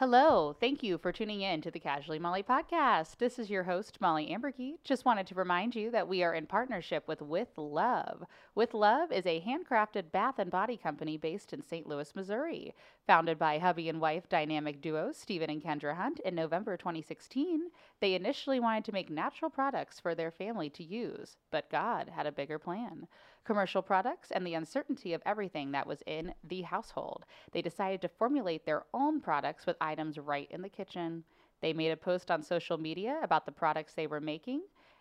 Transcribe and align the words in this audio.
Hello, 0.00 0.56
thank 0.58 0.82
you 0.82 0.96
for 0.96 1.12
tuning 1.12 1.42
in 1.42 1.60
to 1.60 1.70
the 1.70 1.78
Casually 1.78 2.18
Mollie 2.18 2.42
podcast. 2.42 3.18
This 3.18 3.38
is 3.38 3.50
your 3.50 3.64
host, 3.64 4.00
Mollie 4.00 4.34
Amburgey. 4.34 4.76
Just 4.82 5.04
wanted 5.04 5.26
to 5.26 5.34
remind 5.34 5.76
you 5.76 5.90
that 5.90 6.08
we 6.08 6.22
are 6.22 6.32
in 6.32 6.46
partnership 6.46 7.06
with 7.06 7.20
With 7.20 7.50
Love. 7.58 8.24
With 8.54 8.72
Love 8.72 9.12
is 9.12 9.26
a 9.26 9.42
handcrafted 9.42 10.10
bath 10.10 10.38
and 10.38 10.50
body 10.50 10.78
company 10.78 11.18
based 11.18 11.52
in 11.52 11.60
St. 11.60 11.86
Louis, 11.86 12.16
Missouri. 12.16 12.74
Founded 13.06 13.38
by 13.38 13.58
hubby 13.58 13.90
and 13.90 14.00
wife 14.00 14.26
dynamic 14.26 14.80
duo 14.80 15.12
Stephen 15.12 15.50
and 15.50 15.62
Kendra 15.62 15.94
Hunt 15.94 16.18
in 16.20 16.34
November 16.34 16.78
2016, 16.78 17.68
they 18.00 18.14
initially 18.14 18.58
wanted 18.58 18.86
to 18.86 18.92
make 18.92 19.10
natural 19.10 19.50
products 19.50 20.00
for 20.00 20.14
their 20.14 20.30
family 20.30 20.70
to 20.70 20.82
use, 20.82 21.36
but 21.50 21.68
God 21.70 22.08
had 22.08 22.24
a 22.24 22.32
bigger 22.32 22.58
plan 22.58 23.06
commercial 23.50 23.82
products, 23.82 24.30
and 24.30 24.46
the 24.46 24.54
uncertainty 24.54 25.12
of 25.12 25.20
everything 25.26 25.72
that 25.72 25.84
was 25.84 26.04
in 26.06 26.32
the 26.46 26.62
household. 26.62 27.24
They 27.50 27.60
decided 27.60 28.00
to 28.02 28.08
formulate 28.08 28.64
their 28.64 28.84
own 28.94 29.20
products 29.20 29.66
with 29.66 29.76
items 29.80 30.18
right 30.20 30.46
in 30.52 30.62
the 30.62 30.68
kitchen. 30.68 31.24
They 31.60 31.72
made 31.72 31.90
a 31.90 31.96
post 31.96 32.30
on 32.30 32.44
social 32.44 32.78
media 32.78 33.18
about 33.24 33.46
the 33.46 33.50
products 33.50 33.94
they 33.94 34.06
were 34.06 34.20
making, 34.20 34.60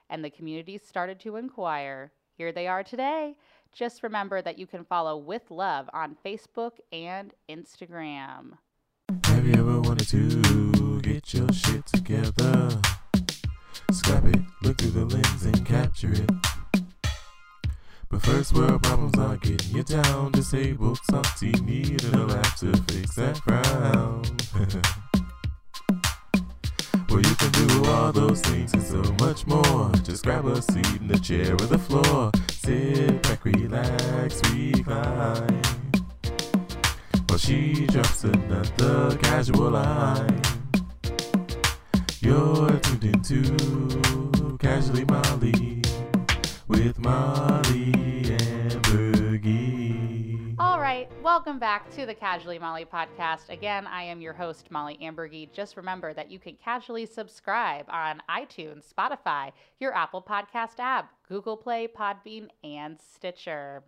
and 0.09 0.26
the 0.26 0.31
community 0.31 0.80
started 0.80 1.20
to 1.20 1.35
inquire. 1.35 2.12
Here 2.34 2.52
they 2.52 2.66
are 2.66 2.81
today. 2.81 3.35
Just 3.71 4.02
remember 4.02 4.41
that 4.41 4.57
you 4.57 4.66
can 4.66 4.84
follow 4.84 5.16
With 5.16 5.52
Love 5.52 5.88
on 5.93 6.18
Facebook 6.26 6.79
and 6.91 7.35
Instagram. 7.48 8.57
Have 9.26 9.45
you 9.45 9.54
ever 9.54 9.79
wanted 9.79 10.07
to 10.07 11.02
get 11.02 11.35
your 11.35 11.54
shit 11.54 11.85
together? 11.85 12.81
Scrap 13.91 14.26
it, 14.26 14.41
look 14.63 14.79
through 14.79 14.90
the 14.90 15.05
lens 15.05 15.45
and 15.45 15.63
capture 15.68 16.12
it. 16.12 16.59
But 18.09 18.23
first 18.23 18.55
world 18.55 18.81
problems 18.81 19.16
are 19.20 19.38
getting 19.38 19.76
you 19.76 19.84
down. 19.84 20.31
Disabled, 20.31 20.98
something 21.12 21.52
need 21.63 22.04
a 22.05 22.26
laugh 22.26 22.58
to 22.59 22.76
fix 22.91 23.13
that 23.16 23.38
frown. 23.38 24.23
well, 27.08 27.22
you 27.22 27.35
can 27.35 27.52
do 27.52 27.85
all 27.85 28.12
those 28.12 28.41
things 28.41 28.74
and 28.74 28.82
so 28.82 29.04
much 29.24 29.46
more. 29.46 29.91
Just 30.04 30.24
grab 30.24 30.48
a 30.48 30.60
seat 30.60 30.87
in 30.99 31.07
the 31.07 31.20
chair 31.20 31.54
or 31.54 31.68
the 31.68 31.77
floor. 31.77 32.32
Sit 32.49 33.21
back, 33.21 33.46
relax, 33.46 34.41
recline. 34.52 35.62
While 37.27 37.37
she 37.37 37.85
drops 37.85 38.24
another 38.24 39.15
casual 39.18 39.70
line. 39.70 40.41
You're 42.21 42.71
tuned 42.80 43.04
into 43.04 44.57
Casually 44.57 45.05
Mollie 45.05 45.84
with 46.70 46.99
Mollie 46.99 47.91
and. 48.25 48.70
All 50.59 50.79
right, 50.79 51.09
welcome 51.23 51.57
back 51.57 51.89
to 51.95 52.05
the 52.05 52.13
Casually 52.13 52.59
Mollie 52.59 52.85
podcast. 52.85 53.49
Again, 53.49 53.87
I 53.87 54.03
am 54.03 54.21
your 54.21 54.34
host, 54.34 54.70
Mollie 54.70 54.99
Amburgey. 55.01 55.51
Just 55.51 55.77
remember 55.77 56.13
that 56.13 56.29
you 56.29 56.37
can 56.37 56.55
casually 56.63 57.05
subscribe 57.05 57.85
on 57.90 58.21
iTunes, 58.29 58.84
Spotify, 58.93 59.51
your 59.79 59.95
Apple 59.95 60.21
Podcast 60.21 60.79
app, 60.79 61.12
Google 61.27 61.57
Play, 61.57 61.87
Podbean, 61.87 62.49
and 62.63 62.99
Stitcher. 62.99 63.84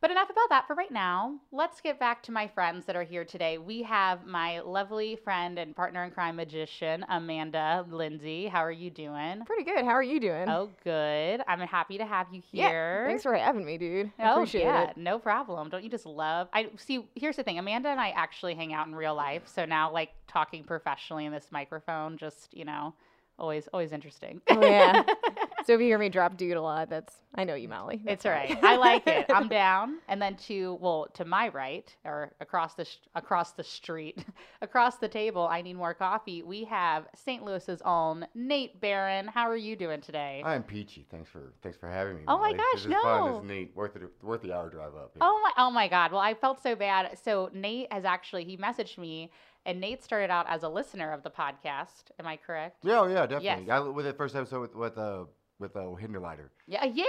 But 0.00 0.12
enough 0.12 0.30
about 0.30 0.48
that 0.50 0.68
for 0.68 0.74
right 0.76 0.92
now. 0.92 1.40
Let's 1.50 1.80
get 1.80 1.98
back 1.98 2.22
to 2.24 2.32
my 2.32 2.46
friends 2.46 2.86
that 2.86 2.94
are 2.94 3.02
here 3.02 3.24
today. 3.24 3.58
We 3.58 3.82
have 3.82 4.24
my 4.24 4.60
lovely 4.60 5.16
friend 5.16 5.58
and 5.58 5.74
partner 5.74 6.04
in 6.04 6.12
crime 6.12 6.36
magician, 6.36 7.04
Amanda 7.08 7.84
Lindsey. 7.90 8.46
How 8.46 8.60
are 8.60 8.70
you 8.70 8.90
doing? 8.90 9.42
Pretty 9.44 9.64
good. 9.64 9.84
How 9.84 9.90
are 9.90 10.02
you 10.02 10.20
doing? 10.20 10.48
Oh, 10.48 10.70
good. 10.84 11.42
I'm 11.48 11.58
happy 11.62 11.98
to 11.98 12.06
have 12.06 12.28
you 12.32 12.40
here. 12.52 13.02
yeah. 13.02 13.08
Thanks 13.08 13.24
for 13.24 13.34
having 13.34 13.66
me, 13.66 13.76
dude. 13.76 14.12
I 14.20 14.28
Oh, 14.30 14.32
appreciate 14.34 14.62
yeah, 14.62 14.90
it. 14.90 14.96
no 14.96 15.18
problem. 15.18 15.68
Don't 15.68 15.82
you 15.82 15.90
just 15.90 16.06
love? 16.06 16.46
I 16.52 16.68
see. 16.76 17.04
Here's 17.16 17.34
the 17.34 17.42
thing: 17.42 17.58
Amanda 17.58 17.88
and 17.88 17.98
I 18.00 18.10
actually 18.10 18.54
hang 18.54 18.72
out 18.72 18.86
in 18.86 18.94
real 18.94 19.16
life, 19.16 19.42
so 19.52 19.64
now 19.64 19.92
like 19.92 20.10
talking 20.28 20.62
professionally 20.62 21.24
in 21.24 21.32
this 21.32 21.48
microphone, 21.50 22.16
just 22.18 22.56
you 22.56 22.64
know, 22.64 22.94
always 23.36 23.66
always 23.72 23.90
interesting. 23.90 24.40
Oh, 24.48 24.64
yeah. 24.64 25.02
So 25.66 25.74
if 25.74 25.80
you 25.80 25.86
hear 25.86 25.98
me 25.98 26.08
drop 26.08 26.36
dude 26.36 26.56
a 26.56 26.62
lot, 26.62 26.88
that's 26.88 27.14
I 27.34 27.44
know 27.44 27.54
you, 27.54 27.68
Mollie. 27.68 28.00
It's 28.06 28.22
That's 28.22 28.26
all 28.26 28.32
right. 28.32 28.64
I 28.64 28.76
like 28.76 29.06
it. 29.06 29.26
I'm 29.34 29.48
down. 29.48 29.98
And 30.08 30.20
then 30.20 30.36
to 30.48 30.78
well, 30.80 31.08
to 31.14 31.24
my 31.24 31.48
right 31.48 31.94
or 32.04 32.32
across 32.40 32.74
the 32.74 32.84
sh- 32.84 32.98
across 33.14 33.52
the 33.52 33.62
street, 33.62 34.24
across 34.62 34.96
the 34.96 35.08
table, 35.08 35.46
I 35.50 35.62
need 35.62 35.74
more 35.74 35.94
coffee. 35.94 36.42
We 36.42 36.64
have 36.64 37.06
St. 37.14 37.44
Louis's 37.44 37.82
own 37.84 38.26
Nate 38.34 38.80
Barron. 38.80 39.28
How 39.28 39.48
are 39.48 39.56
you 39.56 39.76
doing 39.76 40.00
today? 40.00 40.42
I'm 40.44 40.62
peachy. 40.62 41.06
Thanks 41.10 41.30
for 41.30 41.52
thanks 41.62 41.76
for 41.76 41.88
having 41.88 42.16
me. 42.16 42.22
Oh 42.26 42.38
my 42.38 42.52
gosh, 42.52 42.64
this 42.74 42.86
is 42.86 42.92
fun. 42.92 43.02
no. 43.04 43.26
This 43.34 43.42
is 43.42 43.48
neat. 43.48 43.72
Worth 43.74 43.96
it. 43.96 44.02
Worth 44.22 44.42
the 44.42 44.52
hour 44.52 44.70
drive 44.70 44.94
up. 44.94 45.10
here. 45.14 45.20
Oh 45.20 45.40
my 45.42 45.64
oh 45.64 45.70
my 45.70 45.86
god. 45.86 46.12
Well, 46.12 46.20
I 46.20 46.34
felt 46.34 46.62
so 46.62 46.74
bad. 46.74 47.18
So 47.22 47.50
Nate 47.52 47.92
has 47.92 48.04
actually 48.04 48.44
he 48.44 48.56
messaged 48.56 48.96
me 48.96 49.30
and 49.66 49.80
Nate 49.80 50.02
started 50.02 50.30
out 50.30 50.46
as 50.48 50.62
a 50.62 50.68
listener 50.68 51.12
of 51.12 51.22
the 51.22 51.30
podcast. 51.30 52.10
Am 52.18 52.26
I 52.26 52.36
correct? 52.36 52.78
Yeah, 52.82 53.00
oh, 53.00 53.06
yeah, 53.06 53.26
definitely. 53.26 53.66
Yes. 53.66 53.70
I, 53.70 53.80
with 53.80 54.06
the 54.06 54.14
first 54.14 54.34
episode 54.34 54.60
with 54.62 54.74
with 54.74 54.98
uh 54.98 55.24
with 55.58 55.76
uh, 55.76 55.80
Hinderleiter. 55.80 56.48
Yeah, 56.66 56.84
yeah, 56.84 57.04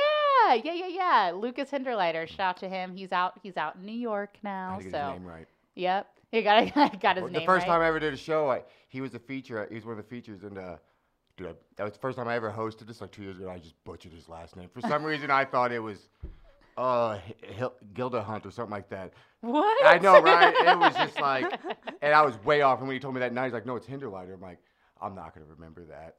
yeah, 0.64 0.74
yeah, 0.74 0.88
yeah. 0.88 1.32
Lucas 1.36 1.70
Hinderleiter, 1.70 2.28
shout 2.28 2.40
out 2.40 2.58
to 2.58 2.70
him. 2.70 2.96
He's 2.96 3.12
out. 3.12 3.40
He's 3.44 3.58
out 3.58 3.76
in 3.76 3.86
New 3.86 3.92
York 3.92 4.36
I 4.44 4.48
now. 4.48 4.80
get 4.82 4.92
So, 4.92 4.98
his 5.00 5.20
name 5.20 5.26
right. 5.26 5.48
yep, 5.76 6.08
he 6.32 6.42
got 6.42 6.74
got 7.02 7.16
his 7.18 7.24
Well, 7.24 7.32
name 7.32 7.42
the 7.42 7.46
first 7.46 7.68
right. 7.68 7.74
time 7.74 7.82
I 7.82 7.88
ever 7.88 8.00
did 8.00 8.14
a 8.14 8.18
show, 8.18 8.50
I, 8.50 8.64
he 8.88 9.02
was 9.02 9.14
a 9.16 9.20
feature. 9.20 9.66
He 9.70 9.76
was 9.76 9.86
one 9.86 9.98
of 9.98 9.98
the 9.98 10.10
features, 10.10 10.44
and 10.44 10.58
uh, 10.58 10.78
dude, 11.38 11.48
I, 11.48 11.54
that 11.78 11.84
was 11.84 11.94
the 11.94 12.00
first 12.00 12.18
time 12.18 12.28
I 12.28 12.36
ever 12.36 12.52
hosted 12.52 12.88
this, 12.88 13.02
like 13.02 13.12
two 13.12 13.24
years 13.24 13.38
ago. 13.38 13.50
I 13.50 13.60
just 13.60 13.76
butchered 13.84 14.14
his 14.14 14.28
last 14.30 14.56
name 14.56 14.70
for 14.74 14.82
some 14.82 15.04
reason. 15.12 15.30
I 15.32 15.46
thought 15.46 15.72
it 15.72 15.80
was 15.80 16.10
uh 16.78 17.18
Hil- 17.42 17.74
Gilda 17.94 18.24
Hunt 18.24 18.46
or 18.46 18.52
something 18.52 18.72
like 18.72 18.90
that. 18.90 19.14
what? 19.42 19.86
I 19.86 20.00
know, 20.00 20.22
right? 20.22 20.54
It 20.56 20.80
was 20.80 20.96
just 20.96 21.20
like, 21.22 21.52
and 22.02 22.14
I 22.14 22.22
was 22.22 22.42
way 22.46 22.62
off. 22.62 22.80
And 22.80 22.88
when 22.88 22.96
he 22.96 23.00
told 23.00 23.14
me 23.14 23.20
that 23.20 23.34
night, 23.34 23.46
he's 23.46 23.54
like, 23.54 23.66
"No, 23.66 23.76
it's 23.76 23.86
Hinderleiter." 23.88 24.34
I'm 24.34 24.42
like, 24.42 24.60
I'm 25.02 25.14
not 25.16 25.34
gonna 25.34 25.46
remember 25.48 25.84
that. 25.86 26.16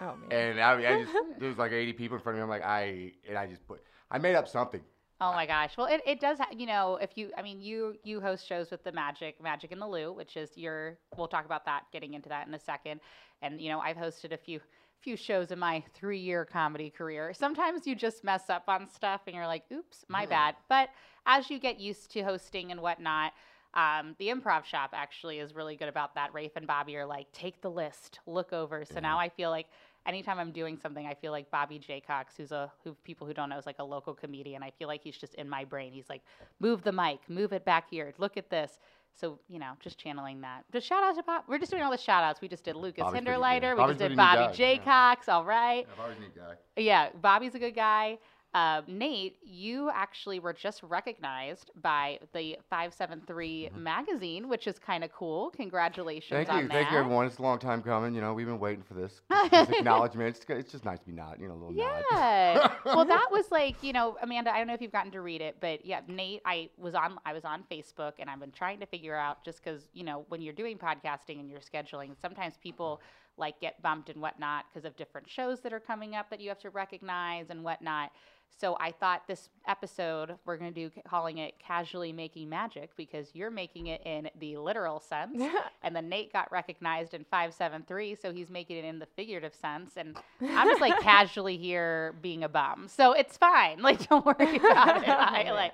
Oh 0.00 0.14
man. 0.16 0.30
And 0.32 0.60
I, 0.60 0.72
I 0.74 1.02
just 1.04 1.12
there 1.38 1.48
was 1.48 1.58
like 1.58 1.72
80 1.72 1.92
people 1.94 2.16
in 2.16 2.22
front 2.22 2.38
of 2.38 2.40
me. 2.40 2.42
I'm 2.44 2.48
like, 2.48 2.64
I 2.64 3.12
and 3.28 3.36
I 3.36 3.46
just 3.46 3.66
put 3.66 3.82
I 4.10 4.18
made 4.18 4.34
up 4.34 4.48
something. 4.48 4.80
Oh 5.20 5.32
my 5.32 5.46
gosh. 5.46 5.76
Well, 5.76 5.88
it, 5.88 6.00
it 6.06 6.20
does. 6.20 6.38
Ha- 6.38 6.46
you 6.56 6.66
know, 6.66 6.96
if 7.02 7.18
you, 7.18 7.32
I 7.36 7.42
mean, 7.42 7.60
you 7.60 7.96
you 8.04 8.20
host 8.20 8.46
shows 8.46 8.70
with 8.70 8.84
the 8.84 8.92
Magic 8.92 9.42
Magic 9.42 9.72
in 9.72 9.80
the 9.80 9.86
Lou, 9.88 10.12
which 10.12 10.36
is 10.36 10.56
your. 10.56 10.96
We'll 11.16 11.26
talk 11.26 11.44
about 11.44 11.64
that. 11.64 11.84
Getting 11.92 12.14
into 12.14 12.28
that 12.28 12.46
in 12.46 12.54
a 12.54 12.58
second. 12.58 13.00
And 13.42 13.60
you 13.60 13.68
know, 13.68 13.80
I've 13.80 13.96
hosted 13.96 14.32
a 14.32 14.36
few 14.36 14.60
few 15.00 15.16
shows 15.16 15.50
in 15.50 15.58
my 15.58 15.82
three 15.94 16.20
year 16.20 16.44
comedy 16.44 16.88
career. 16.90 17.32
Sometimes 17.34 17.84
you 17.86 17.96
just 17.96 18.22
mess 18.22 18.48
up 18.48 18.64
on 18.68 18.88
stuff, 18.88 19.22
and 19.26 19.34
you're 19.34 19.46
like, 19.46 19.64
"Oops, 19.72 20.04
my 20.08 20.22
Yeah. 20.22 20.28
bad." 20.28 20.54
But 20.68 20.90
as 21.26 21.50
you 21.50 21.58
get 21.58 21.80
used 21.80 22.12
to 22.12 22.22
hosting 22.22 22.70
and 22.70 22.80
whatnot. 22.80 23.32
Um, 23.74 24.16
the 24.18 24.28
improv 24.28 24.64
shop 24.64 24.90
actually 24.94 25.40
is 25.40 25.54
really 25.54 25.76
good 25.76 25.88
about 25.90 26.14
that. 26.14 26.32
Rafe 26.32 26.52
and 26.56 26.66
Bobby 26.66 26.96
are 26.96 27.04
like, 27.04 27.30
take 27.32 27.60
the 27.60 27.70
list, 27.70 28.18
look 28.26 28.54
over. 28.54 28.86
So 28.86 28.94
Yeah. 28.94 29.00
now 29.00 29.18
I 29.18 29.28
feel 29.28 29.50
like 29.50 29.66
anytime 30.08 30.38
I'm 30.38 30.50
doing 30.50 30.76
something, 30.76 31.06
I 31.06 31.14
feel 31.14 31.30
like 31.30 31.50
Bobby 31.50 31.78
J. 31.78 32.00
Cox, 32.00 32.34
who's 32.36 32.50
a 32.50 32.72
who 32.82 32.94
people 33.04 33.26
who 33.26 33.34
don't 33.34 33.50
know 33.50 33.58
is 33.58 33.66
like 33.66 33.78
a 33.78 33.84
local 33.84 34.14
comedian. 34.14 34.62
I 34.62 34.70
feel 34.70 34.88
like 34.88 35.02
he's 35.04 35.16
just 35.16 35.34
in 35.34 35.48
my 35.48 35.64
brain. 35.64 35.92
He's 35.92 36.08
like, 36.08 36.22
move 36.58 36.82
the 36.82 36.92
mic, 36.92 37.20
move 37.28 37.52
it 37.52 37.64
back 37.64 37.88
here, 37.90 38.12
look 38.18 38.36
at 38.36 38.50
this. 38.50 38.80
So 39.14 39.38
you 39.48 39.58
know, 39.58 39.72
just 39.80 39.98
channeling 39.98 40.40
that. 40.40 40.64
Just 40.72 40.86
shout 40.86 41.02
out 41.02 41.16
to 41.16 41.22
Bob. 41.22 41.44
We're 41.46 41.58
just 41.58 41.70
doing 41.70 41.82
all 41.82 41.90
the 41.90 41.98
shout 41.98 42.24
outs. 42.24 42.40
We 42.40 42.48
just 42.48 42.64
did 42.64 42.76
Lucas 42.76 43.02
Bobby's 43.02 43.20
pretty 43.20 43.26
good. 43.26 43.40
Hinderleiter. 43.40 43.72
We 43.72 43.76
Bobby's 43.76 43.96
just 43.98 44.08
did 44.08 44.16
Bobby 44.16 44.46
guy, 44.46 44.52
J. 44.52 44.74
yeah. 44.74 44.84
Cox. 44.84 45.28
All 45.28 45.44
right. 45.44 45.86
I've 45.92 46.00
always 46.00 46.18
neat 46.18 46.34
guy. 46.34 46.54
Yeah, 46.76 47.08
Bobby's 47.20 47.54
a 47.54 47.58
good 47.58 47.74
guy. 47.74 48.18
Uh, 48.54 48.82
Nate, 48.86 49.36
you 49.42 49.90
actually 49.94 50.40
were 50.40 50.52
just 50.54 50.82
recognized 50.82 51.70
by 51.82 52.18
the 52.32 52.56
573 52.70 53.70
magazine, 53.76 54.48
which 54.48 54.66
is 54.66 54.78
kind 54.78 55.04
of 55.04 55.12
cool. 55.12 55.50
Congratulations 55.50 56.28
Mm-hmm. 56.28 56.50
Thank 56.50 56.62
you, 56.62 56.68
that. 56.68 56.74
thank 56.74 56.90
you, 56.90 56.98
everyone. 56.98 57.26
It's 57.26 57.38
a 57.38 57.42
long 57.42 57.58
time 57.58 57.82
coming. 57.82 58.14
You 58.14 58.20
know, 58.20 58.34
we've 58.34 58.46
been 58.46 58.58
waiting 58.58 58.82
for 58.82 58.94
this, 58.94 59.20
this 59.50 59.68
acknowledgement. 59.70 60.36
It's, 60.36 60.44
it's 60.48 60.72
just 60.72 60.84
nice 60.84 60.98
to 61.00 61.06
be 61.06 61.12
not, 61.12 61.40
you 61.40 61.48
know, 61.48 61.54
a 61.54 61.56
little 61.56 61.72
nod. 61.72 62.04
Yeah. 62.10 62.72
well, 62.84 63.04
that 63.04 63.26
was 63.30 63.50
like, 63.50 63.82
you 63.82 63.92
know, 63.92 64.16
Amanda, 64.22 64.52
I 64.52 64.58
don't 64.58 64.66
know 64.66 64.74
if 64.74 64.80
you've 64.80 64.92
gotten 64.92 65.12
to 65.12 65.20
read 65.20 65.40
it, 65.40 65.56
but 65.60 65.84
yeah, 65.84 66.00
Nate, 66.08 66.42
I 66.44 66.70
was 66.76 66.94
on 66.94 67.18
I 67.24 67.32
was 67.32 67.44
on 67.44 67.64
Facebook 67.70 68.12
and 68.18 68.28
I've 68.30 68.40
been 68.40 68.52
trying 68.52 68.80
to 68.80 68.86
figure 68.86 69.16
out 69.16 69.44
just 69.44 69.62
cuz, 69.62 69.88
you 69.92 70.04
know, 70.04 70.24
when 70.28 70.40
you're 70.40 70.54
doing 70.54 70.78
podcasting 70.78 71.40
and 71.40 71.50
you're 71.50 71.60
scheduling, 71.60 72.18
sometimes 72.20 72.56
people 72.56 73.00
like 73.36 73.60
get 73.60 73.80
bumped 73.82 74.10
and 74.10 74.20
whatnot 74.20 74.66
because 74.72 74.84
of 74.84 74.96
different 74.96 75.28
shows 75.28 75.60
that 75.60 75.72
are 75.72 75.80
coming 75.80 76.14
up 76.16 76.28
that 76.30 76.40
you 76.40 76.48
have 76.48 76.58
to 76.58 76.70
recognize 76.70 77.50
and 77.50 77.62
whatnot. 77.62 78.10
So 78.56 78.76
I 78.80 78.90
thought 78.90 79.22
this 79.28 79.50
episode 79.68 80.34
we're 80.44 80.56
going 80.56 80.72
to 80.72 80.88
do 80.88 81.00
calling 81.06 81.38
it 81.38 81.54
casually 81.58 82.12
making 82.12 82.48
magic 82.48 82.90
because 82.96 83.30
you're 83.34 83.50
making 83.50 83.88
it 83.88 84.00
in 84.04 84.28
the 84.40 84.56
literal 84.56 84.98
sense 84.98 85.40
and 85.82 85.94
then 85.94 86.08
Nate 86.08 86.32
got 86.32 86.50
recognized 86.50 87.14
in 87.14 87.24
573 87.30 88.16
so 88.20 88.32
he's 88.32 88.50
making 88.50 88.78
it 88.78 88.84
in 88.84 88.98
the 88.98 89.06
figurative 89.14 89.54
sense 89.54 89.96
and 89.96 90.16
I'm 90.40 90.68
just 90.68 90.80
like 90.80 90.98
casually 91.02 91.56
here 91.56 92.14
being 92.22 92.44
a 92.44 92.48
bum. 92.48 92.88
So 92.88 93.12
it's 93.12 93.36
fine. 93.36 93.82
Like 93.88 94.06
don't 94.08 94.24
worry 94.26 94.56
about 94.56 95.02
it. 95.02 95.08
I, 95.08 95.50
like 95.52 95.72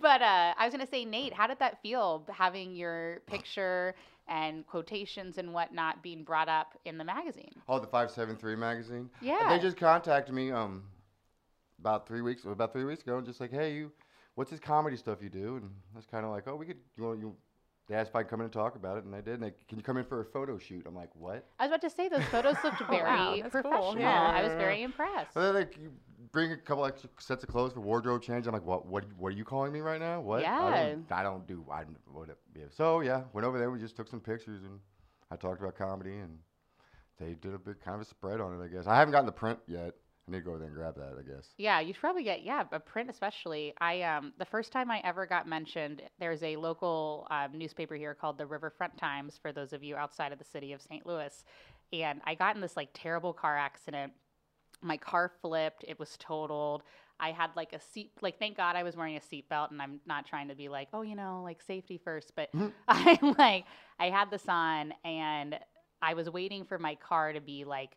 but 0.00 0.20
uh 0.20 0.54
I 0.58 0.64
was 0.64 0.74
going 0.74 0.84
to 0.84 0.90
say 0.90 1.04
Nate, 1.04 1.32
how 1.32 1.46
did 1.46 1.58
that 1.60 1.80
feel 1.82 2.24
having 2.30 2.74
your 2.74 3.20
picture 3.26 3.94
and 4.28 4.66
quotations 4.66 5.38
and 5.38 5.52
whatnot 5.52 6.02
being 6.02 6.24
brought 6.24 6.48
up 6.48 6.78
in 6.84 6.98
the 6.98 7.04
magazine? 7.04 7.52
Oh, 7.68 7.78
the 7.78 7.86
573 7.86 8.56
magazine? 8.56 9.10
Yeah. 9.20 9.48
They 9.48 9.62
just 9.62 9.76
contacted 9.76 10.34
me 10.34 10.50
um 10.50 10.82
about 11.84 12.06
three 12.08 12.22
weeks 12.22 12.44
about 12.46 12.72
three 12.72 12.84
weeks 12.84 13.02
ago 13.02 13.18
and 13.18 13.26
just 13.26 13.40
like, 13.40 13.50
hey, 13.52 13.74
you, 13.74 13.92
what's 14.36 14.50
this 14.50 14.58
comedy 14.58 14.96
stuff 14.96 15.18
you 15.22 15.28
do? 15.28 15.56
And 15.56 15.70
I 15.94 15.96
was 15.98 16.06
kind 16.06 16.24
of 16.24 16.30
like, 16.30 16.48
oh, 16.48 16.56
we 16.56 16.64
could, 16.64 16.78
you 16.96 17.04
want, 17.04 17.20
you, 17.20 17.36
they 17.86 17.94
asked 17.94 18.08
if 18.08 18.16
I'd 18.16 18.26
come 18.28 18.40
in 18.40 18.44
and 18.44 18.52
talk 18.52 18.74
about 18.76 18.96
it, 18.96 19.04
and 19.04 19.14
I 19.14 19.20
did. 19.20 19.34
And 19.34 19.42
they, 19.42 19.52
can 19.68 19.76
you 19.76 19.84
come 19.84 19.98
in 19.98 20.04
for 20.04 20.22
a 20.22 20.24
photo 20.24 20.56
shoot? 20.56 20.86
I'm 20.86 20.94
like, 20.94 21.10
what? 21.14 21.44
I 21.58 21.64
was 21.64 21.72
about 21.72 21.82
to 21.82 21.90
say 21.90 22.08
those 22.08 22.24
photos 22.24 22.56
looked 22.64 22.80
oh, 22.80 22.86
very 22.90 23.02
wow, 23.02 23.36
that's 23.36 23.52
cool. 23.52 23.60
professional. 23.60 23.98
Yeah. 23.98 24.32
I 24.34 24.42
was 24.42 24.52
very 24.52 24.82
impressed. 24.82 25.36
And 25.36 25.44
then 25.44 25.54
like 25.54 25.76
you 25.76 25.92
bring 26.32 26.52
a 26.52 26.56
couple 26.56 26.86
extra 26.86 27.10
sets 27.18 27.44
of 27.44 27.50
clothes 27.50 27.74
for 27.74 27.80
wardrobe 27.80 28.22
change. 28.22 28.46
I'm 28.46 28.54
like, 28.54 28.64
what? 28.64 28.86
What? 28.86 29.04
What 29.18 29.34
are 29.34 29.36
you 29.36 29.44
calling 29.44 29.70
me 29.70 29.80
right 29.80 30.00
now? 30.00 30.22
What? 30.22 30.38
I 30.38 30.42
Yeah. 30.42 30.88
don't, 30.94 31.12
I 31.12 31.22
don't 31.22 31.46
do. 31.46 31.62
I 31.70 31.84
don't, 31.84 31.98
what? 32.10 32.30
Yeah. 32.56 32.64
So 32.70 33.00
yeah, 33.00 33.24
went 33.34 33.46
over 33.46 33.58
there. 33.58 33.70
We 33.70 33.78
just 33.78 33.96
took 33.96 34.08
some 34.08 34.20
pictures 34.20 34.62
and 34.62 34.80
I 35.30 35.36
talked 35.36 35.60
about 35.60 35.76
comedy 35.76 36.16
and 36.16 36.38
they 37.20 37.34
did 37.34 37.52
a 37.52 37.58
big 37.58 37.80
kind 37.80 37.96
of 37.96 38.00
a 38.00 38.04
spread 38.06 38.40
on 38.40 38.58
it. 38.58 38.64
I 38.64 38.68
guess 38.68 38.86
I 38.86 38.96
haven't 38.96 39.12
gotten 39.12 39.26
the 39.26 39.32
print 39.32 39.58
yet. 39.66 39.94
I 40.28 40.30
need 40.32 40.38
to 40.38 40.44
go 40.44 40.50
over 40.50 40.58
there 40.58 40.68
and 40.68 40.76
grab 40.76 40.96
that. 40.96 41.16
I 41.18 41.22
guess. 41.22 41.54
Yeah, 41.56 41.78
you 41.80 41.92
should 41.92 42.00
probably 42.00 42.24
get 42.24 42.42
yeah 42.42 42.64
a 42.72 42.80
print 42.80 43.08
especially. 43.10 43.74
I 43.80 44.02
um 44.02 44.32
the 44.38 44.44
first 44.44 44.72
time 44.72 44.90
I 44.90 45.00
ever 45.04 45.24
got 45.24 45.46
mentioned, 45.46 46.02
there's 46.18 46.42
a 46.42 46.56
local 46.56 47.28
um, 47.30 47.56
newspaper 47.56 47.94
here 47.94 48.14
called 48.14 48.38
the 48.38 48.46
Riverfront 48.46 48.96
Times 48.98 49.38
for 49.40 49.52
those 49.52 49.72
of 49.72 49.82
you 49.84 49.94
outside 49.96 50.32
of 50.32 50.38
the 50.38 50.44
city 50.44 50.72
of 50.72 50.82
St. 50.82 51.06
Louis, 51.06 51.44
and 51.92 52.20
I 52.24 52.34
got 52.34 52.56
in 52.56 52.60
this 52.60 52.76
like 52.76 52.88
terrible 52.92 53.32
car 53.32 53.56
accident. 53.56 54.12
My 54.82 54.96
car 54.96 55.30
flipped. 55.40 55.84
It 55.86 55.98
was 55.98 56.16
totaled. 56.18 56.82
I 57.20 57.30
had 57.30 57.50
like 57.54 57.72
a 57.72 57.80
seat. 57.80 58.12
Like 58.20 58.38
thank 58.40 58.56
God 58.56 58.74
I 58.74 58.82
was 58.82 58.96
wearing 58.96 59.16
a 59.16 59.20
seatbelt, 59.20 59.70
and 59.70 59.80
I'm 59.80 60.00
not 60.06 60.26
trying 60.26 60.48
to 60.48 60.56
be 60.56 60.68
like 60.68 60.88
oh 60.92 61.02
you 61.02 61.14
know 61.14 61.42
like 61.44 61.62
safety 61.62 61.98
first, 62.02 62.32
but 62.34 62.50
Mhm. 62.54 62.72
I 62.88 63.18
like 63.38 63.64
I 64.00 64.10
had 64.10 64.30
this 64.30 64.48
on 64.48 64.92
and 65.04 65.56
I 66.02 66.14
was 66.14 66.28
waiting 66.28 66.64
for 66.64 66.78
my 66.78 66.96
car 66.96 67.32
to 67.32 67.40
be 67.40 67.64
like 67.64 67.96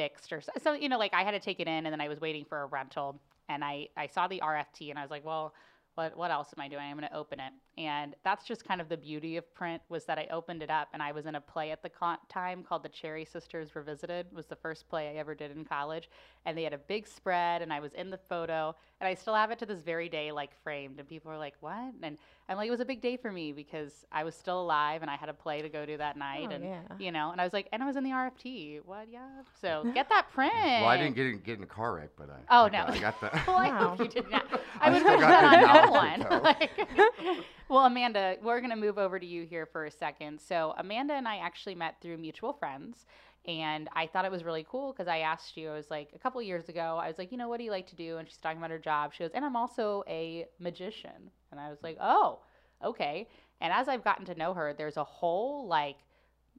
fixed 0.00 0.32
or 0.32 0.40
so, 0.40 0.52
so 0.62 0.72
you 0.72 0.88
know 0.88 0.98
like 0.98 1.12
I 1.14 1.22
had 1.22 1.32
to 1.32 1.40
take 1.40 1.60
it 1.60 1.68
in 1.68 1.86
and 1.86 1.92
then 1.92 2.00
I 2.00 2.08
was 2.08 2.20
waiting 2.20 2.44
for 2.44 2.62
a 2.62 2.66
rental 2.66 3.20
and 3.48 3.62
I 3.62 3.88
I 3.96 4.06
saw 4.06 4.28
the 4.28 4.40
RFT 4.40 4.90
and 4.90 4.98
I 4.98 5.02
was 5.02 5.10
like 5.10 5.24
well 5.24 5.52
what 5.94 6.16
what 6.16 6.30
else 6.30 6.48
am 6.56 6.62
I 6.62 6.68
doing? 6.68 6.82
I'm 6.82 6.96
going 6.96 7.08
to 7.08 7.16
open 7.16 7.40
it 7.40 7.52
and 7.80 8.14
that's 8.24 8.44
just 8.44 8.64
kind 8.64 8.80
of 8.80 8.88
the 8.90 8.96
beauty 8.96 9.36
of 9.38 9.54
print 9.54 9.80
was 9.88 10.04
that 10.04 10.18
I 10.18 10.26
opened 10.30 10.62
it 10.62 10.70
up 10.70 10.88
and 10.92 11.02
I 11.02 11.12
was 11.12 11.24
in 11.24 11.34
a 11.34 11.40
play 11.40 11.70
at 11.70 11.82
the 11.82 11.88
co- 11.88 12.16
time 12.28 12.62
called 12.62 12.82
the 12.82 12.88
Cherry 12.90 13.24
Sisters 13.24 13.74
Revisited 13.74 14.26
it 14.30 14.34
was 14.34 14.46
the 14.46 14.56
first 14.56 14.88
play 14.88 15.08
I 15.08 15.14
ever 15.18 15.34
did 15.34 15.50
in 15.50 15.64
college 15.64 16.10
and 16.44 16.56
they 16.56 16.62
had 16.64 16.72
a 16.74 16.78
big 16.78 17.06
spread 17.08 17.62
and 17.62 17.72
I 17.72 17.80
was 17.80 17.92
in 17.94 18.10
the 18.10 18.18
photo 18.28 18.74
and 19.00 19.08
I 19.08 19.14
still 19.14 19.34
have 19.34 19.50
it 19.50 19.58
to 19.60 19.66
this 19.66 19.80
very 19.80 20.08
day 20.08 20.30
like 20.30 20.50
framed 20.62 20.98
and 20.98 21.08
people 21.08 21.30
are 21.32 21.38
like 21.38 21.54
what 21.60 21.94
and 22.02 22.18
I'm 22.48 22.56
like 22.56 22.68
it 22.68 22.70
was 22.72 22.80
a 22.80 22.84
big 22.84 23.00
day 23.00 23.16
for 23.16 23.32
me 23.32 23.52
because 23.52 24.04
I 24.12 24.24
was 24.24 24.34
still 24.34 24.60
alive 24.60 25.00
and 25.02 25.10
I 25.10 25.16
had 25.16 25.28
a 25.28 25.34
play 25.34 25.62
to 25.62 25.68
go 25.68 25.86
to 25.86 25.96
that 25.96 26.16
night 26.18 26.48
Oh, 26.50 26.54
and 26.54 26.64
yeah. 26.64 26.80
you 26.98 27.12
know 27.12 27.30
and 27.32 27.40
I 27.40 27.44
was 27.44 27.52
like 27.52 27.68
and 27.72 27.82
I 27.82 27.86
was 27.86 27.96
in 27.96 28.04
the 28.04 28.10
RFT 28.10 28.80
what 28.84 29.06
yeah 29.10 29.26
so 29.60 29.84
get 29.94 30.08
that 30.10 30.26
print 30.32 30.50
Well, 30.80 30.86
I 30.86 30.96
didn't 30.96 31.14
get 31.16 31.26
in, 31.26 31.38
get 31.38 31.58
in 31.58 31.62
a 31.62 31.66
car 31.66 31.94
wreck, 31.94 32.10
but 32.18 32.28
I. 32.30 32.38
Oh, 32.50 32.64
I 32.64 32.68
no. 32.70 32.86
got, 32.86 32.90
I 32.90 32.98
got 32.98 33.20
the. 33.20 33.30
well, 33.46 33.56
I 33.56 33.68
hope 33.68 33.98
you 34.00 34.08
did 34.08 34.30
not. 34.30 34.44
I 34.80 34.88
I 34.88 34.90
would 34.90 35.00
still 35.00 35.12
hope 35.12 35.20
got 35.20 35.50
the 35.52 35.60
not 35.60 36.20
no 36.20 36.38
one. 36.38 36.42
Like- 36.42 37.44
well, 37.70 37.86
Amanda, 37.86 38.36
we're 38.42 38.58
going 38.58 38.70
to 38.70 38.76
move 38.76 38.98
over 38.98 39.20
to 39.20 39.24
you 39.24 39.44
here 39.44 39.64
for 39.64 39.84
a 39.84 39.90
second. 39.92 40.40
So, 40.40 40.74
Amanda 40.76 41.14
and 41.14 41.28
I 41.28 41.36
actually 41.36 41.76
met 41.76 42.00
through 42.02 42.18
mutual 42.18 42.52
friends. 42.52 43.06
And 43.46 43.88
I 43.94 44.06
thought 44.06 44.24
it 44.24 44.30
was 44.30 44.44
really 44.44 44.66
cool 44.68 44.92
because 44.92 45.06
I 45.06 45.18
asked 45.18 45.56
you, 45.56 45.70
I 45.70 45.74
was 45.74 45.88
like, 45.88 46.10
a 46.14 46.18
couple 46.18 46.42
years 46.42 46.68
ago, 46.68 46.98
I 47.00 47.06
was 47.06 47.16
like, 47.16 47.30
you 47.30 47.38
know, 47.38 47.48
what 47.48 47.58
do 47.58 47.64
you 47.64 47.70
like 47.70 47.86
to 47.86 47.96
do? 47.96 48.18
And 48.18 48.28
she's 48.28 48.36
talking 48.38 48.58
about 48.58 48.70
her 48.70 48.78
job. 48.78 49.14
She 49.14 49.22
goes, 49.22 49.30
and 49.34 49.44
I'm 49.44 49.56
also 49.56 50.02
a 50.08 50.46
magician. 50.58 51.30
And 51.52 51.60
I 51.60 51.70
was 51.70 51.78
like, 51.82 51.96
oh, 52.00 52.40
okay. 52.84 53.28
And 53.60 53.72
as 53.72 53.88
I've 53.88 54.04
gotten 54.04 54.26
to 54.26 54.34
know 54.34 54.52
her, 54.52 54.74
there's 54.76 54.96
a 54.96 55.04
whole 55.04 55.68
like, 55.68 55.96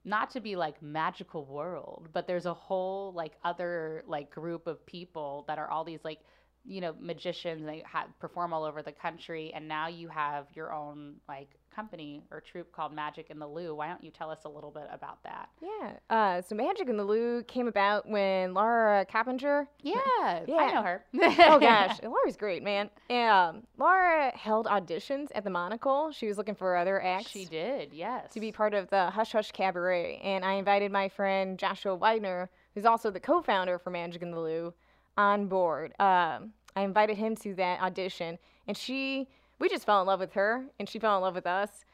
not 0.06 0.32
to 0.32 0.40
be 0.40 0.56
like 0.56 0.82
magical 0.82 1.46
world, 1.46 2.08
but 2.14 2.26
there's 2.26 2.48
a 2.48 2.54
whole 2.54 3.12
like 3.14 3.34
other 3.44 4.04
like 4.08 4.32
group 4.32 4.66
of 4.66 4.84
people 4.86 5.44
that 5.48 5.60
are 5.60 5.70
all 5.70 5.84
these 5.84 6.04
like 6.04 6.22
you 6.64 6.80
know 6.82 6.94
magicians 7.00 7.66
they 7.66 7.84
ha- 7.92 8.06
perform 8.20 8.54
all 8.54 8.64
over 8.64 8.82
the 8.82 8.92
country 8.92 9.52
and 9.56 9.68
now 9.68 9.88
you 9.88 10.08
have 10.08 10.46
your 10.54 10.72
own 10.74 11.16
like 11.28 11.50
company 11.74 12.22
or 12.32 12.42
troupe 12.42 12.72
called 12.74 12.94
magic 12.94 13.30
in 13.30 13.40
the 13.40 13.48
lou 13.48 13.74
why 13.74 13.88
don't 13.88 14.04
you 14.04 14.12
tell 14.12 14.30
us 14.30 14.40
a 14.46 14.50
little 14.50 14.70
bit 14.72 14.88
about 14.92 15.24
that 15.24 15.48
Yeah. 15.62 15.94
Uh, 16.10 16.42
so 16.42 16.54
Magic 16.54 16.90
in 16.90 16.98
the 16.98 17.04
Lou 17.04 17.44
came 17.44 17.68
about 17.68 18.08
when 18.08 18.54
Laura 18.54 19.06
Coppinger. 19.06 19.68
yeah, 19.82 19.98
i 20.14 20.44
know 20.48 20.82
her 20.84 21.04
oh 21.14 21.60
gosh, 21.60 22.00
Laura's 22.04 22.36
great, 22.38 22.62
man. 22.62 22.90
Um, 23.10 23.64
Laura 23.80 24.32
held 24.38 24.68
auditions 24.68 25.28
at 25.34 25.44
the 25.44 25.50
Monocle. 25.50 26.12
She 26.12 26.28
was 26.28 26.38
looking 26.38 26.56
for 26.56 26.76
other 26.76 27.02
acts. 27.02 27.30
she 27.30 27.46
did 27.46 27.94
yes 27.94 28.32
to 28.34 28.40
be 28.40 28.52
part 28.52 28.74
of 28.74 28.90
the 28.90 29.10
Hush 29.10 29.32
Hush 29.32 29.52
Cabaret. 29.52 30.20
And 30.24 30.44
I 30.46 30.54
invited 30.54 30.92
my 30.92 31.08
friend 31.10 31.58
Joshua 31.58 31.98
weidner 31.98 32.50
who's 32.76 32.86
also 32.86 33.10
the 33.12 33.20
co 33.20 33.42
founder 33.42 33.80
for 33.80 33.90
Magic 33.90 34.22
in 34.22 34.32
the 34.32 34.40
Lou, 34.40 34.74
on 35.18 35.48
board. 35.48 35.94
Um, 36.00 36.54
I 36.76 36.82
invited 36.84 37.18
him 37.18 37.36
to 37.38 37.54
that 37.56 37.82
audition, 37.82 38.38
and 38.68 38.78
she, 38.78 39.28
we 39.60 39.70
just 39.70 39.86
fell 39.86 40.02
in 40.02 40.08
love 40.08 40.20
with 40.20 40.34
her, 40.34 40.66
and 40.80 40.88
she 40.88 41.00
fell 41.00 41.16
in 41.18 41.22
love 41.22 41.36
with 41.36 41.48
us. 41.48 41.86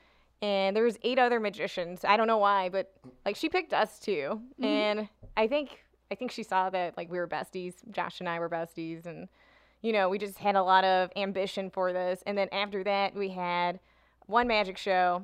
And 0.42 0.75
there 0.75 0.84
was 0.84 1.00
eight 1.02 1.18
other 1.18 1.40
magicians. 1.40 2.06
I 2.06 2.16
don't 2.16 2.28
know 2.28 2.38
why, 2.38 2.69
but 2.69 2.94
like 3.25 3.36
she 3.36 3.50
picked 3.50 3.74
us 3.74 3.98
too. 3.98 4.40
And 4.62 5.10
I 5.36 5.48
think 5.48 5.84
I 6.12 6.16
think 6.16 6.31
she 6.31 6.44
saw 6.44 6.69
that 6.69 6.96
like 6.96 7.12
we 7.12 7.18
were 7.18 7.28
besties. 7.28 7.74
Josh 7.92 8.19
and 8.19 8.30
I 8.30 8.38
were 8.40 8.48
besties, 8.50 9.08
and 9.08 9.28
you 9.81 9.92
know 9.92 10.10
we 10.10 10.20
just 10.20 10.38
had 10.38 10.56
a 10.56 10.62
lot 10.62 10.84
of 10.84 11.10
ambition 11.16 11.72
for 11.72 11.92
this. 11.92 12.22
And 12.28 12.38
then 12.38 12.50
after 12.52 12.84
that, 12.84 13.16
we 13.16 13.30
had 13.30 13.80
one 14.28 14.48
magic 14.48 14.78
show 14.78 15.24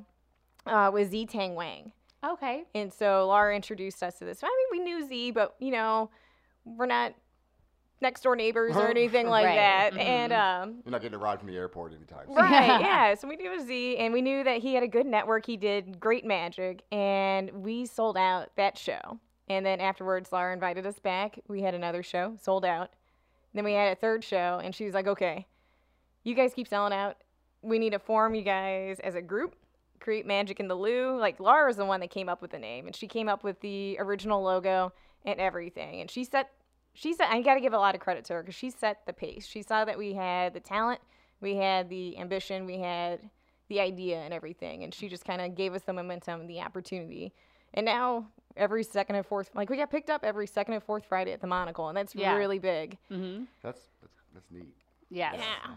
uh, 0.66 0.90
with 0.92 1.10
Z 1.10 1.26
Tang 1.26 1.54
Wang. 1.54 1.92
okay 2.24 2.64
And 2.74 2.92
so 2.92 3.26
Laura 3.28 3.54
introduced 3.54 4.02
us 4.02 4.18
to 4.18 4.24
this. 4.24 4.42
I 4.42 4.48
mean, 4.48 4.80
we 4.80 4.84
knew 4.84 5.06
Z, 5.06 5.30
but 5.30 5.54
you 5.60 5.70
know, 5.70 6.10
we're 6.64 6.86
not 6.86 7.14
next 8.04 8.20
door 8.22 8.36
neighbors 8.36 8.76
or 8.76 8.86
anything 8.88 9.26
like 9.26 9.46
Right. 9.46 9.56
that. 9.56 9.96
And 9.98 10.32
um, 10.32 10.82
You're 10.84 10.92
not 10.92 11.02
getting 11.02 11.16
a 11.16 11.18
ride 11.18 11.40
from 11.40 11.48
the 11.48 11.56
airport 11.56 11.92
anytime. 11.92 12.26
soon. 12.28 12.36
right, 12.36 12.80
yeah. 12.80 13.14
So 13.14 13.26
we 13.26 13.34
knew 13.36 13.58
Z, 13.60 13.96
and 13.96 14.12
we 14.12 14.22
knew 14.22 14.44
that 14.44 14.58
he 14.58 14.74
had 14.74 14.82
a 14.84 14.88
good 14.88 15.06
network. 15.06 15.44
He 15.46 15.56
did 15.56 15.98
great 15.98 16.24
magic, 16.24 16.82
and 16.92 17.50
we 17.50 17.86
sold 17.86 18.16
out 18.16 18.50
that 18.56 18.78
show. 18.78 19.18
And 19.48 19.66
then 19.66 19.80
afterwards, 19.80 20.30
Laura 20.32 20.52
invited 20.52 20.86
us 20.86 20.98
back. 21.00 21.38
We 21.48 21.62
had 21.62 21.74
another 21.74 22.02
show, 22.02 22.36
sold 22.40 22.64
out. 22.64 22.90
Then 23.52 23.64
we 23.64 23.72
had 23.72 23.92
a 23.92 24.00
third 24.00 24.22
show, 24.24 24.60
and 24.62 24.74
she 24.74 24.84
was 24.84 24.94
like, 24.94 25.06
"Okay, 25.06 25.46
you 26.22 26.34
guys 26.34 26.54
keep 26.54 26.68
selling 26.68 26.92
out. 26.92 27.16
We 27.62 27.78
need 27.78 27.90
to 27.90 27.98
form 27.98 28.34
you 28.34 28.42
guys 28.42 29.00
as 29.00 29.14
a 29.14 29.22
group, 29.22 29.54
create 30.00 30.26
Magic 30.26 30.60
in 30.60 30.68
the 30.68 30.74
Lou 30.74 31.18
Like 31.18 31.40
Laura 31.40 31.66
was 31.66 31.76
the 31.76 31.84
one 31.84 32.00
that 32.00 32.10
came 32.10 32.28
up 32.28 32.42
with 32.42 32.50
the 32.50 32.58
name, 32.58 32.86
and 32.86 32.94
she 32.94 33.06
came 33.06 33.28
up 33.28 33.42
with 33.44 33.60
the 33.60 33.96
original 34.00 34.42
logo 34.42 34.92
and 35.24 35.40
everything. 35.40 36.00
And 36.00 36.10
she 36.10 36.24
set, 36.24 36.50
she 36.94 37.12
said, 37.12 37.26
I 37.30 37.42
got 37.42 37.54
to 37.54 37.60
give 37.60 37.72
a 37.72 37.78
lot 37.78 37.94
of 37.94 38.00
credit 38.00 38.24
to 38.26 38.34
her 38.34 38.42
because 38.42 38.54
she 38.54 38.70
set 38.70 39.04
the 39.06 39.12
pace. 39.12 39.46
She 39.46 39.62
saw 39.62 39.84
that 39.84 39.98
we 39.98 40.14
had 40.14 40.54
the 40.54 40.60
talent, 40.60 41.00
we 41.40 41.56
had 41.56 41.88
the 41.88 42.16
ambition, 42.18 42.64
we 42.66 42.78
had 42.78 43.20
the 43.68 43.80
idea 43.80 44.18
and 44.18 44.32
everything, 44.32 44.84
and 44.84 44.94
she 44.94 45.08
just 45.08 45.24
kind 45.24 45.40
of 45.40 45.54
gave 45.54 45.74
us 45.74 45.82
the 45.82 45.92
momentum 45.92 46.40
and 46.40 46.48
the 46.50 46.60
opportunity. 46.60 47.32
And 47.74 47.84
now 47.86 48.26
every 48.56 48.84
second 48.84 49.16
and 49.16 49.26
fourth, 49.26 49.50
like 49.54 49.68
we 49.70 49.76
got 49.76 49.90
picked 49.90 50.10
up 50.10 50.22
every 50.24 50.46
second 50.46 50.74
and 50.74 50.82
fourth 50.82 51.04
Friday 51.06 51.32
at 51.32 51.40
the 51.40 51.46
Monocle, 51.46 51.88
and 51.88 51.96
that's 51.96 52.14
Yeah. 52.14 52.36
really 52.36 52.58
big. 52.60 52.96
mm-hmm. 53.10 53.44
That's 53.62 53.80
that's 54.00 54.14
that's 54.32 54.50
neat. 54.50 54.72
yes 55.10 55.34
Yeah. 55.36 55.74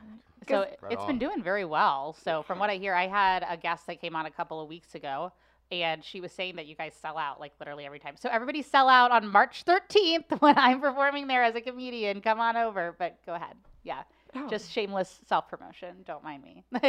so 0.48 0.68
Right 0.82 0.91
it's 0.94 1.06
been 1.06 1.18
doing 1.20 1.41
very 1.44 1.65
well 1.65 2.13
so 2.24 2.41
from 2.44 2.60
what 2.60 2.70
i 2.70 2.75
hear 2.75 2.94
i 2.94 3.06
had 3.08 3.46
a 3.50 3.58
guest 3.58 3.86
that 3.88 4.00
came 4.01 4.15
on 4.15 4.25
a 4.25 4.32
couple 4.32 4.62
of 4.62 4.68
weeks 4.70 4.96
ago 4.96 5.32
and 5.71 6.03
she 6.03 6.21
was 6.21 6.31
saying 6.31 6.55
that 6.55 6.65
you 6.65 6.75
guys 6.75 6.93
sell 7.01 7.17
out 7.17 7.39
like 7.39 7.53
literally 7.59 7.86
every 7.86 8.00
time. 8.00 8.15
So 8.17 8.29
everybody 8.31 8.62
sell 8.62 8.88
out 8.89 9.12
on 9.12 9.27
march 9.27 9.65
13th 9.65 10.39
when 10.39 10.57
i'm 10.57 10.79
performing 10.81 11.27
there 11.27 11.43
as 11.43 11.55
a 11.55 11.62
comedian. 11.62 12.21
Come 12.21 12.39
on 12.39 12.55
over 12.57 12.95
but 12.97 13.17
go 13.25 13.33
ahead. 13.36 13.55
Yeah. 13.83 14.03
Oh. 14.36 14.47
just 14.50 14.71
shameless 14.71 15.21
self 15.25 15.47
promotion 15.47 15.95
don't 16.05 16.24
mind 16.24 16.43
me. 16.43 16.63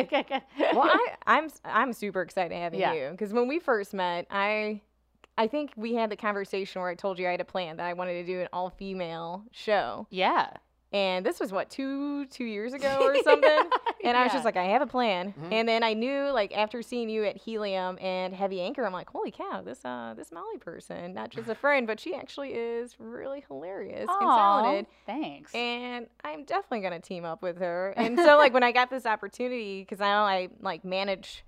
Well, 0.58 0.82
I, 0.92 1.14
I'm 1.26 1.48
I'm 1.64 1.92
super 1.92 2.22
excited 2.22 2.56
having 2.56 2.80
Yeah. 2.80 2.92
you 2.92 3.08
because 3.12 3.32
when 3.32 3.48
we 3.48 3.58
first 3.58 3.94
met, 3.94 4.26
I 4.30 4.80
I 5.36 5.46
think 5.46 5.70
we 5.76 5.94
had 5.94 6.10
the 6.10 6.16
conversation 6.16 6.80
where 6.82 6.90
I 6.90 6.96
told 6.96 7.18
you 7.18 7.28
I 7.28 7.30
had 7.30 7.40
a 7.40 7.44
plan 7.44 7.76
that 7.76 7.86
I 7.86 7.92
wanted 7.92 8.14
to 8.14 8.24
do 8.24 8.40
an 8.40 8.48
all 8.52 8.70
female 8.70 9.44
show, 9.52 10.06
yeah. 10.10 10.50
And 10.92 11.24
this 11.24 11.38
was 11.38 11.52
what 11.52 11.70
two 11.70 12.26
two 12.26 12.44
years 12.44 12.72
ago 12.72 12.98
or 13.00 13.14
something. 13.22 13.70
And 14.04 14.16
I 14.16 14.24
was 14.24 14.32
just 14.32 14.44
like, 14.44 14.56
I 14.56 14.64
have 14.64 14.82
a 14.82 14.86
plan. 14.86 15.34
Mhm. 15.40 15.52
And 15.52 15.68
then 15.68 15.82
I 15.82 15.92
knew, 15.94 16.30
like, 16.30 16.56
after 16.56 16.82
seeing 16.82 17.08
you 17.08 17.24
at 17.24 17.36
Helium 17.36 17.98
and 18.00 18.34
Heavy 18.34 18.60
Anchor, 18.60 18.84
I'm 18.84 18.92
like, 18.92 19.10
holy 19.10 19.30
cow, 19.30 19.62
this 19.64 19.84
uh 19.84 20.14
this 20.16 20.30
Mollie 20.32 20.58
person, 20.58 21.14
not 21.14 21.30
just 21.30 21.48
a 21.48 21.54
friend, 21.64 21.86
but 21.86 21.98
she 22.00 22.14
actually 22.14 22.54
is 22.54 22.96
really 22.98 23.44
hilarious 23.48 24.08
and 24.08 24.20
talented. 24.20 24.86
thanks 25.06 25.54
And 25.54 26.06
I'm 26.24 26.44
definitely 26.44 26.80
gonna 26.80 27.00
team 27.00 27.24
up 27.24 27.42
with 27.42 27.58
her. 27.58 27.92
And 27.96 28.18
so, 28.18 28.36
like, 28.36 28.52
when 28.52 28.62
I 28.62 28.72
got 28.72 28.90
this 28.90 29.06
opportunity, 29.06 29.80
because 29.82 29.98
now 29.98 30.24
I 30.24 30.48
like 30.60 30.84
manage 30.84 31.44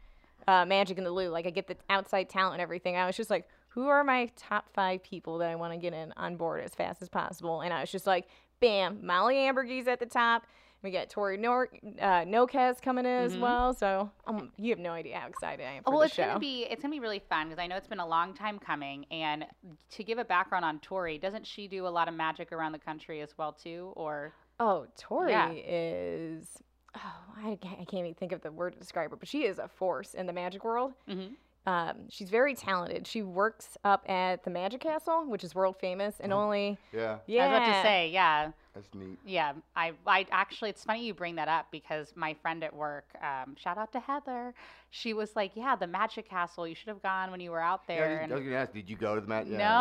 uh, 0.48 0.64
Magic 0.64 0.98
in 0.98 1.04
the 1.04 1.10
Lou, 1.12 1.28
like 1.28 1.46
I 1.46 1.50
get 1.50 1.68
the 1.68 1.76
outside 1.88 2.28
talent 2.28 2.54
and 2.54 2.62
everything. 2.62 2.96
I 2.96 3.06
was 3.06 3.16
just 3.16 3.30
like, 3.30 3.46
who 3.68 3.86
are 3.86 4.02
my 4.02 4.30
top 4.36 4.68
five 4.72 5.02
people 5.04 5.38
that 5.38 5.48
I 5.50 5.54
want 5.54 5.72
to 5.74 5.78
get 5.78 5.92
in 5.92 6.12
on 6.16 6.36
board 6.36 6.64
as 6.64 6.74
fast 6.74 7.02
as 7.02 7.08
possible? 7.08 7.60
And 7.60 7.72
I 7.72 7.80
was 7.82 7.90
just 7.92 8.06
like, 8.06 8.26
bam, 8.58 8.98
Mollie 9.06 9.36
Amburgey's 9.36 9.86
at 9.86 10.00
the 10.00 10.06
top. 10.06 10.44
We 10.82 10.90
got 10.90 11.10
Tori 11.10 11.36
Nor- 11.36 11.68
uh, 12.00 12.24
Nokes 12.24 12.80
coming 12.80 13.04
in 13.04 13.10
as 13.10 13.36
Mhm. 13.36 13.40
well. 13.40 13.74
So 13.74 14.10
um, 14.26 14.50
you 14.56 14.70
have 14.70 14.78
no 14.78 14.92
idea 14.92 15.18
how 15.18 15.28
excited 15.28 15.64
I 15.66 15.72
am 15.72 15.82
for 15.82 15.90
well, 15.90 16.00
the 16.00 16.06
it's 16.06 16.14
show. 16.14 16.24
gonna 16.26 16.38
be 16.38 16.62
it's 16.64 16.80
gonna 16.80 16.92
be 16.92 17.00
really 17.00 17.18
fun 17.18 17.48
because 17.48 17.62
I 17.62 17.66
know 17.66 17.76
it's 17.76 17.86
been 17.88 18.00
a 18.00 18.06
long 18.06 18.32
time 18.34 18.58
coming. 18.58 19.04
And 19.10 19.46
to 19.90 20.04
give 20.04 20.18
a 20.18 20.24
background 20.24 20.64
on 20.64 20.78
Tori, 20.80 21.18
doesn't 21.18 21.46
she 21.46 21.68
do 21.68 21.86
a 21.86 21.88
lot 21.90 22.08
of 22.08 22.14
magic 22.14 22.50
around 22.52 22.72
the 22.72 22.78
country 22.78 23.20
as 23.20 23.36
well 23.36 23.52
too? 23.52 23.92
Or 23.96 24.32
Oh, 24.58 24.86
Tori 24.96 25.32
Yeah. 25.32 25.50
is 25.52 26.62
oh, 26.94 27.00
I, 27.36 27.56
ca- 27.62 27.68
I 27.80 27.84
can't 27.84 27.94
even 27.94 28.14
think 28.14 28.32
of 28.32 28.40
the 28.40 28.50
word 28.50 28.72
to 28.72 28.78
describe 28.78 29.10
her, 29.10 29.16
but 29.16 29.28
she 29.28 29.44
is 29.44 29.58
a 29.58 29.68
force 29.68 30.14
in 30.14 30.26
the 30.26 30.32
magic 30.32 30.64
world. 30.64 30.94
Mhm. 31.08 31.36
Um, 31.66 32.08
she's 32.08 32.30
very 32.30 32.54
talented. 32.54 33.06
She 33.06 33.20
works 33.22 33.76
up 33.84 34.08
at 34.08 34.44
the 34.44 34.50
Magic 34.50 34.80
Castle, 34.80 35.26
which 35.26 35.44
is 35.44 35.54
world 35.54 35.76
famous, 35.78 36.18
and 36.18 36.32
only 36.32 36.78
Yeah, 36.90 37.18
yeah. 37.26 37.44
I 37.44 37.48
was 37.48 37.56
about 37.58 37.66
to 37.76 37.82
say, 37.82 38.08
yeah, 38.08 38.50
that's 38.74 38.88
neat. 38.94 39.18
yeah. 39.26 39.52
I, 39.74 39.92
I 40.06 40.26
actually, 40.30 40.70
it's 40.70 40.84
funny 40.84 41.04
you 41.04 41.14
bring 41.14 41.36
that 41.36 41.48
up 41.48 41.66
because 41.70 42.12
my 42.14 42.34
friend 42.34 42.62
at 42.62 42.74
work, 42.74 43.06
um, 43.22 43.56
shout 43.56 43.78
out 43.78 43.92
to 43.92 44.00
Heather, 44.00 44.54
she 44.92 45.12
was 45.14 45.36
like, 45.36 45.52
yeah, 45.54 45.76
the 45.76 45.86
Magic 45.86 46.28
Castle. 46.28 46.66
You 46.66 46.74
should 46.74 46.88
have 46.88 47.00
gone 47.02 47.30
when 47.30 47.38
you 47.40 47.52
were 47.52 47.60
out 47.60 47.82
Yeah, 47.88 47.94
there. 47.96 48.18
I 48.20 48.22
was- 48.24 48.32
I 48.32 48.34
was 48.34 48.44
gonna 48.44 48.56
ask, 48.56 48.72
did 48.72 48.90
you 48.90 48.96
go 48.96 49.14
to 49.14 49.20
the 49.20 49.26
Magic? 49.26 49.52
Yeah. 49.52 49.58
No, 49.58 49.74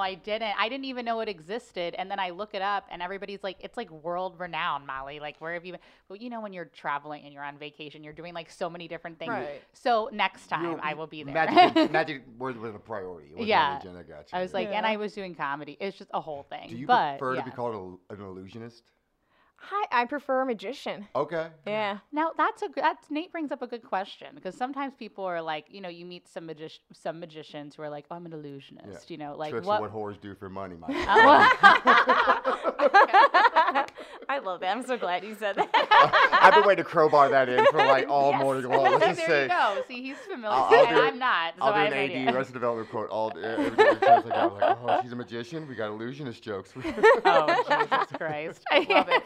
I 0.00 0.14
didn't. 0.14 0.54
I 0.58 0.68
didn't 0.68 0.86
even 0.86 1.04
know 1.04 1.20
it 1.20 1.28
existed. 1.28 1.94
And 1.96 2.10
then 2.10 2.18
I 2.18 2.30
look 2.30 2.52
it 2.54 2.62
up, 2.62 2.84
and 2.90 3.00
everybody's 3.00 3.44
like, 3.44 3.58
it's 3.60 3.76
like 3.76 3.88
world 3.90 4.38
renowned, 4.40 4.84
Mollie. 4.86 5.20
Like, 5.20 5.36
where 5.38 5.54
have 5.54 5.64
you 5.64 5.72
been? 5.72 5.80
Well, 6.08 6.16
you 6.16 6.30
know, 6.30 6.40
when 6.40 6.52
you're 6.52 6.64
traveling 6.64 7.24
and 7.24 7.32
you're 7.32 7.44
on 7.44 7.58
vacation, 7.58 8.02
you're 8.02 8.12
doing 8.12 8.34
like 8.34 8.50
so 8.50 8.68
many 8.68 8.88
different 8.88 9.18
things. 9.20 9.30
Right. 9.30 9.62
So 9.72 10.08
next 10.12 10.48
time 10.48 10.64
You- 10.64 10.80
I 10.82 10.94
will 10.94 11.06
be 11.06 11.22
there. 11.22 11.34
Magic, 11.34 11.90
magic 11.92 12.22
word 12.38 12.56
was 12.56 12.74
a 12.74 12.78
priority. 12.78 13.28
Yeah. 13.36 13.78
agenda, 13.78 14.02
gotcha. 14.02 14.34
I 14.34 14.40
was 14.42 14.52
like, 14.52 14.68
and 14.68 14.84
I 14.84 14.96
was 14.96 15.12
doing 15.12 15.36
comedy. 15.36 15.76
It's 15.80 15.96
just 15.96 16.10
a 16.12 16.20
whole 16.20 16.42
thing. 16.50 16.70
do 16.70 16.76
you 16.76 16.86
but, 16.88 17.18
prefer 17.18 17.34
yeah. 17.36 17.42
to 17.42 17.50
be 17.50 17.54
called 17.54 18.00
a, 18.10 18.14
an 18.14 18.20
illusionist? 18.36 18.95
I, 19.72 20.02
I 20.02 20.04
prefer 20.04 20.42
a 20.42 20.46
magician. 20.46 21.06
Okay. 21.16 21.48
Yeah. 21.66 21.98
Now 22.12 22.30
that's 22.36 22.62
a 22.62 22.68
good- 22.68 22.84
that's 22.84 23.10
Nate 23.10 23.32
brings 23.32 23.50
up 23.50 23.62
a 23.62 23.66
good 23.66 23.82
question 23.82 24.28
because 24.34 24.54
sometimes 24.54 24.94
people 24.94 25.24
are 25.24 25.42
like, 25.42 25.66
you 25.70 25.80
know, 25.80 25.88
you 25.88 26.04
meet 26.04 26.28
some 26.28 26.46
magic 26.46 26.72
some 26.92 27.18
magicians 27.18 27.74
who 27.74 27.82
are 27.82 27.90
like, 27.90 28.04
oh, 28.10 28.16
I'm 28.16 28.26
an 28.26 28.32
illusionist, 28.32 29.10
you 29.10 29.16
know, 29.16 29.34
like 29.36 29.50
Tricks 29.50 29.66
what? 29.66 29.80
are 29.80 29.88
what 29.88 29.92
whores 29.92 30.20
do 30.20 30.34
for 30.34 30.48
money, 30.48 30.76
my 30.76 30.86
I 34.28 34.38
love 34.42 34.60
that. 34.60 34.76
I'm 34.76 34.84
so 34.84 34.96
glad 34.96 35.24
you 35.24 35.34
said 35.34 35.56
that. 35.56 36.28
I've 36.42 36.54
been 36.54 36.66
waiting 36.66 36.84
to 36.84 36.90
crowbar 36.90 37.28
that 37.30 37.48
in 37.48 37.64
for 37.66 37.78
like 37.78 38.08
all 38.08 38.32
Yes. 38.32 38.42
morning 38.42 38.64
long. 38.70 38.82
Let's 38.84 39.04
just 39.06 39.16
there 39.18 39.26
say. 39.28 39.42
you 39.44 39.48
go. 39.48 39.82
See, 39.88 40.02
he's 40.02 40.16
familiar, 40.18 40.48
I'll- 40.50 40.64
I'll 40.74 40.86
and 40.86 40.96
do- 40.96 41.02
I'm 41.02 41.18
not. 41.18 41.54
So 41.58 41.64
I'll 41.64 41.72
do 41.72 41.78
an 41.80 41.92
AD, 41.92 41.98
idea. 42.10 42.34
Arrested 42.34 42.52
Development 42.54 42.90
quote. 42.90 43.10
All 43.10 43.32
every, 43.36 43.66
every 43.66 43.76
chance 44.00 44.26
I 44.32 44.46
was 44.46 44.60
like, 44.60 44.78
oh, 44.82 45.00
she's 45.02 45.12
a 45.12 45.16
magician. 45.16 45.68
We 45.68 45.74
got 45.74 45.88
illusionist 45.88 46.42
jokes. 46.42 46.72
oh 46.76 47.86
Jesus 47.88 48.16
Christ! 48.18 48.62
I 48.70 48.78
love 48.88 49.08
it. 49.08 49.22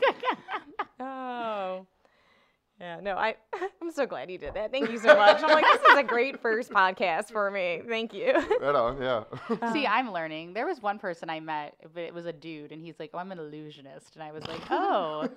Oh. 2.81 2.85
Yeah, 2.85 3.01
no, 3.01 3.15
I 3.17 3.37
I'm 3.83 3.91
so 3.91 4.07
glad 4.07 4.31
you 4.31 4.39
did 4.39 4.55
that. 4.55 4.71
Thank 4.73 4.91
you 4.91 4.99
so 4.99 5.15
much. 5.17 5.43
I'm 5.43 5.51
like, 5.51 5.65
this 5.65 5.83
is 5.93 5.99
a 5.99 6.03
great 6.03 6.41
first 6.41 6.71
podcast 6.71 7.31
for 7.31 7.51
me. 7.51 7.83
Thank 7.87 8.15
you. 8.15 8.33
right 8.61 8.75
on, 8.75 9.01
yeah. 9.03 9.25
See, 9.73 9.87
um, 9.87 9.93
I'm 9.93 10.13
learning. 10.13 10.55
There 10.55 10.67
was 10.67 10.81
one 10.81 10.99
person 10.99 11.29
I 11.29 11.41
met, 11.41 11.75
but 11.95 12.03
it 12.03 12.15
was 12.15 12.27
a 12.27 12.33
dude, 12.33 12.73
and 12.73 12.81
he's 12.83 12.99
like, 12.99 13.11
"Oh, 13.13 13.19
I'm 13.19 13.33
an 13.33 13.39
illusionist," 13.39 14.15
and 14.15 14.23
I 14.23 14.33
was 14.33 14.47
like, 14.47 14.63
"Oh, 14.71 15.29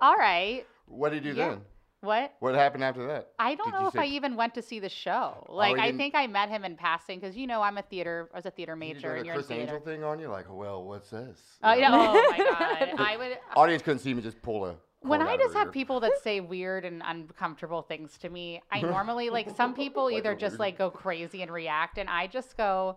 all 0.00 0.16
right." 0.16 0.66
what 0.86 1.10
did 1.10 1.24
you 1.24 1.32
do 1.32 1.38
Yeah. 1.38 1.48
then? 1.50 1.60
What? 2.02 2.34
What 2.40 2.54
happened 2.56 2.82
after 2.82 3.06
that? 3.06 3.28
I 3.38 3.54
don't 3.54 3.68
Did 3.68 3.74
know 3.74 3.82
you 3.82 3.86
if 3.88 3.96
I 3.96 4.06
even 4.06 4.34
went 4.34 4.54
to 4.56 4.62
see 4.62 4.80
the 4.80 4.88
show. 4.88 5.46
Oh, 5.48 5.54
like, 5.54 5.76
he 5.76 5.82
I 5.82 5.96
think 5.96 6.16
I 6.16 6.26
met 6.26 6.48
him 6.48 6.64
in 6.64 6.76
passing 6.76 7.20
because 7.20 7.36
you 7.36 7.46
know 7.46 7.62
I'm 7.62 7.78
a 7.78 7.82
theater. 7.82 8.28
I 8.34 8.38
was 8.38 8.44
a 8.44 8.50
theater 8.50 8.74
Did 8.74 8.88
you 8.88 8.94
major, 8.94 9.14
and 9.14 9.22
a 9.22 9.24
you're 9.24 9.34
in 9.34 9.38
Criss 9.38 9.46
theater. 9.46 9.62
Angel 9.62 9.80
thing 9.80 10.02
on 10.04 10.18
you? 10.18 10.28
Like, 10.28 10.46
well, 10.50 10.82
what's 10.84 11.10
this? 11.10 11.38
Oh 11.62 11.72
You 11.72 11.80
yeah. 11.82 11.90
Oh 11.92 12.12
my 12.30 12.38
god. 12.38 12.94
I 12.98 13.16
would. 13.16 13.38
Audience 13.54 13.82
couldn't 13.82 14.00
see 14.00 14.12
me 14.12 14.20
just 14.20 14.42
pull 14.42 14.66
a. 14.66 14.74
when 15.02 15.22
I 15.22 15.36
just 15.36 15.54
have 15.54 15.72
people 15.72 16.00
that 16.00 16.12
say 16.22 16.40
weird 16.40 16.84
and 16.84 17.02
uncomfortable 17.04 17.82
things 17.82 18.16
to 18.18 18.28
me, 18.28 18.62
I 18.70 18.80
normally 18.82 19.30
like 19.30 19.50
some 19.56 19.74
people 19.74 20.04
Like 20.06 20.16
either 20.16 20.34
just 20.34 20.52
weird- 20.54 20.60
like 20.60 20.78
go 20.78 20.90
crazy 20.90 21.42
and 21.42 21.50
react, 21.50 21.98
and 21.98 22.08
I 22.08 22.26
just 22.26 22.56
go, 22.56 22.96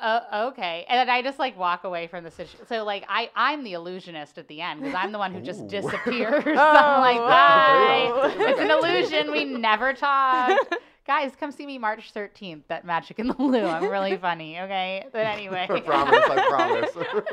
uh, 0.00 0.46
okay, 0.50 0.84
and 0.88 0.98
then 0.98 1.10
I 1.14 1.22
just 1.22 1.38
like 1.38 1.58
walk 1.58 1.84
away 1.84 2.06
from 2.06 2.24
the 2.24 2.30
situation. 2.30 2.66
So 2.68 2.84
like 2.84 3.04
I 3.08 3.30
I'm 3.34 3.64
the 3.64 3.72
illusionist 3.74 4.38
at 4.38 4.48
the 4.48 4.60
end 4.60 4.80
because 4.80 4.94
I'm 4.94 5.12
the 5.12 5.18
one 5.18 5.32
who 5.34 5.40
just 5.40 5.62
Ooh. 5.62 5.68
disappears. 5.68 6.44
I'm 6.46 7.00
like, 7.00 7.18
Oh, 7.18 7.28
bye. 7.28 8.34
It's 8.50 8.60
an 8.60 8.70
illusion. 8.70 9.32
We 9.32 9.44
never 9.44 9.92
talked. 9.92 10.74
Guys, 11.04 11.32
come 11.38 11.50
see 11.50 11.66
me 11.66 11.78
March 11.78 12.14
13th 12.14 12.62
at 12.70 12.84
Magic 12.84 13.18
in 13.18 13.26
the 13.26 13.34
Lou. 13.36 13.64
I'm 13.64 13.88
really 13.88 14.16
funny, 14.16 14.60
okay? 14.60 15.04
But 15.12 15.26
anyway. 15.26 15.66
I 15.68 15.80
promise. 15.80 16.24
I 16.28 16.48
promise. 16.48 17.24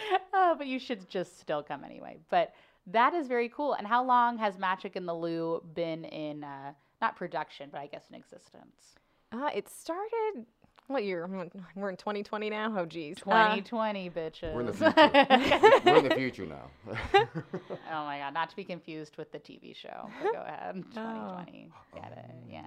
oh, 0.32 0.54
but 0.56 0.66
you 0.66 0.78
should 0.78 1.08
just 1.08 1.40
still 1.40 1.62
come 1.62 1.84
anyway. 1.84 2.18
But 2.30 2.54
that 2.86 3.14
is 3.14 3.28
very 3.28 3.48
cool. 3.48 3.74
And 3.74 3.86
how 3.86 4.04
long 4.04 4.38
has 4.38 4.58
Magic 4.58 4.96
in 4.96 5.06
the 5.06 5.14
Lou 5.14 5.62
been 5.74 6.04
in, 6.04 6.44
uh, 6.44 6.72
not 7.00 7.16
production, 7.16 7.68
but 7.70 7.80
I 7.80 7.86
guess 7.86 8.04
in 8.10 8.16
existence? 8.16 8.96
Uh, 9.32 9.50
it 9.54 9.68
started 9.68 10.46
what 10.92 11.04
year? 11.04 11.26
We're 11.74 11.90
in 11.90 11.96
2020 11.96 12.50
now. 12.50 12.74
Oh 12.76 12.86
geez. 12.86 13.18
Uh, 13.18 13.54
2020, 13.56 14.10
bitches. 14.10 14.54
We're 14.54 14.60
in 14.60 14.66
the 14.66 14.72
future. 14.72 15.80
We're 15.84 15.96
in 15.98 16.08
the 16.08 16.14
future 16.14 16.46
now. 16.46 16.70
oh 17.14 18.04
my 18.04 18.18
God, 18.18 18.34
not 18.34 18.50
to 18.50 18.56
be 18.56 18.64
confused 18.64 19.16
with 19.16 19.32
the 19.32 19.38
TV 19.38 19.74
show. 19.74 20.08
But 20.22 20.32
go 20.32 20.40
ahead. 20.40 20.74
2020. 20.94 21.70
Get 21.94 22.12
it? 22.18 22.34
Yeah. 22.50 22.62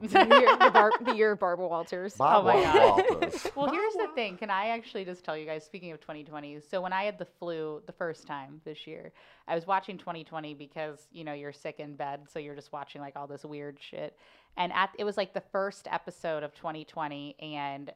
the, 0.00 0.36
year, 0.38 0.56
the, 0.56 0.70
Bar- 0.70 0.92
the 1.04 1.14
year 1.14 1.32
of 1.32 1.40
Barbara 1.40 1.66
Walters. 1.66 2.14
Bob 2.14 2.44
my 2.44 2.62
God. 2.62 3.04
Walters. 3.10 3.46
Well, 3.56 3.70
here's 3.70 3.94
the 3.94 4.08
thing. 4.14 4.36
Can 4.36 4.50
I 4.50 4.68
actually 4.68 5.04
just 5.04 5.24
tell 5.24 5.36
you 5.36 5.44
guys, 5.46 5.64
speaking 5.64 5.90
of 5.92 6.00
2020, 6.00 6.60
so 6.60 6.80
when 6.80 6.92
I 6.92 7.04
had 7.04 7.18
the 7.18 7.26
flu 7.38 7.82
the 7.86 7.92
first 7.92 8.26
time 8.26 8.60
this 8.64 8.86
year, 8.86 9.12
I 9.48 9.54
was 9.54 9.66
watching 9.66 9.98
2020 9.98 10.54
because, 10.54 11.08
you 11.10 11.24
know, 11.24 11.32
you're 11.32 11.52
sick 11.52 11.80
in 11.80 11.96
bed. 11.96 12.20
So 12.32 12.38
you're 12.38 12.54
just 12.54 12.72
watching 12.72 13.00
like 13.00 13.16
all 13.16 13.26
this 13.26 13.44
weird 13.44 13.78
shit. 13.80 14.16
And 14.56 14.72
at, 14.72 14.90
it 14.98 15.04
was 15.04 15.16
like 15.16 15.34
the 15.34 15.42
first 15.52 15.86
episode 15.90 16.42
of 16.42 16.54
2020. 16.54 17.36
And 17.40 17.92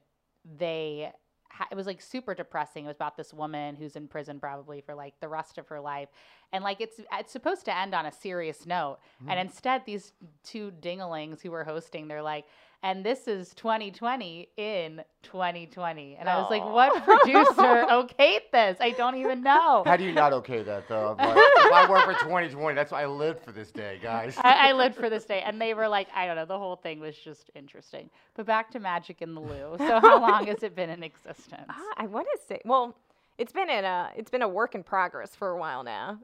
they, 0.58 1.10
it 1.70 1.74
was 1.74 1.86
like 1.86 2.00
super 2.00 2.34
depressing. 2.34 2.84
It 2.84 2.88
was 2.88 2.96
about 2.96 3.16
this 3.16 3.34
woman 3.34 3.76
who's 3.76 3.96
in 3.96 4.08
prison 4.08 4.38
probably 4.38 4.80
for 4.80 4.94
like 4.94 5.14
the 5.20 5.28
rest 5.28 5.58
of 5.58 5.68
her 5.68 5.80
life. 5.80 6.08
And 6.52 6.62
like 6.62 6.80
it's, 6.80 7.00
it's 7.12 7.32
supposed 7.32 7.64
to 7.64 7.76
end 7.76 7.94
on 7.94 8.06
a 8.06 8.12
serious 8.12 8.66
note. 8.66 8.98
And 9.20 9.30
mm-hmm. 9.30 9.38
instead, 9.40 9.82
these 9.86 10.12
two 10.44 10.72
dinglings 10.80 11.40
who 11.40 11.50
were 11.50 11.64
hosting, 11.64 12.08
they're 12.08 12.22
like, 12.22 12.46
and 12.82 13.04
this 13.06 13.28
is 13.28 13.54
2020 13.54 14.48
in 14.56 15.02
2020. 15.22 16.16
And 16.18 16.28
I 16.28 16.40
was 16.40 16.50
like, 16.50 16.64
what 16.64 17.04
producer 17.04 17.52
okayed 17.90 18.50
this? 18.52 18.78
I 18.80 18.90
don't 18.90 19.16
even 19.16 19.42
know. 19.42 19.84
How 19.86 19.96
do 19.96 20.04
you 20.04 20.12
not 20.12 20.32
okay 20.32 20.62
that 20.64 20.88
though? 20.88 21.14
I'm 21.16 21.28
like, 21.28 21.36
if 21.56 21.72
I 21.72 21.88
work 21.88 22.04
for 22.04 22.14
2020, 22.14 22.74
that's 22.74 22.90
why 22.90 23.02
I 23.02 23.06
lived 23.06 23.44
for 23.44 23.52
this 23.52 23.70
day, 23.70 24.00
guys. 24.02 24.36
I, 24.38 24.70
I 24.70 24.72
lived 24.72 24.96
for 24.96 25.08
this 25.08 25.24
day. 25.24 25.42
And 25.42 25.60
they 25.60 25.74
were 25.74 25.86
like, 25.86 26.08
I 26.12 26.26
don't 26.26 26.34
know, 26.34 26.44
the 26.44 26.58
whole 26.58 26.74
thing 26.74 26.98
was 26.98 27.16
just 27.16 27.50
interesting. 27.54 28.10
But 28.34 28.46
back 28.46 28.70
to 28.72 28.80
Magic 28.80 29.22
in 29.22 29.34
the 29.34 29.40
Lou. 29.40 29.76
So, 29.78 30.00
how 30.00 30.20
long 30.20 30.46
has 30.48 30.64
it 30.64 30.74
been 30.74 30.90
in 30.90 31.04
existence? 31.04 31.66
Ah, 31.68 31.94
I 31.96 32.06
want 32.06 32.26
to 32.34 32.40
say, 32.48 32.60
well, 32.64 32.96
it's 33.38 33.52
been 33.52 33.70
in 33.70 33.84
a 33.84 34.10
it's 34.16 34.30
been 34.30 34.42
a 34.42 34.48
work 34.48 34.74
in 34.74 34.82
progress 34.82 35.36
for 35.36 35.50
a 35.50 35.58
while 35.58 35.84
now. 35.84 36.18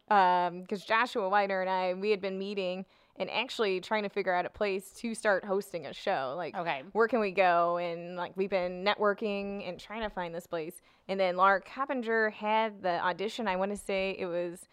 Because 0.61 0.85
Joshua 0.85 1.29
Weiner 1.29 1.61
and 1.61 1.71
I, 1.71 1.95
we 1.95 2.11
had 2.11 2.21
been 2.21 2.39
meeting 2.39 2.85
and 3.19 3.31
actually 3.31 3.81
trying 3.81 4.05
to 4.05 4.09
figure 4.09 4.33
out 4.33 4.47
a 4.47 4.51
place 4.51 4.91
to 4.99 5.15
start 5.15 5.45
hosting 5.45 5.87
a 5.87 5.93
show. 5.93 6.35
Like, 6.37 6.57
Okay. 6.57 6.83
where 6.93 7.09
can 7.09 7.21
we 7.21 7.33
go? 7.33 7.77
And 7.79 8.17
like 8.17 8.33
we've 8.37 8.51
been 8.51 8.85
networking 8.85 9.69
and 9.69 9.79
trying 9.79 10.03
to 10.03 10.11
find 10.11 10.35
this 10.35 10.47
place. 10.47 10.81
And 11.09 11.19
then 11.19 11.37
Laura 11.37 11.61
Coppinger 11.61 12.31
had 12.31 12.83
the 12.83 13.03
audition. 13.05 13.49
I 13.49 13.57
want 13.57 13.71
to 13.73 13.77
say 13.77 14.17
it 14.19 14.27
was 14.27 14.69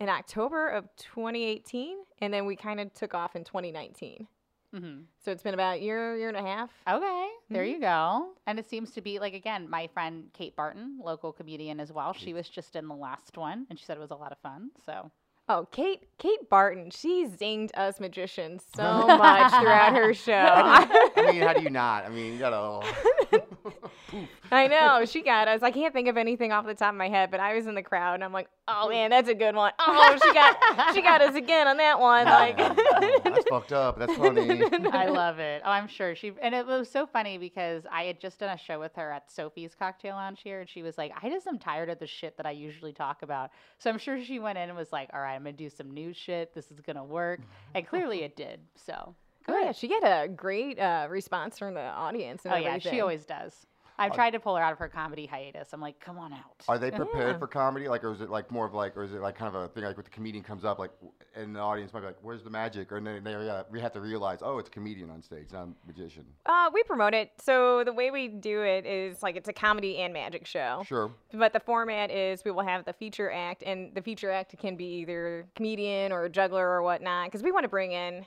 in 0.00 0.08
October 0.08 0.68
of 0.68 0.84
2018, 0.96 1.96
and 2.20 2.32
then 2.32 2.46
we 2.46 2.54
kind 2.56 2.78
of 2.80 2.92
took 2.94 3.14
off 3.14 3.34
in 3.34 3.42
2019. 3.44 4.28
hmm 4.72 5.00
So 5.18 5.32
it's 5.32 5.42
been 5.42 5.54
about 5.54 5.78
a 5.78 5.82
year, 5.82 6.16
year 6.16 6.28
and 6.28 6.36
a 6.36 6.42
half. 6.42 6.70
Okay, 6.88 7.28
there 7.50 7.64
you 7.64 7.80
go. 7.80 8.28
And 8.46 8.58
it 8.58 8.68
seems 8.68 8.92
to 8.92 9.00
be 9.00 9.18
like 9.18 9.34
again, 9.34 9.68
my 9.68 9.88
friend 9.88 10.28
Kate 10.34 10.54
Barton, 10.54 10.98
local 11.02 11.32
comedian 11.32 11.80
as 11.80 11.92
well. 11.92 12.12
She 12.12 12.32
was 12.34 12.48
just 12.48 12.76
in 12.76 12.86
the 12.86 12.94
last 12.94 13.36
one, 13.36 13.66
and 13.70 13.78
she 13.78 13.84
said 13.84 13.96
it 13.96 14.00
was 14.00 14.10
a 14.12 14.14
lot 14.16 14.30
of 14.30 14.38
fun. 14.38 14.70
So 14.86 15.10
Oh, 15.50 15.66
Kate 15.70 16.02
Kate 16.18 16.50
Barton, 16.50 16.90
she 16.90 17.26
zinged 17.26 17.70
us 17.74 18.00
magicians 18.00 18.64
so 18.76 18.82
much 19.06 19.50
throughout 19.52 19.94
her 19.94 20.12
show. 20.12 20.32
I 20.34 21.30
mean, 21.32 21.40
how 21.40 21.54
do 21.54 21.62
you 21.62 21.70
not? 21.70 22.04
I 22.04 22.10
mean, 22.10 22.34
you 22.34 22.38
gotta. 22.38 22.86
I 24.52 24.66
know 24.66 25.04
she 25.04 25.22
got 25.22 25.48
us. 25.48 25.62
I 25.62 25.70
can't 25.70 25.92
think 25.92 26.08
of 26.08 26.16
anything 26.16 26.52
off 26.52 26.64
the 26.66 26.74
top 26.74 26.90
of 26.92 26.96
my 26.96 27.08
head, 27.08 27.30
but 27.30 27.40
I 27.40 27.54
was 27.54 27.66
in 27.66 27.74
the 27.74 27.82
crowd 27.82 28.14
and 28.14 28.24
I'm 28.24 28.32
like, 28.32 28.48
oh 28.66 28.88
man, 28.88 29.10
that's 29.10 29.28
a 29.28 29.34
good 29.34 29.54
one. 29.54 29.72
Oh, 29.78 30.18
she 30.22 30.32
got 30.32 30.94
she 30.94 31.02
got 31.02 31.20
us 31.20 31.34
again 31.34 31.66
on 31.68 31.76
that 31.78 31.98
one. 32.00 32.26
Like, 32.38 32.56
Oh, 32.60 33.20
that's 33.24 33.48
fucked 33.48 33.72
up. 33.72 33.98
That's 33.98 34.14
funny. 34.14 34.62
I 34.92 35.06
love 35.08 35.38
it. 35.38 35.62
Oh, 35.64 35.70
I'm 35.70 35.88
sure 35.88 36.14
she. 36.14 36.32
And 36.40 36.54
it 36.54 36.66
was 36.66 36.88
so 36.88 37.06
funny 37.06 37.36
because 37.38 37.84
I 37.90 38.04
had 38.04 38.20
just 38.20 38.38
done 38.38 38.50
a 38.50 38.58
show 38.58 38.78
with 38.78 38.94
her 38.96 39.10
at 39.10 39.30
Sophie's 39.30 39.74
Cocktail 39.74 40.14
Lounge 40.14 40.40
here, 40.42 40.60
and 40.60 40.68
she 40.68 40.82
was 40.82 40.96
like, 40.98 41.12
"I 41.22 41.28
just 41.28 41.46
am 41.46 41.58
tired 41.58 41.90
of 41.90 41.98
the 41.98 42.06
shit 42.06 42.36
that 42.36 42.46
I 42.46 42.52
usually 42.52 42.92
talk 42.92 43.22
about." 43.22 43.50
So 43.78 43.90
I'm 43.90 43.98
sure 43.98 44.22
she 44.22 44.38
went 44.38 44.56
in 44.58 44.68
and 44.68 44.76
was 44.78 44.92
like, 44.92 45.10
"All 45.12 45.20
right, 45.20 45.34
I'm 45.34 45.42
gonna 45.42 45.52
do 45.52 45.68
some 45.68 45.90
new 45.92 46.12
shit. 46.12 46.54
This 46.54 46.70
is 46.70 46.80
gonna 46.80 47.04
work," 47.04 47.40
and 47.74 47.86
clearly 47.86 48.22
it 48.22 48.36
did. 48.36 48.60
So 48.76 49.14
oh 49.48 49.58
yeah, 49.58 49.72
she 49.72 49.88
got 49.88 50.02
a 50.04 50.28
great 50.28 50.78
uh, 50.78 51.06
response 51.10 51.58
from 51.58 51.74
the 51.74 51.80
audience 51.80 52.44
and 52.44 52.54
Oh 52.54 52.56
yeah, 52.56 52.78
she 52.78 53.00
always 53.00 53.24
does. 53.24 53.66
I've 54.00 54.12
tried 54.14 54.30
to 54.30 54.38
pull 54.38 54.54
her 54.54 54.62
out 54.62 54.72
of 54.72 54.78
her 54.78 54.88
comedy 54.88 55.26
hiatus. 55.26 55.72
I'm 55.72 55.80
like, 55.80 55.98
come 55.98 56.18
on 56.18 56.32
out. 56.32 56.62
Are 56.68 56.78
they 56.78 56.92
prepared 56.92 57.32
Yeah. 57.32 57.38
for 57.38 57.48
comedy? 57.48 57.88
Like, 57.88 58.04
or 58.04 58.12
is 58.12 58.20
it 58.20 58.30
like 58.30 58.48
more 58.48 58.64
of 58.64 58.72
like, 58.72 58.96
or 58.96 59.02
is 59.02 59.12
it 59.12 59.20
like 59.20 59.34
kind 59.36 59.52
of 59.52 59.60
a 59.60 59.66
thing 59.66 59.82
like 59.82 59.96
with 59.96 60.06
the 60.06 60.12
comedian 60.12 60.44
comes 60.44 60.64
up, 60.64 60.78
like, 60.78 60.92
and 61.34 61.56
the 61.56 61.58
audience 61.58 61.92
might 61.92 62.00
be 62.00 62.06
like, 62.06 62.18
"Where's 62.22 62.44
the 62.44 62.50
magic?" 62.50 62.92
Or 62.92 63.00
then 63.00 63.24
they 63.24 63.34
uh, 63.34 63.64
we 63.68 63.80
have 63.80 63.92
to 63.94 64.00
realize, 64.00 64.38
oh, 64.40 64.58
it's 64.58 64.68
a 64.68 64.70
comedian 64.70 65.10
on 65.10 65.20
stage, 65.20 65.48
not 65.52 65.66
a 65.66 65.72
magician. 65.84 66.24
Uh, 66.46 66.70
we 66.72 66.84
promote 66.84 67.12
it. 67.12 67.32
So 67.40 67.82
the 67.82 67.92
way 67.92 68.12
we 68.12 68.28
do 68.28 68.62
it 68.62 68.86
is 68.86 69.20
like 69.20 69.34
it's 69.34 69.48
a 69.48 69.52
comedy 69.52 69.98
and 69.98 70.12
magic 70.12 70.46
show. 70.46 70.84
Sure. 70.86 71.10
But 71.32 71.52
the 71.52 71.60
format 71.60 72.12
is 72.12 72.44
we 72.44 72.52
will 72.52 72.62
have 72.66 72.84
the 72.84 72.92
feature 72.92 73.32
act, 73.32 73.64
and 73.66 73.92
the 73.96 74.02
feature 74.02 74.30
act 74.30 74.56
can 74.58 74.76
be 74.76 75.00
either 75.00 75.48
comedian 75.56 76.12
or 76.12 76.24
a 76.26 76.30
juggler 76.30 76.68
or 76.68 76.84
whatnot, 76.84 77.26
because 77.26 77.42
we 77.42 77.50
want 77.50 77.64
to 77.64 77.68
bring 77.68 77.90
in, 77.90 78.24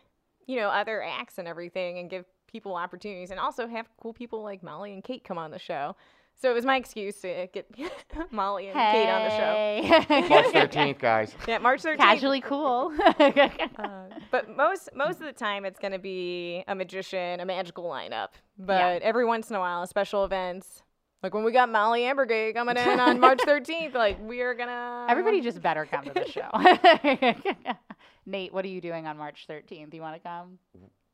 you 0.48 0.58
know, 0.58 0.70
other 0.70 1.02
acts 1.04 1.38
and 1.38 1.48
everything, 1.48 1.98
and 2.00 2.10
give 2.10 2.26
people 2.48 2.76
opportunities, 2.76 3.32
and 3.32 3.40
also 3.40 3.68
have 3.68 3.88
cool 4.02 4.14
people 4.14 4.44
like 4.44 4.62
Mollie 4.64 4.94
and 4.94 5.04
Kate 5.04 5.24
come 5.24 5.38
on 5.38 5.52
the 5.52 5.60
show. 5.60 5.96
So 6.42 6.50
it 6.50 6.54
was 6.56 6.66
my 6.66 6.76
excuse 6.78 7.22
to 7.22 7.48
get 7.54 7.68
Mollie 8.32 8.68
and 8.70 8.74
Kate 8.76 9.08
on 9.08 9.24
the 9.24 10.20
show. 10.20 10.28
March 10.28 10.72
13th, 10.72 10.98
guys. 11.00 11.36
Yeah, 11.48 11.60
March 11.60 11.84
13th. 11.84 11.98
Casually 11.98 12.42
cool. 12.42 12.92
Uh, 13.78 14.06
but 14.32 14.56
most 14.56 14.90
most 14.96 15.20
of 15.20 15.26
the 15.26 15.34
time, 15.34 15.66
it's 15.66 15.80
going 15.80 15.92
to 15.92 16.00
be 16.00 16.64
a 16.68 16.76
magician, 16.76 17.40
a 17.40 17.46
magical 17.46 17.84
lineup. 17.86 18.30
But 18.58 19.02
every 19.02 19.26
once 19.26 19.50
in 19.50 19.56
a 19.56 19.60
while, 19.60 19.84
a 19.84 19.88
special 19.88 20.24
events. 20.26 20.84
Like 21.24 21.34
when 21.34 21.44
we 21.44 21.52
got 21.52 21.70
Mollie 21.70 22.02
Amburgey 22.02 22.54
coming 22.54 22.78
in 22.78 23.00
on 23.00 23.20
March 23.20 23.40
13th, 23.48 23.94
like 23.94 24.18
we 24.28 24.42
are 24.42 24.54
gonna. 24.56 25.06
Everybody 25.10 25.42
just 25.42 25.62
better 25.62 25.86
come 25.86 26.06
to 26.06 26.14
the 26.14 26.28
show. 26.30 26.50
Nate, 28.32 28.54
what 28.54 28.66
are 28.66 28.70
you 28.70 28.82
doing 28.82 29.06
on 29.08 29.18
March 29.18 29.46
13th? 29.50 29.94
You 29.94 30.02
want 30.02 30.16
to 30.16 30.28
come? 30.28 30.58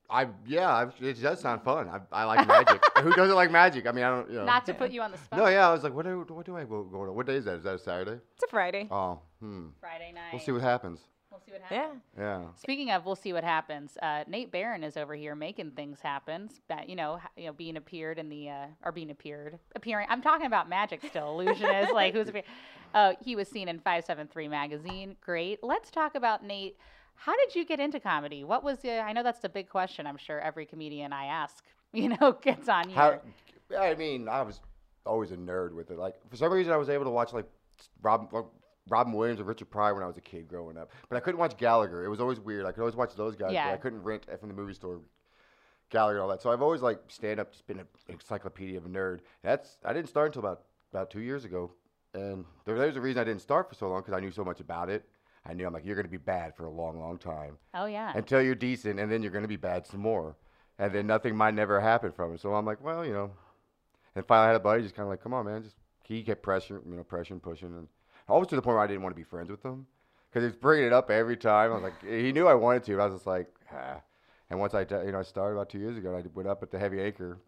I 0.09 0.27
yeah, 0.45 0.69
I, 0.69 0.87
it 1.01 1.21
does 1.21 1.41
sound 1.41 1.63
fun. 1.63 1.89
I, 1.89 1.99
I 2.13 2.23
like 2.23 2.47
magic. 2.47 2.81
Who 2.99 3.13
doesn't 3.13 3.35
like 3.35 3.51
magic? 3.51 3.87
I 3.87 3.91
mean, 3.91 4.05
I 4.05 4.09
don't. 4.09 4.29
You 4.29 4.37
know. 4.37 4.45
Not 4.45 4.65
to 4.67 4.73
put 4.73 4.91
you 4.91 5.01
on 5.01 5.11
the 5.11 5.17
spot. 5.17 5.39
No, 5.39 5.47
yeah, 5.47 5.67
I 5.67 5.73
was 5.73 5.83
like, 5.83 5.93
what 5.93 6.05
do 6.05 6.25
what 6.29 6.45
do 6.45 6.55
I 6.55 6.63
go 6.63 6.83
go 6.83 7.05
to? 7.05 7.11
What 7.11 7.25
day 7.25 7.35
is 7.35 7.45
that? 7.45 7.57
Is 7.57 7.63
that 7.63 7.75
a 7.75 7.79
Saturday? 7.79 8.21
It's 8.35 8.43
a 8.43 8.47
Friday. 8.47 8.87
Oh, 8.89 9.19
hmm. 9.41 9.67
Friday 9.81 10.13
night. 10.13 10.31
We'll 10.31 10.41
see 10.41 10.53
what 10.53 10.61
happens. 10.61 11.01
We'll 11.29 11.41
see 11.41 11.51
what 11.51 11.61
happens. 11.61 12.01
Yeah. 12.17 12.23
Yeah. 12.23 12.43
Speaking 12.55 12.91
of, 12.91 13.05
we'll 13.05 13.17
see 13.17 13.33
what 13.33 13.43
happens. 13.43 13.97
Uh, 14.01 14.23
Nate 14.27 14.49
Barron 14.49 14.81
is 14.83 14.95
over 14.95 15.13
here 15.13 15.35
making 15.35 15.71
things 15.71 15.99
happen. 15.99 16.49
That 16.69 16.87
you 16.87 16.95
know, 16.95 17.19
you 17.35 17.47
know, 17.47 17.53
being 17.53 17.75
appeared 17.75 18.17
in 18.17 18.29
the 18.29 18.49
uh, 18.49 18.65
or 18.85 18.93
being 18.93 19.11
appeared, 19.11 19.59
appearing. 19.75 20.07
I'm 20.09 20.21
talking 20.21 20.47
about 20.47 20.69
magic 20.69 21.01
still. 21.05 21.37
Illusionist, 21.37 21.91
like 21.93 22.13
who's 22.13 22.29
appeared. 22.29 22.45
Uh, 22.93 23.13
he 23.21 23.35
was 23.35 23.49
seen 23.49 23.67
in 23.67 23.79
573 23.79 24.47
magazine. 24.47 25.17
Great. 25.19 25.59
Let's 25.61 25.91
talk 25.91 26.15
about 26.15 26.45
Nate. 26.45 26.77
How 27.17 27.35
did 27.35 27.55
you 27.55 27.65
get 27.65 27.79
into 27.79 27.99
comedy? 27.99 28.43
What 28.43 28.63
was 28.63 28.79
the? 28.79 28.99
I 28.99 29.11
know 29.13 29.23
that's 29.23 29.39
the 29.39 29.49
big 29.49 29.69
question. 29.69 30.07
I'm 30.07 30.17
sure 30.17 30.39
every 30.39 30.65
comedian 30.65 31.11
I 31.13 31.25
ask, 31.25 31.63
you 31.93 32.09
know, 32.09 32.37
gets 32.41 32.69
on 32.69 32.89
here. 32.89 33.21
How? 33.69 33.77
I 33.77 33.95
mean, 33.95 34.29
I 34.29 34.41
was 34.43 34.61
always 35.05 35.31
a 35.31 35.37
nerd 35.37 35.73
with 35.73 35.91
it. 35.91 35.97
Like 35.97 36.15
for 36.29 36.37
some 36.37 36.51
reason, 36.51 36.71
I 36.71 36.77
was 36.77 36.89
able 36.89 37.05
to 37.05 37.09
watch 37.11 37.33
like 37.33 37.45
Rob, 38.01 38.31
like, 38.31 38.45
Robin 38.89 39.11
Williams 39.13 39.39
or 39.39 39.43
Richard 39.43 39.69
Pryor 39.69 39.93
when 39.93 40.03
I 40.03 40.07
was 40.07 40.17
a 40.17 40.21
kid 40.21 40.47
growing 40.47 40.77
up, 40.77 40.91
but 41.09 41.17
I 41.17 41.19
couldn't 41.19 41.39
watch 41.39 41.57
Gallagher. 41.57 42.05
It 42.05 42.09
was 42.09 42.21
always 42.21 42.39
weird. 42.39 42.65
I 42.65 42.71
could 42.71 42.81
always 42.81 42.95
watch 42.95 43.13
those 43.15 43.35
guys, 43.35 43.51
Yeah. 43.51 43.67
but 43.67 43.73
I 43.73 43.77
couldn't 43.77 44.03
rent 44.03 44.25
from 44.39 44.47
the 44.49 44.55
movie 44.55 44.73
store 44.73 45.01
Gallagher 45.89 46.17
and 46.17 46.23
all 46.23 46.29
that. 46.29 46.41
So 46.41 46.51
I've 46.51 46.61
always 46.61 46.81
like 46.81 46.99
stand 47.07 47.39
up, 47.39 47.51
just 47.51 47.67
been 47.67 47.79
an 47.79 47.87
encyclopedia 48.07 48.77
of 48.77 48.85
a 48.85 48.89
nerd. 48.89 49.19
That's 49.43 49.77
I 49.83 49.91
didn't 49.93 50.09
start 50.09 50.27
until 50.27 50.41
about 50.41 50.63
about 50.93 51.09
two 51.09 51.21
years 51.21 51.43
ago, 51.45 51.71
and 52.13 52.45
there, 52.65 52.77
there's 52.77 52.95
a 52.95 53.01
reason 53.01 53.21
I 53.21 53.25
didn't 53.25 53.41
start 53.41 53.67
for 53.67 53.75
so 53.75 53.89
long 53.89 54.01
because 54.01 54.13
I 54.13 54.19
knew 54.19 54.31
so 54.31 54.45
much 54.45 54.59
about 54.61 54.89
it. 54.89 55.07
I 55.47 55.53
knew 55.53 55.65
I'm 55.65 55.73
like 55.73 55.85
you're 55.85 55.95
gonna 55.95 56.07
be 56.07 56.17
bad 56.17 56.55
for 56.55 56.65
a 56.65 56.69
long, 56.69 56.99
long 56.99 57.17
time 57.17 57.57
oh 57.73 57.85
yeah. 57.85 58.11
until 58.15 58.41
you're 58.41 58.55
decent, 58.55 58.99
and 58.99 59.11
then 59.11 59.23
you're 59.23 59.31
gonna 59.31 59.47
be 59.47 59.55
bad 59.55 59.87
some 59.87 60.01
more, 60.01 60.35
and 60.77 60.93
then 60.93 61.07
nothing 61.07 61.35
might 61.35 61.53
never 61.53 61.79
happen 61.79 62.11
from 62.11 62.33
it. 62.33 62.41
So 62.41 62.53
I'm 62.53 62.65
like, 62.65 62.83
well, 62.83 63.05
you 63.05 63.13
know. 63.13 63.31
And 64.15 64.25
finally, 64.25 64.45
I 64.45 64.47
had 64.47 64.55
a 64.55 64.59
buddy 64.59 64.81
just 64.81 64.95
kind 64.95 65.05
of 65.05 65.09
like, 65.09 65.21
come 65.21 65.33
on, 65.33 65.45
man, 65.45 65.63
just 65.63 65.75
he 66.03 66.23
kept 66.23 66.41
pressure, 66.41 66.81
you 66.89 66.95
know, 66.95 67.03
pressuring, 67.03 67.41
pushing, 67.41 67.69
and 67.69 67.87
almost 68.27 68.49
to 68.49 68.55
the 68.55 68.61
point 68.61 68.75
where 68.75 68.83
I 68.83 68.87
didn't 68.87 69.03
want 69.03 69.15
to 69.15 69.19
be 69.19 69.23
friends 69.23 69.49
with 69.49 69.63
him 69.63 69.85
because 70.29 70.43
he 70.43 70.47
was 70.47 70.55
bringing 70.55 70.87
it 70.87 70.93
up 70.93 71.09
every 71.09 71.37
time. 71.37 71.71
I 71.71 71.75
was 71.75 71.83
like, 71.83 72.03
he 72.03 72.31
knew 72.31 72.47
I 72.47 72.53
wanted 72.53 72.83
to, 72.85 72.95
but 72.95 73.01
I 73.01 73.05
was 73.05 73.15
just 73.15 73.27
like, 73.27 73.47
ah. 73.73 74.01
And 74.49 74.59
once 74.59 74.73
I, 74.73 74.81
you 74.81 75.11
know, 75.11 75.19
I 75.19 75.23
started 75.23 75.55
about 75.55 75.69
two 75.69 75.79
years 75.79 75.97
ago, 75.97 76.13
and 76.13 76.23
I 76.23 76.27
went 76.33 76.47
up 76.47 76.63
at 76.63 76.71
the 76.71 76.79
Heavy 76.79 77.01
Anchor, 77.01 77.39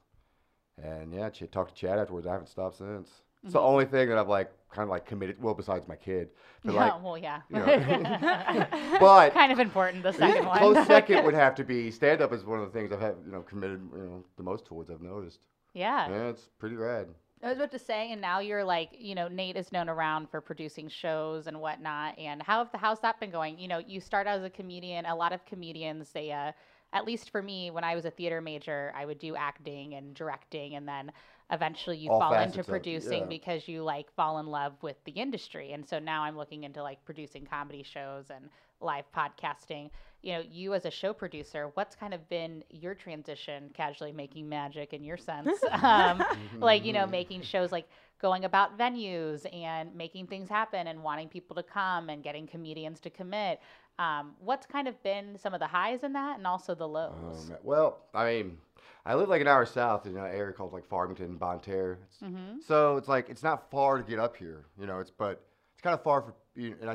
and 0.81 1.13
yeah, 1.13 1.29
ch- 1.29 1.49
talked 1.51 1.75
to 1.75 1.79
Chad 1.79 1.97
afterwards. 1.97 2.27
I 2.27 2.33
haven't 2.33 2.47
stopped 2.47 2.77
since. 2.77 3.09
It's 3.43 3.53
the 3.53 3.59
only 3.59 3.85
thing 3.85 4.09
that 4.09 4.17
I've 4.17 4.27
like 4.27 4.51
kind 4.69 4.83
of 4.83 4.89
like 4.89 5.05
committed. 5.05 5.41
Well, 5.41 5.53
besides 5.53 5.87
my 5.87 5.95
kid, 5.95 6.29
but 6.63 6.73
yeah, 6.73 6.91
like, 6.91 7.03
well, 7.03 7.17
yeah. 7.17 7.41
you 7.49 7.57
know, 7.57 8.67
but 8.99 9.33
kind 9.33 9.51
of 9.51 9.59
important. 9.59 10.03
The 10.03 10.13
second 10.13 10.45
one. 10.47 10.59
Close 10.59 10.87
second 10.87 11.25
would 11.25 11.33
have 11.45 11.55
to 11.55 11.63
be 11.63 11.89
stand 11.91 12.21
up 12.21 12.33
is 12.33 12.43
one 12.43 12.59
of 12.59 12.71
the 12.71 12.77
things 12.77 12.91
I've 12.91 13.01
had, 13.01 13.15
you 13.25 13.31
know, 13.31 13.41
committed, 13.41 13.81
you 13.93 14.03
know, 14.03 14.25
the 14.37 14.43
most 14.43 14.65
towards. 14.65 14.89
I've 14.89 15.01
noticed. 15.01 15.39
yeah. 15.73 16.09
Yeah, 16.09 16.29
it's 16.29 16.49
pretty 16.59 16.75
rad. 16.75 17.07
I 17.41 17.47
was 17.47 17.57
about 17.57 17.71
to 17.71 17.79
say, 17.79 18.11
and 18.11 18.19
now 18.19 18.39
you're 18.39 18.65
like, 18.65 18.89
you 18.99 19.15
know, 19.15 19.29
Nate 19.29 19.55
is 19.55 19.71
known 19.71 19.87
around 19.87 20.29
for 20.29 20.41
producing 20.41 20.89
shows 20.89 21.47
and 21.47 21.61
whatnot. 21.61 22.19
And 22.19 22.43
how 22.43 22.59
have 22.59 22.71
the, 22.73 22.77
how's 22.77 22.99
that 22.99 23.17
been 23.21 23.31
going? 23.31 23.57
You 23.57 23.69
know, 23.69 23.77
you 23.77 24.01
start 24.01 24.27
out 24.27 24.39
as 24.39 24.43
a 24.43 24.49
comedian. 24.49 25.05
A 25.05 25.15
lot 25.15 25.31
of 25.31 25.45
comedians, 25.45 26.11
they, 26.11 26.33
uh, 26.33 26.51
at 26.91 27.05
least 27.05 27.29
for 27.29 27.41
me, 27.41 27.71
when 27.71 27.85
I 27.85 27.95
was 27.95 28.03
a 28.03 28.11
theater 28.11 28.41
major, 28.41 28.91
I 28.93 29.05
would 29.05 29.19
do 29.19 29.37
acting 29.37 29.93
and 29.93 30.13
directing, 30.13 30.75
and 30.75 30.85
then 30.85 31.13
eventually 31.51 31.97
you 31.97 32.11
All 32.11 32.19
fall 32.19 32.33
into 32.33 32.59
of 32.59 32.67
producing 32.67 33.21
yeah. 33.21 33.25
because 33.25 33.67
you 33.67 33.83
like 33.83 34.13
fall 34.15 34.39
in 34.39 34.47
love 34.47 34.73
with 34.81 34.95
the 35.05 35.11
industry. 35.11 35.73
And 35.73 35.87
so 35.87 35.99
now 35.99 36.23
I'm 36.23 36.37
looking 36.37 36.63
into 36.63 36.83
like 36.83 37.03
producing 37.05 37.45
comedy 37.45 37.83
shows 37.83 38.25
and 38.29 38.49
live 38.81 39.05
podcasting. 39.15 39.89
You 40.21 40.33
know, 40.33 40.43
you 40.49 40.73
as 40.73 40.85
a 40.85 40.91
show 40.91 41.13
producer, 41.13 41.71
what's 41.73 41.95
kind 41.95 42.13
of 42.13 42.27
been 42.29 42.63
your 42.69 42.93
transition, 42.93 43.71
casually 43.73 44.11
making 44.11 44.47
magic 44.47 44.93
in 44.93 45.03
your 45.03 45.17
sense? 45.17 45.57
um, 45.83 46.23
like 46.59 46.85
you 46.85 46.93
know 46.93 47.07
making 47.07 47.41
shows 47.41 47.71
like 47.71 47.87
going 48.21 48.43
about 48.43 48.77
venues 48.77 49.45
and 49.55 49.95
making 49.95 50.27
things 50.27 50.49
happen 50.49 50.87
and 50.87 51.01
wanting 51.01 51.29
people 51.29 51.55
to 51.55 51.63
come 51.63 52.09
and 52.09 52.21
getting 52.21 52.45
comedians 52.45 52.99
to 52.99 53.09
commit 53.09 53.61
um, 53.99 54.31
what's 54.39 54.65
kind 54.65 54.87
of 54.87 55.01
been 55.03 55.37
some 55.37 55.53
of 55.53 55.59
the 55.59 55.67
highs 55.67 56.03
in 56.03 56.13
that 56.13 56.37
and 56.37 56.47
also 56.47 56.73
the 56.73 56.87
lows 56.87 57.51
Oh. 57.51 57.57
Well, 57.63 57.97
I 58.13 58.25
mean, 58.25 58.57
I 59.05 59.15
live 59.15 59.29
like 59.29 59.41
an 59.41 59.47
hour 59.47 59.65
south 59.65 60.05
in 60.05 60.17
an 60.17 60.25
area 60.25 60.53
called 60.53 60.73
like 60.73 60.85
Farmington, 60.85 61.37
Bonne 61.37 61.59
Terre. 61.59 61.97
It's, 62.03 62.17
mm-hmm. 62.17 62.59
So 62.65 62.97
it's 62.97 63.07
like 63.07 63.29
it's 63.29 63.43
not 63.43 63.69
far 63.71 63.97
to 63.97 64.03
get 64.03 64.19
up 64.19 64.35
here, 64.35 64.65
you 64.79 64.87
know. 64.87 64.99
It's 64.99 65.11
but 65.11 65.41
it's 65.73 65.81
kind 65.81 65.93
of 65.93 66.03
far 66.03 66.21
for 66.21 66.33
you. 66.55 66.75
And 66.81 66.89
I, 66.89 66.93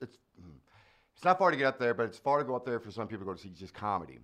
it's 0.00 0.16
mm, 0.40 0.56
it's 1.14 1.24
not 1.24 1.38
far 1.38 1.50
to 1.50 1.56
get 1.56 1.66
up 1.66 1.78
there, 1.78 1.94
but 1.94 2.04
it's 2.04 2.18
far 2.18 2.38
to 2.38 2.44
go 2.44 2.54
up 2.54 2.64
there 2.64 2.78
for 2.78 2.90
some 2.90 3.08
people 3.08 3.24
to 3.24 3.32
go 3.32 3.34
to 3.34 3.40
see 3.40 3.50
just 3.50 3.74
comedy. 3.74 4.18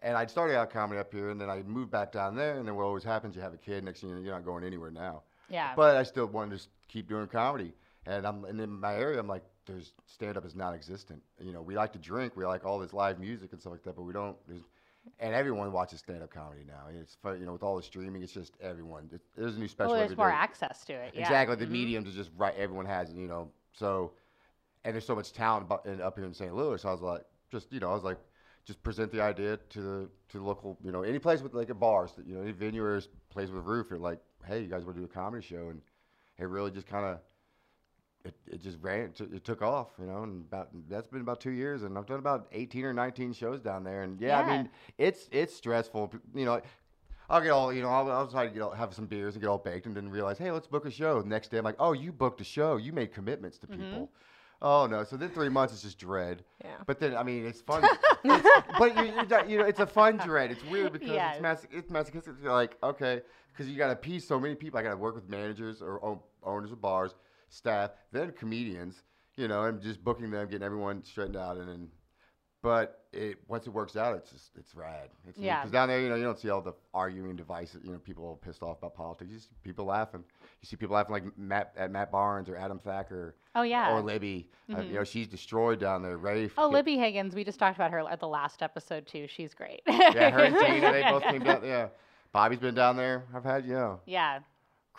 And 0.00 0.16
I 0.16 0.26
started 0.26 0.56
out 0.56 0.70
comedy 0.70 1.00
up 1.00 1.12
here, 1.12 1.30
and 1.30 1.40
then 1.40 1.50
I 1.50 1.62
moved 1.62 1.90
back 1.90 2.12
down 2.12 2.36
there. 2.36 2.56
And 2.58 2.66
then 2.66 2.76
what 2.76 2.84
always 2.84 3.02
happens, 3.02 3.34
you 3.34 3.42
have 3.42 3.52
a 3.52 3.58
kid. 3.58 3.84
Next 3.84 4.00
thing 4.00 4.10
you 4.10 4.16
know, 4.16 4.22
you're 4.22 4.34
not 4.34 4.44
going 4.44 4.64
anywhere 4.64 4.90
now. 4.90 5.22
yeah 5.50 5.72
But 5.74 5.96
I 5.96 6.04
still 6.04 6.26
wanted 6.26 6.58
to 6.60 6.66
keep 6.86 7.08
doing 7.08 7.26
comedy. 7.26 7.72
And 8.06 8.26
I'm 8.26 8.44
and 8.44 8.60
in 8.60 8.80
my 8.80 8.94
area, 8.94 9.18
I'm 9.18 9.28
like, 9.28 9.44
there's 9.66 9.92
stand 10.06 10.36
up 10.36 10.46
is 10.46 10.54
non-existent. 10.54 11.20
You 11.40 11.52
know, 11.52 11.62
we 11.62 11.76
like 11.76 11.92
to 11.92 11.98
drink, 11.98 12.36
we 12.36 12.46
like 12.46 12.64
all 12.64 12.78
this 12.78 12.92
live 12.92 13.18
music 13.18 13.52
and 13.52 13.60
stuff 13.60 13.72
like 13.72 13.82
that, 13.82 13.96
but 13.96 14.02
we 14.02 14.12
don't. 14.12 14.36
There's, 14.48 14.62
and 15.18 15.34
everyone 15.34 15.72
watches 15.72 16.00
stand 16.00 16.22
up 16.22 16.30
comedy 16.30 16.64
now. 16.66 16.84
It's 17.00 17.16
fun, 17.22 17.38
you 17.40 17.46
know, 17.46 17.52
with 17.52 17.62
all 17.62 17.76
the 17.76 17.82
streaming, 17.82 18.22
it's 18.22 18.32
just 18.32 18.52
everyone. 18.60 19.08
It, 19.12 19.20
there's 19.36 19.56
a 19.56 19.58
new 19.58 19.68
special. 19.68 19.92
well 19.92 20.06
there's 20.06 20.16
more 20.16 20.28
day. 20.30 20.36
access 20.36 20.84
to 20.86 20.92
it 20.92 21.12
yeah. 21.14 21.20
Exactly, 21.20 21.56
the 21.56 21.66
Mhm. 21.66 21.70
mediums 21.70 22.08
is 22.08 22.14
just 22.14 22.30
right. 22.36 22.54
Everyone 22.56 22.86
has, 22.86 23.12
you 23.12 23.26
know. 23.28 23.50
So, 23.72 24.12
and 24.84 24.94
there's 24.94 25.06
so 25.06 25.14
much 25.14 25.32
talent 25.32 25.70
up 25.70 26.16
here 26.16 26.24
in 26.24 26.34
St. 26.34 26.54
Louis. 26.54 26.84
I 26.84 26.90
was 26.90 27.00
like, 27.00 27.24
just 27.50 27.72
you 27.72 27.80
know, 27.80 27.90
I 27.90 27.94
was 27.94 28.04
like, 28.04 28.18
just 28.64 28.82
present 28.82 29.10
the 29.12 29.20
idea 29.22 29.56
to 29.56 29.80
the 29.80 30.10
to 30.30 30.38
the 30.38 30.44
local, 30.44 30.76
you 30.82 30.92
know, 30.92 31.02
any 31.02 31.18
place 31.18 31.40
with 31.42 31.54
like 31.54 31.70
a 31.70 31.74
bars, 31.74 32.12
that 32.12 32.26
you 32.26 32.34
know, 32.34 32.42
any 32.42 32.52
venue 32.52 32.84
or 32.84 33.00
place 33.30 33.48
with 33.48 33.58
a 33.58 33.62
roof. 33.62 33.88
You're 33.90 33.98
like, 33.98 34.20
hey, 34.46 34.60
you 34.60 34.68
guys 34.68 34.84
want 34.84 34.96
to 34.96 35.00
do 35.00 35.04
a 35.06 35.08
comedy 35.08 35.46
show? 35.46 35.68
And 35.70 35.80
it 36.38 36.44
really 36.44 36.70
just 36.70 36.86
kind 36.86 37.04
of. 37.04 37.18
It, 38.28 38.34
it 38.54 38.62
just 38.62 38.78
ran. 38.80 39.00
It, 39.00 39.14
took- 39.16 39.32
it 39.34 39.44
took 39.44 39.62
off, 39.62 39.88
you 39.98 40.06
know, 40.06 40.22
and 40.22 40.44
about 40.46 40.68
that's 40.88 41.06
been 41.08 41.20
about 41.22 41.40
two 41.40 41.50
years, 41.50 41.82
and 41.82 41.96
I've 41.98 42.06
done 42.06 42.18
about 42.18 42.46
eighteen 42.52 42.84
or 42.84 42.92
nineteen 42.92 43.32
shows 43.32 43.60
down 43.60 43.82
there, 43.84 44.02
and 44.02 44.20
yeah, 44.20 44.38
I 44.40 44.46
mean, 44.56 44.70
it's 44.98 45.28
it's 45.32 45.54
stressful, 45.54 46.12
you 46.34 46.44
know. 46.44 46.60
I'll 47.30 47.42
get 47.42 47.50
all, 47.50 47.70
you 47.74 47.82
know, 47.82 47.90
I'll, 47.90 48.10
I'll 48.10 48.26
try 48.26 48.46
to 48.46 48.50
get 48.50 48.62
all, 48.62 48.70
have 48.70 48.94
some 48.94 49.04
beers 49.04 49.34
and 49.34 49.42
get 49.42 49.48
all 49.48 49.58
baked 49.58 49.84
and 49.84 49.94
then 49.94 50.08
realize, 50.08 50.38
hey, 50.38 50.50
let's 50.50 50.66
book 50.66 50.86
a 50.86 50.90
show. 50.90 51.20
The 51.20 51.28
Next 51.28 51.50
day, 51.50 51.58
I'm 51.58 51.64
like, 51.64 51.76
oh, 51.78 51.92
you 51.92 52.10
booked 52.10 52.40
a 52.40 52.44
show. 52.44 52.78
You 52.78 52.90
made 52.94 53.12
commitments 53.12 53.58
to 53.58 53.66
Mm-hmm. 53.66 53.82
people. 53.82 54.10
Oh, 54.62 54.86
no. 54.86 55.04
So 55.04 55.18
then 55.18 55.28
three 55.28 55.50
months 55.50 55.74
is 55.74 55.82
just 55.82 55.98
dread. 55.98 56.42
Yeah. 56.64 56.70
But 56.86 56.98
then, 56.98 57.14
I 57.14 57.22
mean, 57.22 57.44
it's 57.44 57.60
fun. 57.60 57.84
it's, 58.24 58.48
but 58.78 58.96
you, 58.96 59.12
you, 59.46 59.58
know, 59.58 59.66
it's 59.66 59.78
a 59.80 59.86
fun 59.86 60.16
dread. 60.16 60.50
It's 60.50 60.64
weird 60.70 60.94
because 60.94 61.10
Yes. 61.10 61.34
it's, 61.34 61.42
mas- 61.42 61.66
it's 61.70 61.90
masochistic. 61.90 62.32
You're 62.42 62.50
like, 62.54 62.78
okay, 62.82 63.20
because 63.52 63.68
you 63.70 63.76
got 63.76 63.88
to 63.88 63.92
appease 63.92 64.26
so 64.26 64.40
many 64.40 64.54
people. 64.54 64.80
I 64.80 64.82
got 64.82 64.92
to 64.92 64.96
work 64.96 65.14
with 65.14 65.28
managers 65.28 65.82
or 65.82 66.02
o- 66.02 66.22
owners 66.42 66.72
of 66.72 66.80
bars, 66.80 67.14
staff, 67.48 67.90
then 68.12 68.32
comedians, 68.32 69.02
you 69.36 69.48
know, 69.48 69.64
and 69.64 69.80
just 69.80 70.02
booking 70.02 70.30
them, 70.30 70.48
getting 70.48 70.64
everyone 70.64 71.04
straightened 71.04 71.36
out. 71.36 71.56
And 71.56 71.68
then, 71.68 71.88
but 72.62 73.04
it 73.12 73.38
once 73.46 73.66
it 73.66 73.70
works 73.70 73.96
out, 73.96 74.16
it's 74.16 74.30
just, 74.30 74.50
it's 74.58 74.74
rad. 74.74 75.10
It's 75.26 75.38
Yeah. 75.38 75.60
Because 75.60 75.70
down 75.72 75.88
there, 75.88 76.00
you 76.00 76.08
know, 76.08 76.16
you 76.16 76.24
don't 76.24 76.38
see 76.38 76.50
all 76.50 76.60
the 76.60 76.74
arguing 76.92 77.36
devices, 77.36 77.80
you 77.84 77.92
know, 77.92 77.98
people 77.98 78.24
all 78.24 78.36
pissed 78.36 78.62
off 78.62 78.78
about 78.78 78.94
politics. 78.94 79.30
You 79.32 79.38
see 79.38 79.48
people 79.62 79.84
laughing. 79.84 80.24
You 80.60 80.66
see 80.66 80.76
people 80.76 80.94
laughing 80.94 81.12
like 81.12 81.38
Matt, 81.38 81.72
at 81.76 81.90
Matt 81.90 82.10
Barnes 82.10 82.48
or 82.48 82.56
Adam 82.56 82.78
Thacker 82.78 83.36
oh 83.54 83.62
yeah 83.62 83.92
or 83.92 84.02
Libby. 84.02 84.50
Uh, 84.72 84.80
you 84.80 84.94
know, 84.94 85.04
she's 85.04 85.28
destroyed 85.28 85.78
down 85.80 86.02
there. 86.02 86.18
Rafe. 86.18 86.52
oh 86.58 86.68
libby 86.68 86.98
higgins 86.98 87.34
we 87.34 87.44
just 87.44 87.58
talked 87.58 87.76
about 87.76 87.90
her 87.90 88.00
at 88.10 88.20
the 88.20 88.28
last 88.28 88.62
episode 88.62 89.06
too 89.06 89.26
she's 89.28 89.54
great 89.54 89.80
Yeah, 89.86 90.30
her 90.30 90.40
and 90.44 90.56
Tina, 90.56 90.92
they 90.92 91.02
both 91.10 91.22
came 91.22 91.42
down. 91.42 91.64
Yeah, 91.64 91.88
Bobby's 92.32 92.58
been 92.58 92.74
down 92.74 92.96
there. 92.96 93.24
I've 93.34 93.44
had 93.44 93.64
you 93.64 93.74
know 93.74 94.00
Yeah, 94.04 94.40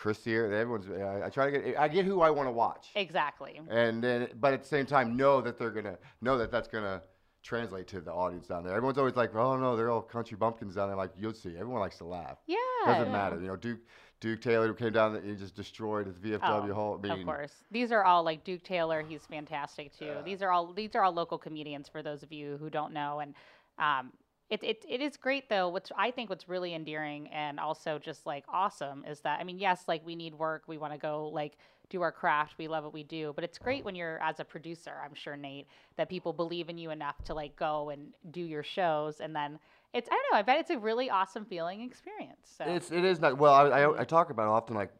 Chris 0.00 0.24
here. 0.24 0.50
Everyone's. 0.50 0.86
I, 0.88 1.26
I 1.26 1.28
try 1.28 1.50
to 1.50 1.58
get. 1.60 1.78
I 1.78 1.86
get 1.86 2.06
who 2.06 2.22
I 2.22 2.30
want 2.30 2.46
to 2.46 2.52
watch. 2.52 2.88
exactly. 2.94 3.60
and 3.68 4.02
then 4.02 4.28
but 4.40 4.54
at 4.54 4.62
the 4.62 4.68
same 4.68 4.86
time 4.86 5.14
know 5.14 5.42
that 5.42 5.58
they're 5.58 5.70
gonna 5.70 5.98
know 6.22 6.38
that 6.38 6.50
that's 6.50 6.68
gonna 6.68 7.02
translate 7.42 7.86
to 7.88 8.00
the 8.00 8.10
audience 8.10 8.46
down 8.46 8.64
there. 8.64 8.74
Everyone's 8.74 8.96
always 8.96 9.14
like, 9.14 9.34
oh 9.34 9.58
no, 9.58 9.76
they're 9.76 9.90
all 9.90 10.00
country 10.00 10.38
bumpkins 10.38 10.76
down 10.76 10.88
there. 10.88 10.96
Like 10.96 11.10
you'll 11.18 11.34
see, 11.34 11.50
everyone 11.50 11.80
likes 11.80 11.98
to 11.98 12.06
laugh. 12.06 12.38
Yeah. 12.46 12.56
Doesn't 12.86 13.12
matter, 13.12 13.38
you 13.38 13.48
know. 13.48 13.56
Duke 13.56 13.80
Duke 14.20 14.40
Taylor 14.40 14.68
who 14.68 14.74
came 14.74 14.92
down 14.94 15.16
and 15.16 15.38
just 15.38 15.54
destroyed 15.54 16.06
his 16.06 16.16
VFW 16.16 16.70
Oh, 16.70 16.74
Hall. 16.74 17.00
I 17.04 17.06
mean, 17.08 17.20
of 17.20 17.26
course. 17.26 17.52
These 17.70 17.92
are 17.92 18.02
all 18.02 18.22
like 18.22 18.42
Duke 18.42 18.62
Taylor. 18.62 19.02
He's 19.06 19.26
fantastic 19.26 19.94
too. 19.98 20.14
These 20.24 20.40
are 20.40 20.50
all 20.50 20.72
these 20.72 20.94
are 20.94 21.02
all 21.02 21.12
local 21.12 21.36
comedians 21.36 21.90
for 21.90 22.02
those 22.02 22.22
of 22.22 22.32
you 22.32 22.56
who 22.58 22.70
don't 22.70 22.94
know. 22.94 23.20
And 23.20 23.34
um, 23.78 24.12
it, 24.50 24.62
it 24.64 24.84
it 24.88 25.00
is 25.00 25.16
great 25.16 25.48
though. 25.48 25.68
What's 25.68 25.90
I 25.96 26.10
think 26.10 26.28
what's 26.28 26.48
really 26.48 26.74
endearing 26.74 27.28
and 27.28 27.58
also 27.60 27.98
just 27.98 28.26
like 28.26 28.44
awesome 28.48 29.04
is 29.08 29.20
that 29.20 29.40
I 29.40 29.44
mean 29.44 29.58
yes, 29.58 29.84
like 29.88 30.04
we 30.04 30.16
need 30.16 30.34
work. 30.34 30.64
We 30.66 30.76
want 30.78 30.92
to 30.92 30.98
go 30.98 31.28
like 31.28 31.56
do 31.88 32.02
our 32.02 32.12
craft. 32.12 32.54
We 32.58 32.68
love 32.68 32.84
what 32.84 32.92
we 32.92 33.02
do. 33.02 33.32
But 33.34 33.42
it's 33.44 33.58
great 33.58 33.84
when 33.84 33.94
you're 33.96 34.20
as 34.22 34.38
a 34.40 34.44
producer. 34.44 34.92
I'm 35.04 35.14
sure 35.14 35.36
Nate 35.36 35.66
that 35.96 36.08
people 36.08 36.32
believe 36.32 36.68
in 36.68 36.78
you 36.78 36.90
enough 36.90 37.22
to 37.24 37.34
like 37.34 37.56
go 37.56 37.90
and 37.90 38.08
do 38.30 38.42
your 38.42 38.62
shows 38.62 39.20
and 39.20 39.34
then. 39.34 39.58
It's 39.92 40.08
I 40.08 40.12
don't 40.14 40.32
know. 40.32 40.38
I 40.38 40.42
bet 40.42 40.60
it's 40.60 40.70
a 40.70 40.78
really 40.78 41.10
awesome 41.10 41.44
feeling 41.44 41.80
experience. 41.82 42.48
So 42.56 42.64
It's 42.64 42.92
it 42.92 43.04
is 43.04 43.18
not 43.20 43.38
well. 43.38 43.52
I, 43.52 43.80
I, 43.82 44.00
I 44.00 44.04
talk 44.04 44.30
about 44.30 44.44
it 44.44 44.50
often 44.50 44.76
like 44.76 44.92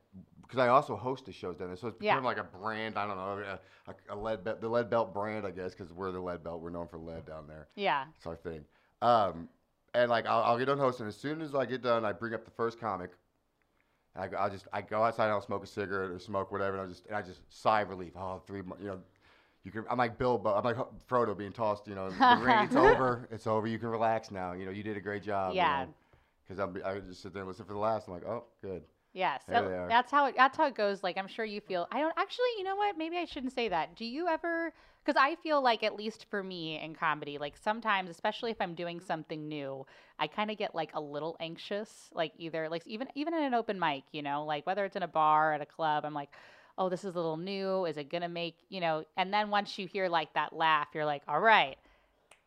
because 0.42 0.58
I 0.58 0.66
also 0.66 0.96
host 0.96 1.26
the 1.26 1.32
shows 1.32 1.56
down 1.56 1.68
there, 1.68 1.76
so 1.76 1.86
it's 1.88 1.96
Yeah. 2.00 2.14
kind 2.14 2.18
of 2.18 2.24
like 2.24 2.38
a 2.38 2.58
brand. 2.58 2.98
I 2.98 3.06
don't 3.06 3.16
know 3.16 3.58
a, 3.86 3.92
a, 3.92 4.16
a 4.16 4.16
lead 4.16 4.42
belt, 4.42 4.60
the 4.60 4.68
lead 4.68 4.90
belt 4.90 5.14
brand, 5.14 5.46
I 5.46 5.52
guess, 5.52 5.74
because 5.76 5.92
we're 5.92 6.10
the 6.10 6.18
lead 6.20 6.42
belt. 6.42 6.60
We're 6.60 6.70
known 6.70 6.88
for 6.88 6.98
lead 6.98 7.24
down 7.24 7.46
there. 7.46 7.68
yeah, 7.76 8.06
It's 8.16 8.26
our 8.26 8.34
thing. 8.34 8.64
Um, 9.02 9.48
and 9.94 10.10
like 10.10 10.26
I'll, 10.26 10.42
I'll 10.42 10.58
get 10.58 10.66
done 10.66 10.78
hosting. 10.78 11.06
As 11.06 11.16
soon 11.16 11.40
as 11.40 11.54
I 11.54 11.66
get 11.66 11.82
done, 11.82 12.04
I 12.04 12.12
bring 12.12 12.34
up 12.34 12.44
the 12.44 12.50
first 12.50 12.78
comic. 12.80 13.10
And 14.14 14.24
I, 14.24 14.28
go- 14.28 14.36
I'll 14.36 14.50
just 14.50 14.66
I 14.72 14.82
go 14.82 15.02
outside 15.02 15.24
and 15.24 15.32
I'll 15.34 15.42
smoke 15.42 15.62
a 15.64 15.66
cigarette 15.66 16.10
or 16.10 16.18
smoke 16.18 16.52
whatever, 16.52 16.78
and 16.78 16.86
I 16.86 16.88
just 16.88 17.06
and 17.06 17.16
I 17.16 17.22
just 17.22 17.40
sigh 17.48 17.82
of 17.82 17.88
relief. 17.88 18.12
Oh, 18.16 18.42
three, 18.46 18.58
you 18.80 18.86
know, 18.88 19.00
you 19.64 19.70
can. 19.70 19.84
I'm 19.90 19.98
like 19.98 20.18
Bilbo. 20.18 20.52
I'm 20.54 20.64
like 20.64 20.76
Frodo 21.08 21.36
being 21.36 21.52
tossed. 21.52 21.86
You 21.86 21.94
know, 21.94 22.10
the 22.10 22.40
ring. 22.42 22.58
It's 22.60 22.76
over. 22.76 23.28
It's 23.30 23.46
over. 23.46 23.66
You 23.66 23.78
can 23.78 23.88
relax 23.88 24.30
now. 24.30 24.52
You 24.52 24.64
know, 24.66 24.72
you 24.72 24.82
did 24.82 24.96
a 24.96 25.00
great 25.00 25.22
job. 25.22 25.54
Yeah. 25.54 25.86
Because 26.46 26.58
I'm 26.58 26.76
I 26.84 26.98
just 26.98 27.22
sit 27.22 27.32
there 27.32 27.42
and 27.42 27.48
listen 27.48 27.64
for 27.64 27.72
the 27.74 27.78
last. 27.78 28.08
I'm 28.08 28.14
like, 28.14 28.26
oh, 28.26 28.44
good. 28.62 28.82
Yes, 29.12 29.42
There 29.48 29.60
that- 29.62 29.68
they 29.68 29.74
are. 29.76 29.88
that's 29.88 30.10
how 30.10 30.26
it, 30.26 30.34
that's 30.36 30.56
how 30.56 30.66
it 30.66 30.74
goes. 30.74 31.02
Like 31.02 31.18
I'm 31.18 31.26
sure 31.28 31.44
you 31.44 31.60
feel. 31.60 31.88
I 31.90 32.00
don't 32.00 32.14
actually. 32.16 32.46
You 32.58 32.64
know 32.64 32.76
what? 32.76 32.96
Maybe 32.96 33.16
I 33.16 33.24
shouldn't 33.24 33.52
say 33.52 33.68
that. 33.68 33.96
Do 33.96 34.04
you 34.04 34.28
ever? 34.28 34.72
Because 35.04 35.20
I 35.20 35.34
feel 35.36 35.62
like 35.62 35.82
at 35.82 35.96
least 35.96 36.26
for 36.30 36.42
me 36.42 36.78
in 36.78 36.94
comedy, 36.94 37.38
like 37.38 37.56
sometimes, 37.56 38.10
especially 38.10 38.50
if 38.50 38.58
I'm 38.60 38.74
doing 38.74 39.00
something 39.00 39.48
new, 39.48 39.86
I 40.18 40.26
kind 40.26 40.50
of 40.50 40.58
get 40.58 40.74
like 40.74 40.90
a 40.94 41.00
little 41.00 41.36
anxious. 41.40 42.10
Like 42.14 42.32
either 42.38 42.68
like 42.68 42.86
even 42.86 43.08
even 43.14 43.34
in 43.34 43.42
an 43.42 43.54
open 43.54 43.80
mic, 43.80 44.04
you 44.12 44.22
know, 44.22 44.44
like 44.44 44.66
whether 44.66 44.84
it's 44.84 44.96
in 44.96 45.02
a 45.02 45.08
bar 45.08 45.54
at 45.54 45.60
a 45.60 45.66
club, 45.66 46.04
I'm 46.04 46.14
like. 46.14 46.30
Oh, 46.78 46.88
this 46.88 47.00
is 47.04 47.14
a 47.14 47.18
little 47.18 47.36
new. 47.36 47.84
Is 47.84 47.98
it 47.98 48.08
gonna 48.08 48.28
make 48.28 48.54
you 48.70 48.80
know? 48.80 49.04
And 49.18 49.34
then 49.34 49.50
once 49.50 49.78
you 49.78 49.86
hear 49.86 50.08
like 50.08 50.32
that 50.32 50.54
laugh, 50.54 50.86
you're 50.94 51.04
like, 51.04 51.22
"All 51.28 51.40
right, 51.40 51.76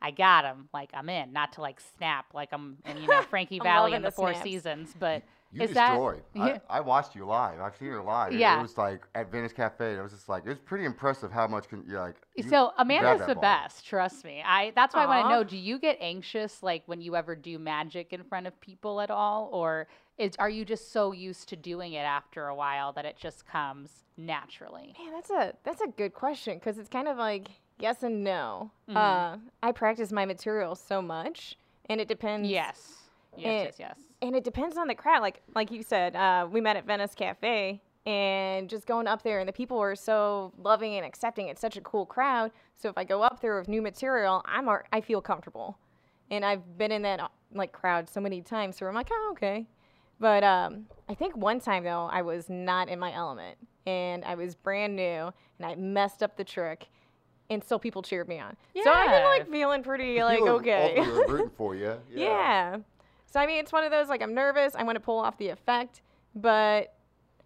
I 0.01 0.09
got 0.09 0.43
him. 0.43 0.69
Like 0.73 0.89
I'm 0.95 1.07
in." 1.07 1.33
Not 1.33 1.53
to 1.53 1.61
like 1.61 1.79
snap, 1.97 2.25
like 2.33 2.49
I'm 2.51 2.77
in 2.85 2.97
you 2.97 3.07
know 3.07 3.21
Frankie 3.21 3.57
I'm 3.61 3.65
Valli 3.65 3.93
in 3.93 4.01
the, 4.01 4.07
the 4.07 4.11
Four 4.15 4.29
snaps. 4.31 4.43
Seasons. 4.43 4.95
But 4.97 5.21
You 5.53 5.61
is 5.63 5.73
that 5.73 5.89
destroyed. 5.89 6.23
Yeah. 6.33 6.57
I, 6.69 6.77
I 6.77 6.79
watched 6.81 7.15
you 7.15 7.25
live. 7.25 7.59
I've 7.59 7.75
seen 7.77 7.89
you 7.89 8.01
live. 8.01 8.33
It- 8.33 8.39
Yeah. 8.39 8.59
It 8.59 8.61
was 8.63 8.77
like 8.77 9.01
at 9.13 9.31
Venice 9.31 9.53
Cafe. 9.53 9.87
And 9.91 9.99
it 9.99 10.01
was 10.01 10.11
just 10.11 10.27
like 10.27 10.45
it 10.45 10.49
was 10.49 10.59
pretty 10.59 10.85
impressive 10.85 11.31
how 11.31 11.47
much 11.47 11.69
can 11.69 11.83
you 11.87 11.99
like. 11.99 12.15
you 12.35 12.43
So 12.43 12.71
Amanda's 12.77 13.25
the 13.27 13.35
ball. 13.35 13.41
best, 13.41 13.85
trust 13.85 14.25
me. 14.25 14.41
I 14.45 14.71
that's 14.75 14.95
why 14.95 15.03
I 15.03 15.05
want 15.07 15.25
to 15.25 15.29
know, 15.29 15.43
do 15.43 15.57
you 15.57 15.77
get 15.79 15.97
anxious 16.01 16.63
like 16.63 16.83
when 16.87 17.01
you 17.01 17.15
ever 17.15 17.35
do 17.35 17.59
magic 17.59 18.13
in 18.13 18.23
front 18.23 18.47
of 18.47 18.59
people 18.61 18.99
at 19.01 19.11
all 19.11 19.49
or 19.53 19.87
is 20.17 20.35
are 20.39 20.49
you 20.49 20.63
just 20.65 20.91
so 20.91 21.11
used 21.11 21.49
to 21.49 21.55
doing 21.55 21.93
it 21.93 21.99
after 22.05 22.47
a 22.47 22.55
while 22.55 22.91
that 22.93 23.05
it 23.05 23.17
just 23.17 23.45
comes 23.47 24.03
naturally? 24.17 24.95
Man, 24.99 25.13
that's 25.13 25.29
a 25.29 25.53
that's 25.63 25.81
a 25.81 25.87
good 25.87 26.13
question 26.13 26.57
because 26.57 26.77
it's 26.77 26.89
kind 26.89 27.07
of 27.07 27.17
like 27.17 27.47
yes 27.79 28.03
and 28.03 28.23
no. 28.23 28.71
Mhm. 28.89 28.95
Uh, 28.95 29.37
I 29.61 29.71
practice 29.71 30.11
my 30.11 30.25
material 30.25 30.75
so 30.75 31.01
much, 31.01 31.57
and 31.89 31.99
it 32.01 32.07
depends. 32.07 32.49
Yes. 32.49 32.99
Yes, 33.35 33.47
Eh, 33.47 33.63
yes, 33.65 33.75
yes. 33.79 33.99
And 34.23 34.35
it 34.35 34.43
depends 34.45 34.77
on 34.77 34.87
the 34.87 34.95
crowd. 34.95 35.21
Like 35.21 35.41
like 35.53 35.69
you 35.69 35.83
said, 35.83 36.15
uh, 36.15 36.47
we 36.49 36.61
met 36.61 36.77
at 36.77 36.87
Venice 36.87 37.13
Cafe, 37.13 37.81
and 38.05 38.69
just 38.69 38.87
going 38.87 39.05
up 39.05 39.21
there, 39.21 39.39
and 39.39 39.47
the 39.47 39.53
people 39.53 39.77
were 39.77 39.95
so 39.95 40.53
loving 40.57 40.95
and 40.95 41.05
accepting. 41.05 41.49
It's 41.49 41.61
such 41.61 41.77
a 41.77 41.81
cool 41.81 42.05
crowd. 42.05 42.51
So 42.75 42.89
if 42.89 42.97
I 42.97 43.03
go 43.03 43.21
up 43.21 43.41
there 43.41 43.59
with 43.59 43.67
new 43.67 43.81
material, 43.81 44.41
I'm 44.45 44.67
I 44.91 45.01
feel 45.01 45.21
comfortable, 45.21 45.77
and 46.31 46.43
I've 46.45 46.77
been 46.77 46.91
in 46.91 47.01
that 47.03 47.19
uh, 47.19 47.27
like 47.53 47.73
crowd 47.73 48.09
so 48.09 48.21
many 48.21 48.41
times, 48.41 48.77
so 48.77 48.87
I'm 48.87 48.95
like, 48.95 49.09
oh 49.11 49.29
okay. 49.33 49.67
But 50.19 50.43
um, 50.43 50.85
I 51.09 51.15
think 51.15 51.35
one 51.35 51.59
time 51.59 51.83
though, 51.83 52.07
I 52.09 52.21
was 52.21 52.49
not 52.49 52.87
in 52.87 52.97
my 52.97 53.13
element, 53.13 53.57
and 53.85 54.23
I 54.23 54.35
was 54.35 54.55
brand 54.55 54.95
new, 54.95 55.31
and 55.59 55.65
I 55.65 55.75
messed 55.75 56.23
up 56.23 56.37
the 56.37 56.45
trick. 56.45 56.87
And 57.49 57.61
still, 57.61 57.77
people 57.77 58.01
cheered 58.01 58.29
me 58.29 58.39
on. 58.39 58.55
Yeah. 58.73 58.83
So 58.85 58.91
I've 58.91 59.11
been 59.11 59.23
like 59.25 59.51
feeling 59.51 59.83
pretty 59.83 60.23
like 60.23 60.41
okay. 60.41 60.95
rooting 61.27 61.51
for 61.57 61.75
you. 61.75 61.97
Yeah. 62.09 62.77
So 63.33 63.39
I 63.39 63.47
mean, 63.47 63.57
it's 63.57 63.71
one 63.71 63.83
of 63.83 63.89
those 63.89 64.09
like 64.09 64.21
I'm 64.21 64.35
nervous. 64.35 64.75
I 64.75 64.83
want 64.83 64.95
to 64.95 64.99
pull 64.99 65.17
off 65.17 65.39
the 65.39 65.49
effect, 65.49 66.01
but 66.35 66.93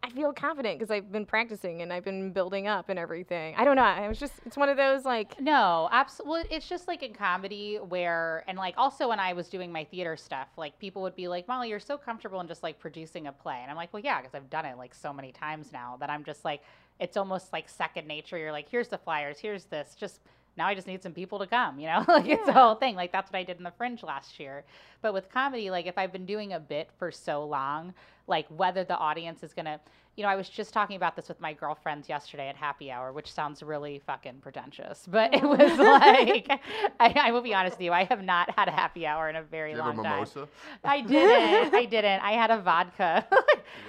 I 0.04 0.10
feel 0.10 0.34
confident 0.34 0.78
because 0.78 0.92
I've 0.92 1.14
been 1.14 1.26
practicing 1.26 1.82
and 1.82 1.94
I've 1.94 2.04
been 2.04 2.34
building 2.34 2.68
up 2.68 2.90
and 2.90 3.00
everything. 3.00 3.56
I 3.58 3.64
don't 3.64 3.78
know. 3.78 3.84
I 3.84 4.06
was 4.10 4.20
just 4.20 4.34
it's 4.46 4.58
one 4.58 4.68
of 4.68 4.76
those 4.76 5.06
like 5.06 5.40
No, 5.40 5.88
absolutely. 5.94 6.54
It's 6.54 6.68
just 6.68 6.90
like 6.90 7.04
in 7.04 7.14
comedy 7.14 7.78
where, 7.78 8.44
and 8.50 8.58
like 8.58 8.74
also 8.76 9.08
when 9.08 9.22
I 9.22 9.32
was 9.32 9.48
doing 9.48 9.72
my 9.72 9.86
theater 9.86 10.18
stuff, 10.18 10.50
like 10.58 10.78
people 10.78 11.02
would 11.04 11.16
be 11.16 11.30
like, 11.30 11.48
Mollie, 11.48 11.70
you're 11.70 11.80
so 11.80 11.98
comfortable 11.98 12.42
in 12.42 12.50
just 12.50 12.64
like 12.64 12.80
producing 12.80 13.28
a 13.28 13.32
play. 13.32 13.60
And 13.62 13.72
I'm 13.72 13.78
like, 13.78 13.94
well, 13.94 14.04
yeah, 14.04 14.20
because 14.20 14.36
I've 14.36 14.50
done 14.50 14.66
it 14.66 14.78
like 14.78 14.94
so 14.94 15.14
many 15.14 15.32
times 15.32 15.72
now 15.72 15.96
that 16.02 16.10
I'm 16.10 16.26
just 16.26 16.44
like, 16.44 16.64
it's 17.00 17.16
almost 17.16 17.54
like 17.54 17.70
second 17.70 18.10
nature. 18.10 18.38
You're 18.38 18.52
like, 18.52 18.68
here's 18.68 18.90
the 18.90 18.98
flyers, 18.98 19.40
here's 19.40 19.64
this. 19.64 19.96
Just 19.98 20.20
now 20.58 20.68
I 20.68 20.76
just 20.76 20.88
need 20.88 21.04
some 21.04 21.14
people 21.14 21.40
to 21.40 21.48
come, 21.48 21.80
you 21.80 21.88
know? 21.88 22.04
like 22.08 22.28
it's 22.28 22.46
the 22.46 22.54
whole 22.54 22.76
thing. 22.76 22.96
Like 22.96 23.12
that's 23.12 23.32
what 23.32 23.40
I 23.40 23.44
did 23.44 23.58
in 23.58 23.64
the 23.64 23.72
fringe 23.72 24.04
last 24.04 24.40
year. 24.40 24.64
But 25.02 25.14
with 25.14 25.32
comedy, 25.32 25.70
like 25.70 25.86
if 25.86 25.98
I've 25.98 26.12
been 26.12 26.26
doing 26.26 26.54
a 26.54 26.60
bit 26.60 26.90
for 26.98 27.12
so 27.12 27.46
long, 27.46 27.94
like 28.28 28.48
whether 28.50 28.84
the 28.84 28.98
audience 28.98 29.44
is 29.44 29.54
gonna 29.54 29.80
you 30.18 30.24
know, 30.24 30.30
I 30.30 30.36
was 30.36 30.50
just 30.50 30.74
talking 30.74 30.96
about 30.96 31.16
this 31.16 31.28
with 31.30 31.40
my 31.40 31.54
girlfriends 31.54 32.10
yesterday 32.10 32.50
at 32.50 32.56
happy 32.56 32.92
hour, 32.92 33.14
which 33.14 33.32
sounds 33.32 33.62
really 33.62 34.02
fucking 34.08 34.40
pretentious, 34.42 35.06
but 35.08 35.32
it 35.32 35.44
was 35.44 35.60
like, 35.78 36.50
I, 37.00 37.28
I 37.28 37.32
will 37.32 37.44
be 37.44 37.54
honest 37.54 37.78
with 37.78 37.86
you, 37.86 37.94
I 37.94 38.04
have 38.06 38.24
not 38.24 38.50
had 38.58 38.68
a 38.68 38.72
happy 38.72 39.06
hour 39.06 39.30
in 39.30 39.36
a 39.36 39.44
very 39.44 39.74
Did 39.74 39.78
you 39.78 39.84
have 39.84 40.00
a 40.00 40.02
long 40.02 40.26
time. 40.26 40.48
I 40.84 41.02
didn't. 41.02 41.74
I 41.76 41.86
didn't. 41.86 42.22
I 42.24 42.32
had 42.32 42.50
a 42.50 42.60
vodka. 42.60 43.28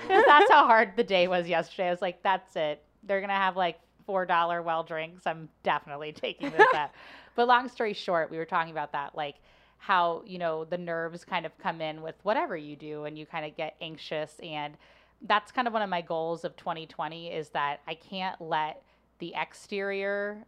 that's 0.07 0.51
how 0.51 0.67
hard 0.67 0.93
the 0.97 1.05
day 1.05 1.29
was 1.29 1.49
yesterday. 1.49 1.89
I 1.89 1.91
was 1.91 2.03
like, 2.03 2.23
that's 2.23 2.55
it. 2.57 2.83
They're 3.05 3.23
gonna 3.23 3.33
have 3.33 3.57
like 3.57 3.81
four 4.09 4.25
dollar 4.25 4.63
well 4.63 4.83
drinks. 4.83 5.27
I'm 5.27 5.51
definitely 5.63 6.13
taking 6.13 6.51
this 6.51 6.67
up. 6.75 6.95
But 7.37 7.47
long 7.47 7.69
story 7.69 7.93
short, 7.93 8.33
we 8.33 8.37
were 8.37 8.45
talking 8.45 8.73
about 8.73 8.91
that, 8.95 9.15
like 9.15 9.37
how 9.77 10.25
you 10.27 10.39
know 10.39 10.65
the 10.65 10.79
nerves 10.79 11.25
kind 11.25 11.47
of 11.47 11.57
come 11.59 11.81
in 11.81 12.03
with 12.03 12.17
whatever 12.25 12.57
you 12.57 12.75
do, 12.75 13.05
and 13.05 13.17
you 13.17 13.27
kind 13.27 13.47
of 13.47 13.57
get 13.57 13.77
anxious. 13.81 14.33
And 14.43 14.77
that's 15.23 15.53
kind 15.53 15.69
of 15.69 15.73
one 15.73 15.83
of 15.83 15.89
my 15.89 16.01
goals 16.01 16.45
of 16.45 16.57
2020 16.57 17.29
is 17.33 17.51
that 17.51 17.79
I 17.87 17.95
can't 17.95 18.41
let 18.41 18.83
the 19.21 19.35
exterior 19.37 20.45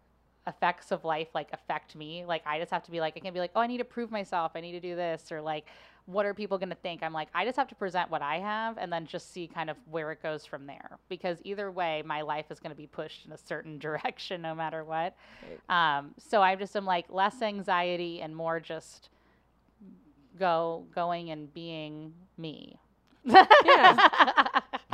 effects 0.48 0.90
of 0.90 1.04
life 1.04 1.28
like 1.32 1.50
affect 1.52 1.94
me. 1.94 2.24
Like 2.24 2.42
I 2.44 2.58
just 2.58 2.72
have 2.72 2.82
to 2.84 2.90
be 2.90 2.98
like 2.98 3.16
I 3.16 3.20
can 3.20 3.32
be 3.32 3.38
like, 3.38 3.52
"Oh, 3.54 3.60
I 3.60 3.68
need 3.68 3.78
to 3.78 3.84
prove 3.84 4.10
myself. 4.10 4.52
I 4.56 4.60
need 4.60 4.72
to 4.72 4.80
do 4.80 4.96
this." 4.96 5.30
Or 5.30 5.40
like, 5.40 5.66
"What 6.12 6.26
are 6.26 6.34
people 6.34 6.58
going 6.58 6.70
to 6.70 6.74
think?" 6.74 7.02
I'm 7.02 7.12
like, 7.12 7.28
I 7.34 7.44
just 7.44 7.56
have 7.56 7.68
to 7.68 7.74
present 7.74 8.10
what 8.10 8.22
I 8.22 8.38
have 8.38 8.78
and 8.78 8.92
then 8.92 9.06
just 9.06 9.32
see 9.32 9.46
kind 9.46 9.70
of 9.70 9.76
where 9.90 10.10
it 10.12 10.22
goes 10.22 10.44
from 10.44 10.66
there. 10.66 10.98
Because 11.08 11.38
either 11.44 11.70
way, 11.70 12.02
my 12.04 12.22
life 12.22 12.46
is 12.50 12.60
going 12.60 12.70
to 12.70 12.76
be 12.76 12.86
pushed 12.86 13.26
in 13.26 13.32
a 13.32 13.38
certain 13.38 13.78
direction 13.86 14.42
no 14.42 14.54
matter 14.54 14.84
what. 14.84 15.14
Um, 15.68 16.14
so 16.18 16.42
I 16.42 16.56
just 16.56 16.76
am 16.76 16.84
like 16.84 17.06
less 17.08 17.42
anxiety 17.42 18.20
and 18.22 18.34
more 18.34 18.60
just 18.60 19.10
go 20.38 20.84
going 20.94 21.30
and 21.30 21.52
being 21.52 22.12
me. 22.38 22.78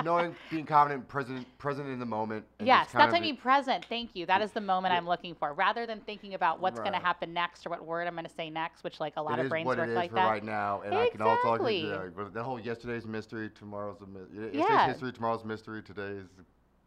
Knowing, 0.04 0.34
being 0.50 0.66
confident, 0.66 1.06
present, 1.08 1.46
present 1.58 1.88
in 1.88 1.98
the 1.98 2.06
moment. 2.06 2.44
Yes, 2.60 2.88
that's 2.92 3.12
what 3.12 3.18
I 3.18 3.20
mean. 3.20 3.36
Present. 3.36 3.84
Thank 3.88 4.14
you. 4.14 4.26
That 4.26 4.42
is 4.42 4.52
the 4.52 4.60
moment 4.60 4.94
I'm 4.94 5.06
looking 5.06 5.34
for, 5.34 5.52
rather 5.54 5.86
than 5.86 6.00
thinking 6.00 6.34
about 6.34 6.60
what's 6.60 6.78
going 6.78 6.92
to 6.92 6.98
happen 6.98 7.32
next 7.32 7.66
or 7.66 7.70
what 7.70 7.84
word 7.84 8.06
I'm 8.06 8.14
going 8.14 8.26
to 8.26 8.34
say 8.34 8.50
next, 8.50 8.84
which 8.84 9.00
like 9.00 9.14
a 9.16 9.22
lot 9.22 9.38
It 9.38 9.46
of 9.46 9.50
brains 9.50 9.66
work 9.66 9.78
it 9.78 9.88
is 9.90 9.96
like 9.96 10.10
for 10.10 10.16
that. 10.16 10.28
right 10.28 10.44
now, 10.44 10.82
and 10.84 10.94
I 10.94 11.08
can 11.08 11.22
also 11.22 11.54
Exactly. 11.54 11.88
yeah, 11.88 12.08
but 12.14 12.34
the 12.34 12.42
whole 12.42 12.60
yesterday's 12.60 13.06
mystery, 13.06 13.50
tomorrow's 13.54 14.00
a 14.00 14.06
mystery. 14.06 14.50
Yeah. 14.52 14.60
Yesterday's 14.60 14.86
history, 14.92 15.12
tomorrow's 15.12 15.44
mystery. 15.44 15.82
Today 15.82 16.02
is 16.18 16.28
the 16.36 16.44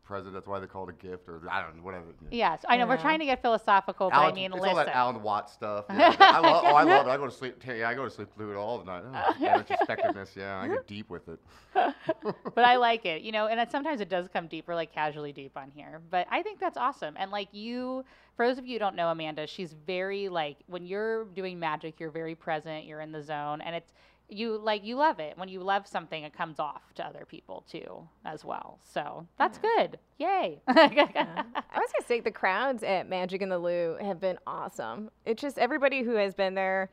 present. 0.09 0.33
That's 0.33 0.47
why 0.47 0.59
they 0.59 0.65
call 0.65 0.89
it 0.89 0.95
a 0.99 1.07
gift, 1.07 1.29
or 1.29 1.39
I 1.49 1.61
don't 1.61 1.77
know, 1.77 1.83
whatever. 1.83 2.05
Yes, 2.31 2.65
I 2.67 2.77
know 2.77 2.87
we're 2.87 2.97
trying 2.97 3.19
to 3.19 3.25
get 3.25 3.43
philosophical, 3.43 4.09
but 4.09 4.15
Alan, 4.15 4.31
I 4.31 4.33
mean, 4.33 4.51
it's 4.51 4.55
listen. 4.55 4.69
all 4.69 4.75
that 4.75 4.95
Alan 4.95 5.21
Watts 5.21 5.53
stuff. 5.53 5.85
Yeah, 5.99 6.15
I 6.19 6.39
love. 6.39 6.63
Oh, 6.65 6.75
I 6.75 6.83
love 6.83 7.07
it. 7.07 7.09
I 7.09 7.17
go 7.17 7.25
to 7.25 7.31
sleep. 7.31 7.61
Yeah, 7.67 7.87
I 7.87 7.93
go 7.93 8.05
to 8.05 8.09
sleep 8.09 8.29
fluid 8.35 8.57
all 8.57 8.79
the 8.79 8.85
night. 8.85 9.03
Oh, 9.05 9.35
yeah, 9.39 9.61
retrospectiveness. 9.63 10.35
Yeah, 10.35 10.59
I 10.59 10.67
get 10.67 10.87
deep 10.87 11.09
with 11.09 11.27
it. 11.27 11.39
but 11.73 12.65
I 12.65 12.77
like 12.77 13.05
it, 13.05 13.21
you 13.21 13.31
know, 13.31 13.45
and 13.47 13.59
it, 13.59 13.69
sometimes 13.69 14.01
it 14.01 14.09
does 14.09 14.27
come 14.33 14.47
deeper, 14.47 14.73
like 14.73 14.91
casually 14.91 15.31
deep 15.31 15.55
on 15.55 15.69
here. 15.69 16.01
But 16.09 16.25
I 16.31 16.41
think 16.41 16.59
that's 16.59 16.77
awesome. 16.77 17.15
And 17.17 17.29
like 17.29 17.49
you, 17.51 18.03
for 18.35 18.47
those 18.47 18.57
of 18.57 18.65
you 18.65 18.73
who 18.73 18.79
don't 18.79 18.95
know 18.95 19.09
Amanda, 19.09 19.45
she's 19.45 19.75
very 19.85 20.29
like 20.29 20.57
when 20.65 20.87
you're 20.87 21.25
doing 21.25 21.59
magic, 21.59 21.99
you're 21.99 22.09
very 22.09 22.33
present, 22.33 22.85
you're 22.85 23.01
in 23.01 23.11
the 23.11 23.21
zone, 23.21 23.61
and 23.61 23.75
it's 23.75 23.93
you 24.29 24.57
like 24.57 24.83
you 24.85 24.95
love 24.95 25.19
it. 25.19 25.37
When 25.37 25.49
you 25.49 25.61
love 25.61 25.87
something, 25.87 26.23
it 26.23 26.33
comes 26.33 26.59
off 26.59 26.93
to 26.95 27.05
other 27.05 27.25
people 27.25 27.65
too 27.69 28.07
as 28.25 28.45
well. 28.45 28.79
So 28.83 29.27
that's 29.37 29.57
good. 29.57 29.99
Yay. 30.17 30.61
Yeah. 30.67 31.43
I 31.55 31.79
was 31.79 31.91
gonna 31.91 32.07
say 32.07 32.19
the 32.19 32.31
crowds 32.31 32.83
at 32.83 33.07
Magic 33.09 33.41
in 33.41 33.49
the 33.49 33.57
Lou 33.59 33.97
have 34.01 34.19
been 34.19 34.37
awesome. 34.47 35.09
It's 35.25 35.41
just 35.41 35.57
everybody 35.57 36.03
who 36.03 36.15
has 36.15 36.33
been 36.33 36.55
there. 36.55 36.89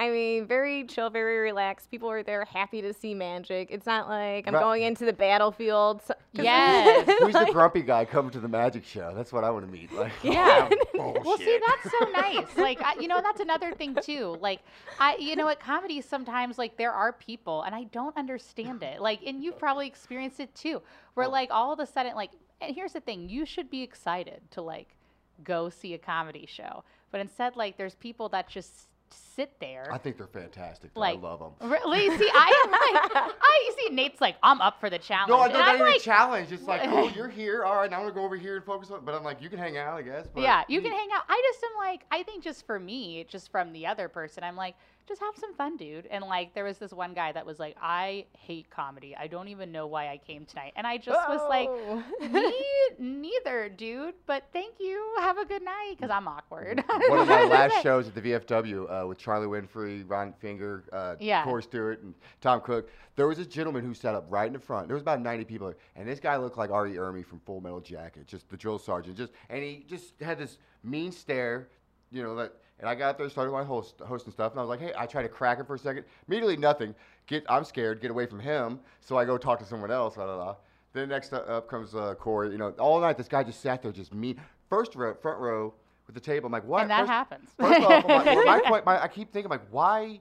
I 0.00 0.08
mean, 0.08 0.46
very 0.46 0.84
chill, 0.84 1.10
very 1.10 1.36
relaxed. 1.40 1.90
People 1.90 2.10
are 2.10 2.22
there 2.22 2.46
happy 2.46 2.80
to 2.80 2.94
see 2.94 3.12
magic. 3.12 3.68
It's 3.70 3.84
not 3.84 4.08
like 4.08 4.48
I'm 4.48 4.54
Right. 4.54 4.60
going 4.62 4.82
into 4.82 5.04
the 5.04 5.12
battlefield. 5.12 6.00
so- 6.02 6.14
Yes. 6.32 7.06
Who's 7.20 7.34
the 7.34 7.50
grumpy 7.52 7.82
guy 7.82 8.06
coming 8.06 8.30
to 8.30 8.40
the 8.40 8.48
magic 8.48 8.84
show? 8.86 9.12
That's 9.14 9.30
what 9.30 9.44
I 9.44 9.50
want 9.50 9.66
to 9.66 9.70
meet. 9.70 9.92
Like, 9.92 10.12
Yeah. 10.22 10.70
bullshit. 10.94 11.24
Well, 11.26 11.36
see, 11.36 11.60
that's 11.66 11.90
so 11.98 12.10
nice. 12.12 12.56
Like, 12.56 12.80
I, 12.82 12.94
you 12.98 13.08
know, 13.08 13.20
that's 13.20 13.40
another 13.40 13.74
thing 13.74 13.94
too. 14.02 14.36
Like, 14.40 14.60
I, 14.98 15.16
you 15.18 15.36
know, 15.36 15.48
at 15.48 15.60
comedy 15.60 16.00
sometimes 16.00 16.56
like 16.56 16.78
there 16.78 16.92
are 16.92 17.12
people, 17.12 17.62
and 17.62 17.74
I 17.74 17.84
don't 17.84 18.16
understand 18.16 18.82
it. 18.82 19.02
Like, 19.02 19.20
and 19.26 19.42
you've 19.42 19.58
probably 19.58 19.86
experienced 19.86 20.40
it 20.40 20.54
too, 20.54 20.80
where 21.14 21.26
Oh. 21.26 21.30
like 21.30 21.50
all 21.50 21.72
of 21.74 21.78
a 21.78 21.84
sudden, 21.86 22.14
like, 22.14 22.30
and 22.62 22.74
here's 22.74 22.94
the 22.94 23.00
thing: 23.00 23.28
you 23.28 23.44
should 23.44 23.68
be 23.68 23.82
excited 23.82 24.40
to 24.52 24.62
like 24.62 24.96
go 25.44 25.68
see 25.68 25.92
a 25.94 25.98
comedy 25.98 26.46
show, 26.46 26.84
but 27.10 27.20
instead, 27.20 27.56
like, 27.56 27.76
there's 27.76 27.94
people 27.96 28.28
that 28.30 28.48
just 28.48 28.88
sit 29.14 29.58
there. 29.60 29.88
I 29.92 29.98
think 29.98 30.16
they're 30.16 30.26
fantastic. 30.26 30.90
Like, 30.94 31.18
I 31.18 31.20
love 31.20 31.40
them. 31.40 31.70
Really? 31.70 32.16
See, 32.16 32.30
I 32.32 32.64
am 32.64 32.70
like, 32.70 33.32
I 33.40 33.70
see 33.78 33.94
Nate's 33.94 34.20
like, 34.20 34.36
I'm 34.42 34.60
up 34.60 34.80
for 34.80 34.90
the 34.90 34.98
challenge. 34.98 35.30
No, 35.30 35.38
I 35.38 35.48
don't 35.48 35.80
any 35.80 35.92
like, 35.92 36.00
challenge. 36.00 36.52
It's 36.52 36.64
like, 36.64 36.82
oh, 36.84 37.08
you're 37.16 37.28
here. 37.28 37.64
All 37.64 37.76
right, 37.76 37.90
now 37.90 37.98
I'm 37.98 38.02
gonna 38.04 38.14
go 38.14 38.24
over 38.24 38.36
here 38.36 38.56
and 38.56 38.64
focus 38.64 38.90
on. 38.90 39.04
But 39.04 39.14
I'm 39.14 39.24
like, 39.24 39.40
you 39.42 39.48
can 39.48 39.58
hang 39.58 39.76
out, 39.76 39.94
I 39.94 40.02
guess. 40.02 40.26
But 40.32 40.42
yeah, 40.42 40.64
you 40.68 40.80
can 40.80 40.92
hang 40.92 41.08
out. 41.14 41.22
I 41.28 41.42
just 41.52 41.64
am 41.64 41.78
like, 41.78 42.02
I 42.10 42.22
think 42.22 42.44
just 42.44 42.66
for 42.66 42.78
me, 42.78 43.24
just 43.28 43.50
from 43.50 43.72
the 43.72 43.86
other 43.86 44.08
person, 44.08 44.44
I'm 44.44 44.56
like, 44.56 44.74
just 45.10 45.20
have 45.20 45.34
some 45.36 45.52
fun, 45.54 45.76
dude. 45.76 46.06
And 46.06 46.22
like, 46.24 46.54
there 46.54 46.62
was 46.62 46.78
this 46.78 46.92
one 46.92 47.14
guy 47.14 47.32
that 47.32 47.44
was 47.44 47.58
like, 47.58 47.76
I 47.82 48.26
hate 48.38 48.70
comedy. 48.70 49.16
I 49.16 49.26
don't 49.26 49.48
even 49.48 49.72
know 49.72 49.88
why 49.88 50.08
I 50.08 50.18
came 50.18 50.44
tonight. 50.46 50.72
And 50.76 50.86
I 50.86 50.98
just 50.98 51.28
was 51.28 51.40
like, 51.50 51.68
Oh. 51.68 52.04
me 52.30 52.54
neither, 52.98 53.68
dude. 53.68 54.14
But 54.26 54.44
thank 54.52 54.74
you. 54.78 55.14
Have 55.18 55.36
a 55.38 55.44
good 55.44 55.62
night, 55.64 55.94
because 55.96 56.10
I'm 56.10 56.28
awkward. 56.28 56.84
One 57.08 57.18
of 57.18 57.28
my 57.28 57.42
last 57.44 57.82
shows 57.82 58.06
at 58.06 58.14
the 58.14 58.20
VFW 58.22 59.02
uh, 59.02 59.06
with 59.08 59.18
Charlie 59.18 59.48
Winfrey, 59.48 60.08
Ron 60.08 60.32
Finger, 60.34 60.84
uh, 60.92 61.16
Yeah. 61.18 61.42
Corey 61.42 61.64
Stewart, 61.64 62.02
and 62.02 62.14
Tom 62.40 62.60
Cook. 62.60 62.88
There 63.16 63.26
was 63.26 63.40
a 63.40 63.44
gentleman 63.44 63.84
who 63.84 63.92
sat 63.94 64.14
up 64.14 64.26
right 64.30 64.46
in 64.46 64.52
the 64.52 64.60
front. 64.60 64.86
There 64.86 64.94
was 64.94 65.02
about 65.02 65.20
90 65.20 65.44
people, 65.44 65.66
there, 65.66 65.76
and 65.96 66.08
this 66.08 66.20
guy 66.20 66.36
looked 66.36 66.56
like 66.56 66.70
Ari 66.70 66.94
Ermey 66.94 67.26
from 67.26 67.40
Full 67.40 67.60
Metal 67.60 67.80
Jacket, 67.80 68.26
just 68.28 68.48
the 68.48 68.56
drill 68.56 68.78
sergeant. 68.78 69.16
Just 69.16 69.32
and 69.48 69.60
he 69.62 69.84
just 69.88 70.14
had 70.20 70.38
this 70.38 70.58
mean 70.84 71.10
stare, 71.10 71.68
you 72.12 72.22
know 72.22 72.36
that. 72.36 72.54
And 72.80 72.88
I 72.88 72.94
got 72.94 73.18
there, 73.18 73.28
started 73.28 73.52
my 73.52 73.62
host 73.62 74.00
hosting 74.06 74.32
stuff, 74.32 74.52
and 74.52 74.58
I 74.58 74.62
was 74.62 74.70
like, 74.70 74.80
"Hey," 74.80 74.92
I 74.96 75.04
tried 75.06 75.22
to 75.24 75.28
crack 75.28 75.60
it 75.60 75.66
for 75.66 75.74
a 75.74 75.78
second. 75.78 76.04
Immediately, 76.26 76.56
nothing. 76.56 76.94
Get, 77.26 77.44
I'm 77.48 77.62
scared. 77.64 78.00
Get 78.00 78.10
away 78.10 78.24
from 78.26 78.40
him. 78.40 78.80
So 79.02 79.18
I 79.18 79.24
go 79.26 79.36
talk 79.36 79.58
to 79.58 79.64
someone 79.66 79.90
else. 79.90 80.14
Blah, 80.14 80.24
blah, 80.24 80.36
blah. 80.36 80.56
Then 80.94 81.10
next 81.10 81.32
up- 81.32 81.68
comes 81.68 81.94
uh, 81.94 82.14
Corey. 82.14 82.50
You 82.50 82.58
know, 82.58 82.70
all 82.78 82.98
night 83.00 83.16
this 83.18 83.28
guy 83.28 83.44
just 83.44 83.60
sat 83.60 83.82
there, 83.82 83.92
just 83.92 84.14
mean. 84.14 84.40
First 84.68 84.94
row, 84.94 85.14
front 85.14 85.38
row 85.38 85.74
with 86.06 86.14
the 86.14 86.20
table. 86.20 86.46
I'm 86.46 86.52
like, 86.52 86.64
what? 86.66 86.82
and 86.82 86.90
that 86.90 87.00
First- 87.00 87.10
happens. 87.10 87.50
First 87.58 87.80
off, 87.82 88.06
my, 88.08 88.60
my, 88.70 88.82
my, 88.86 89.02
I 89.02 89.08
keep 89.08 89.30
thinking 89.30 89.50
like, 89.50 89.62
why 89.70 90.20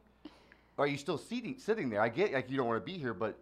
are 0.78 0.88
you 0.88 0.98
still 0.98 1.18
sitting 1.18 1.56
sitting 1.58 1.90
there? 1.90 2.02
I 2.02 2.10
get 2.10 2.34
like 2.34 2.50
you 2.52 2.58
don't 2.58 2.68
want 2.68 2.86
to 2.86 2.92
be 2.92 2.98
here, 2.98 3.14
but 3.14 3.38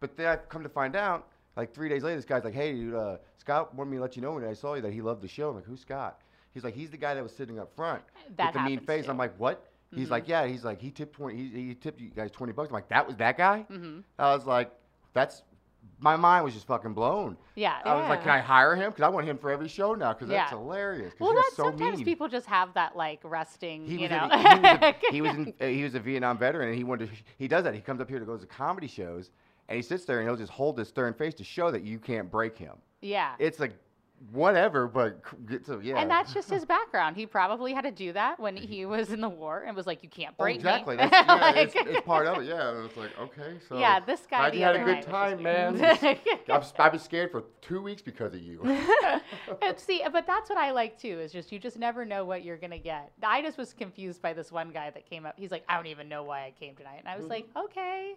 but 0.00 0.16
then 0.16 0.26
I've 0.26 0.48
come 0.48 0.62
to 0.62 0.68
find 0.68 0.96
out 0.96 1.28
like 1.56 1.72
three 1.72 1.88
days 1.88 2.02
later, 2.02 2.16
this 2.16 2.24
guy's 2.24 2.44
like, 2.44 2.54
hey, 2.54 2.72
dude, 2.72 2.94
uh, 2.94 3.16
Scott 3.38 3.74
wanted 3.74 3.90
me 3.90 3.96
to 3.96 4.02
let 4.02 4.14
you 4.16 4.20
know 4.22 4.32
when 4.32 4.44
I 4.44 4.52
saw 4.52 4.74
you 4.74 4.82
that 4.82 4.92
he 4.92 5.00
loved 5.00 5.22
the 5.22 5.28
show. 5.28 5.48
I'm 5.50 5.54
like, 5.56 5.64
who's 5.64 5.80
Scott? 5.80 6.20
He's 6.56 6.64
like, 6.64 6.74
he's 6.74 6.90
the 6.90 6.96
guy 6.96 7.12
that 7.12 7.22
was 7.22 7.36
sitting 7.36 7.58
up 7.58 7.70
front 7.76 8.02
That 8.38 8.54
with 8.54 8.62
the 8.62 8.68
mean 8.70 8.80
face. 8.80 9.04
too. 9.04 9.10
I'm 9.10 9.18
like, 9.18 9.38
what? 9.38 9.66
He's 9.94 10.08
Mhm. 10.08 10.12
like, 10.12 10.26
yeah. 10.26 10.46
He's 10.46 10.64
like, 10.64 10.80
he 10.80 10.90
tipped 10.90 11.14
twenty. 11.14 11.36
He, 11.36 11.66
he 11.68 11.74
tipped 11.74 12.00
you 12.00 12.08
guys 12.08 12.30
twenty 12.30 12.54
bucks. 12.54 12.70
I'm 12.70 12.72
like, 12.74 12.88
that 12.88 13.06
was 13.06 13.14
that 13.16 13.36
guy. 13.36 13.60
hmm 13.68 14.00
I 14.18 14.34
was 14.34 14.46
like, 14.46 14.72
that's. 15.12 15.42
My 16.00 16.16
mind 16.16 16.44
was 16.44 16.52
just 16.54 16.66
fucking 16.66 16.94
blown. 16.94 17.36
Yeah. 17.54 17.78
I 17.84 17.94
was 17.94 18.08
like, 18.08 18.22
can 18.22 18.30
I 18.30 18.40
hire 18.40 18.74
him? 18.74 18.90
Because 18.90 19.02
I 19.02 19.08
want 19.08 19.26
him 19.28 19.38
for 19.38 19.50
every 19.50 19.68
show 19.68 19.94
now. 19.94 20.12
Because 20.14 20.28
that's 20.28 20.50
Yeah. 20.50 20.58
hilarious. 20.58 21.12
'cause 21.12 21.20
Well, 21.20 21.34
that's 21.34 21.54
so 21.56 21.64
sometimes 21.64 21.98
mean. 21.98 22.04
people 22.06 22.26
just 22.28 22.46
have 22.46 22.72
that 22.74 22.96
like 22.96 23.20
resting, 23.22 23.84
He 23.86 23.98
you 24.02 24.08
know. 24.08 24.28
a, 24.30 24.36
he, 24.38 24.60
was 24.60 24.80
a, 24.82 24.94
he 25.12 25.20
was 25.22 25.30
in, 25.36 25.54
uh, 25.60 25.66
he 25.66 25.84
was 25.84 25.94
a 25.94 26.00
Vietnam 26.00 26.38
veteran, 26.38 26.68
and 26.70 26.76
he 26.76 26.84
wanted. 26.84 27.10
To, 27.10 27.14
he 27.38 27.46
does 27.48 27.64
that. 27.64 27.74
He 27.74 27.80
comes 27.80 28.00
up 28.00 28.08
here 28.08 28.18
to 28.18 28.24
go 28.24 28.36
to 28.36 28.46
comedy 28.46 28.88
shows, 28.88 29.30
and 29.68 29.76
he 29.76 29.82
sits 29.82 30.04
there 30.06 30.18
and 30.20 30.28
he'll 30.28 30.36
just 30.36 30.50
hold 30.52 30.76
this 30.76 30.88
stern 30.88 31.12
face 31.14 31.34
to 31.34 31.44
show 31.44 31.70
that 31.70 31.82
you 31.82 31.98
can't 32.00 32.30
break 32.30 32.56
him. 32.58 32.74
yeah. 33.00 33.34
It's 33.38 33.60
like 33.60 33.74
whatever, 34.32 34.86
but 34.86 35.20
so 35.64 35.80
yeah. 35.80 35.98
And 35.98 36.10
that's 36.10 36.32
just 36.32 36.50
his 36.50 36.64
background. 36.76 37.16
He 37.16 37.26
probably 37.26 37.72
had 37.72 37.82
to 37.82 37.90
do 37.90 38.12
that 38.12 38.38
when 38.40 38.56
he 38.56 38.86
was 38.86 39.12
in 39.12 39.20
the 39.20 39.28
war 39.28 39.64
and 39.66 39.76
was 39.76 39.86
like, 39.86 40.02
"You 40.02 40.08
can't 40.08 40.34
Oh, 40.38 40.44
break 40.44 40.56
exactly. 40.56 40.96
me." 40.96 41.02
That's, 41.02 41.26
yeah, 41.26 41.34
Like- 41.34 41.56
it's, 41.74 41.74
it's 41.76 42.00
part 42.06 42.26
of 42.26 42.38
it. 42.38 42.46
Yeah, 42.56 42.70
and 42.70 42.86
it's 42.86 42.96
like 42.96 43.10
okay, 43.18 43.58
so 43.68 43.78
yeah, 43.78 43.98
this 43.98 44.26
guy. 44.30 44.52
you 44.52 44.62
had 44.62 44.76
a 44.76 44.84
good 44.84 45.02
time, 45.02 45.42
man. 45.42 45.82
I've, 46.48 46.92
been 46.92 47.00
scared 47.00 47.32
for 47.32 47.42
two 47.60 47.82
weeks 47.82 48.00
because 48.00 48.34
of 48.34 48.40
you. 48.40 48.62
and 49.62 49.78
see, 49.78 50.02
but 50.12 50.26
that's 50.26 50.48
what 50.48 50.58
I 50.58 50.70
like 50.70 50.98
too. 50.98 51.18
Is 51.18 51.32
just 51.32 51.50
you 51.50 51.58
just 51.58 51.76
never 51.76 52.04
know 52.04 52.24
what 52.24 52.44
you're 52.44 52.56
gonna 52.56 52.78
get. 52.78 53.10
I 53.22 53.42
just 53.42 53.58
was 53.58 53.72
confused 53.72 54.22
by 54.22 54.32
this 54.32 54.52
one 54.52 54.70
guy 54.70 54.90
that 54.90 55.08
came 55.08 55.26
up. 55.26 55.34
He's 55.36 55.50
like, 55.50 55.64
"I 55.68 55.76
don't 55.76 55.86
even 55.86 56.08
know 56.08 56.22
why 56.22 56.44
I 56.44 56.52
came 56.58 56.76
tonight," 56.76 56.98
and 57.00 57.08
I 57.08 57.16
was 57.16 57.24
mm-hmm. 57.24 57.32
like, 57.32 57.48
"Okay, 57.56 58.14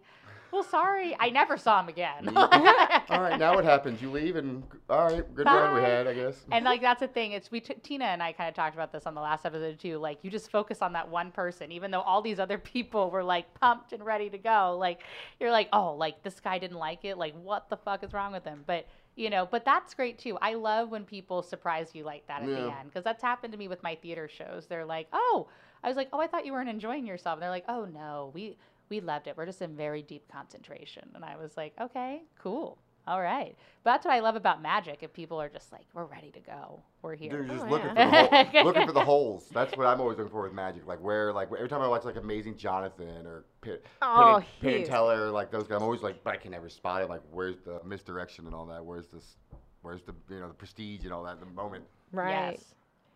well, 0.51 0.63
sorry, 0.63 1.15
I 1.19 1.29
never 1.29 1.57
saw 1.57 1.79
him 1.79 1.89
again." 1.89 2.29
all 2.37 3.21
right, 3.21 3.39
now 3.39 3.55
what 3.55 3.65
happens? 3.65 4.01
You 4.01 4.11
leave, 4.11 4.35
and 4.35 4.63
all 4.89 5.07
right, 5.07 5.35
good 5.35 5.45
run 5.45 5.75
we 5.75 5.81
had, 5.81 6.07
I 6.07 6.13
guess. 6.13 6.43
And 6.51 6.65
like 6.65 6.81
that's 6.81 7.01
the 7.01 7.07
thing. 7.07 7.33
It's 7.33 7.51
we 7.51 7.59
t- 7.59 7.75
Tina 7.75 8.05
and 8.05 8.21
I 8.21 8.31
kind 8.31 8.49
of 8.49 8.55
talked 8.55 8.75
about 8.75 8.91
this 8.91 9.05
on 9.05 9.13
the 9.15 9.21
last 9.21 9.45
episode 9.45 9.79
too. 9.79 9.97
Like 9.97 10.19
you 10.21 10.31
just 10.31 10.51
focus 10.51 10.81
on 10.81 10.93
that 10.93 11.09
one 11.09 11.31
person, 11.31 11.71
even 11.71 11.91
though 11.91 12.01
all 12.01 12.21
these 12.21 12.39
other 12.39 12.57
people 12.73 13.11
were 13.11 13.23
like 13.23 13.53
pumped 13.53 13.93
and 13.93 14.05
ready 14.05 14.29
to 14.29 14.37
go. 14.37 14.77
Like 14.79 15.01
you're 15.39 15.51
like, 15.51 15.69
oh, 15.73 15.93
like 15.93 16.23
this 16.23 16.39
guy 16.39 16.57
didn't 16.59 16.77
like 16.77 17.05
it. 17.05 17.17
Like 17.17 17.35
what 17.41 17.69
the 17.69 17.77
fuck 17.77 18.03
is 18.03 18.13
wrong 18.13 18.31
with 18.31 18.43
him? 18.43 18.63
But 18.65 18.87
you 19.15 19.29
know, 19.29 19.45
but 19.49 19.65
that's 19.65 19.93
great 19.93 20.17
too. 20.17 20.37
I 20.41 20.53
love 20.53 20.89
when 20.89 21.03
people 21.03 21.43
surprise 21.43 21.89
you 21.93 22.03
like 22.03 22.25
that 22.27 22.41
at 22.41 22.47
the 22.47 22.57
end 22.57 22.85
because 22.85 23.03
that's 23.03 23.21
happened 23.21 23.51
to 23.51 23.59
me 23.59 23.67
with 23.67 23.83
my 23.83 23.95
theater 23.95 24.29
shows. 24.29 24.65
They're 24.67 24.85
like, 24.85 25.07
oh, 25.11 25.47
I 25.83 25.87
was 25.87 25.97
like, 25.97 26.09
oh, 26.13 26.19
I 26.19 26.27
thought 26.27 26.45
you 26.45 26.53
weren't 26.53 26.69
enjoying 26.69 27.05
yourself. 27.05 27.35
And 27.35 27.43
they're 27.43 27.49
like, 27.49 27.65
oh 27.67 27.85
no, 27.85 28.31
we 28.33 28.55
we 28.89 28.99
loved 28.99 29.27
it. 29.27 29.37
We're 29.37 29.45
just 29.45 29.61
in 29.61 29.75
very 29.75 30.01
deep 30.01 30.27
concentration. 30.31 31.09
And 31.15 31.23
I 31.23 31.35
was 31.37 31.55
like, 31.57 31.73
okay, 31.79 32.23
cool. 32.41 32.77
All 33.07 33.21
right. 33.21 33.55
But 33.83 33.91
that's 33.91 34.05
what 34.05 34.13
I 34.13 34.19
love 34.19 34.35
about 34.35 34.61
magic. 34.61 34.99
If 35.01 35.13
people 35.13 35.41
are 35.41 35.49
just 35.49 35.71
like, 35.71 35.85
we're 35.93 36.05
ready 36.05 36.29
to 36.31 36.39
go. 36.41 36.81
We're 37.01 37.15
here. 37.15 37.31
They're 37.31 37.43
just 37.43 37.65
Oh, 37.65 37.69
looking, 37.69 37.95
yeah. 37.95 38.43
for 38.43 38.51
the 38.51 38.51
hole, 38.51 38.63
looking 38.65 38.85
for 38.87 38.93
the 38.93 38.99
holes. 39.05 39.49
That's 39.51 39.75
what 39.75 39.87
I'm 39.87 39.99
always 39.99 40.17
looking 40.17 40.31
for 40.31 40.43
with 40.43 40.53
magic. 40.53 40.85
Like 40.85 41.01
where, 41.01 41.33
like 41.33 41.47
every 41.51 41.69
time 41.69 41.81
I 41.81 41.87
watch 41.87 42.03
like 42.03 42.17
Amazing 42.17 42.57
Jonathan 42.57 43.25
or 43.25 43.45
Penn, 43.61 43.77
Oh, 44.03 44.43
Penn, 44.61 44.71
Penn 44.71 44.73
and 44.81 44.85
Teller, 44.85 45.31
like 45.31 45.49
those 45.49 45.63
guys, 45.63 45.77
I'm 45.77 45.83
always 45.83 46.01
like, 46.01 46.23
but 46.23 46.33
I 46.33 46.37
can 46.37 46.51
never 46.51 46.69
spot 46.69 47.01
it. 47.01 47.09
Like 47.09 47.21
where's 47.31 47.55
the 47.65 47.79
misdirection 47.85 48.45
and 48.45 48.53
all 48.53 48.65
that? 48.67 48.83
Where's 48.85 49.07
this? 49.07 49.37
Where's 49.81 50.01
the 50.03 50.13
you 50.29 50.41
know 50.41 50.47
the 50.49 50.53
prestige 50.53 51.05
and 51.05 51.13
all 51.13 51.23
that? 51.23 51.39
The 51.39 51.45
moment. 51.47 51.85
Right. 52.11 52.51
Yes. 52.51 52.75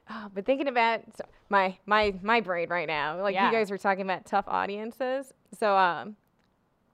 Oh, 0.10 0.30
but 0.34 0.46
thinking 0.46 0.68
about 0.68 1.02
so 1.16 1.24
my 1.50 1.78
my 1.86 2.14
my 2.22 2.42
brain 2.42 2.70
right 2.70 2.88
now, 2.88 3.22
like 3.22 3.34
Yeah. 3.34 3.48
you 3.48 3.52
guys 3.52 3.72
were 3.72 3.78
talking 3.78 4.04
about 4.04 4.26
tough 4.26 4.46
audiences. 4.48 5.34
So 5.58 5.76
um, 5.78 6.16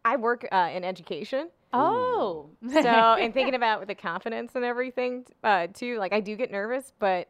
I 0.06 0.16
work 0.16 0.48
uh, 0.52 0.70
in 0.74 0.84
education. 0.84 1.50
Oh. 1.74 2.50
So 2.72 2.80
and 2.82 3.34
thinking 3.34 3.56
about 3.56 3.86
the 3.88 3.96
confidence 3.96 4.54
and 4.56 4.64
everything 4.64 5.26
uh, 5.44 5.68
too, 5.74 5.98
like 5.98 6.14
I 6.14 6.20
do 6.20 6.36
get 6.36 6.52
nervous, 6.52 6.94
but 7.00 7.28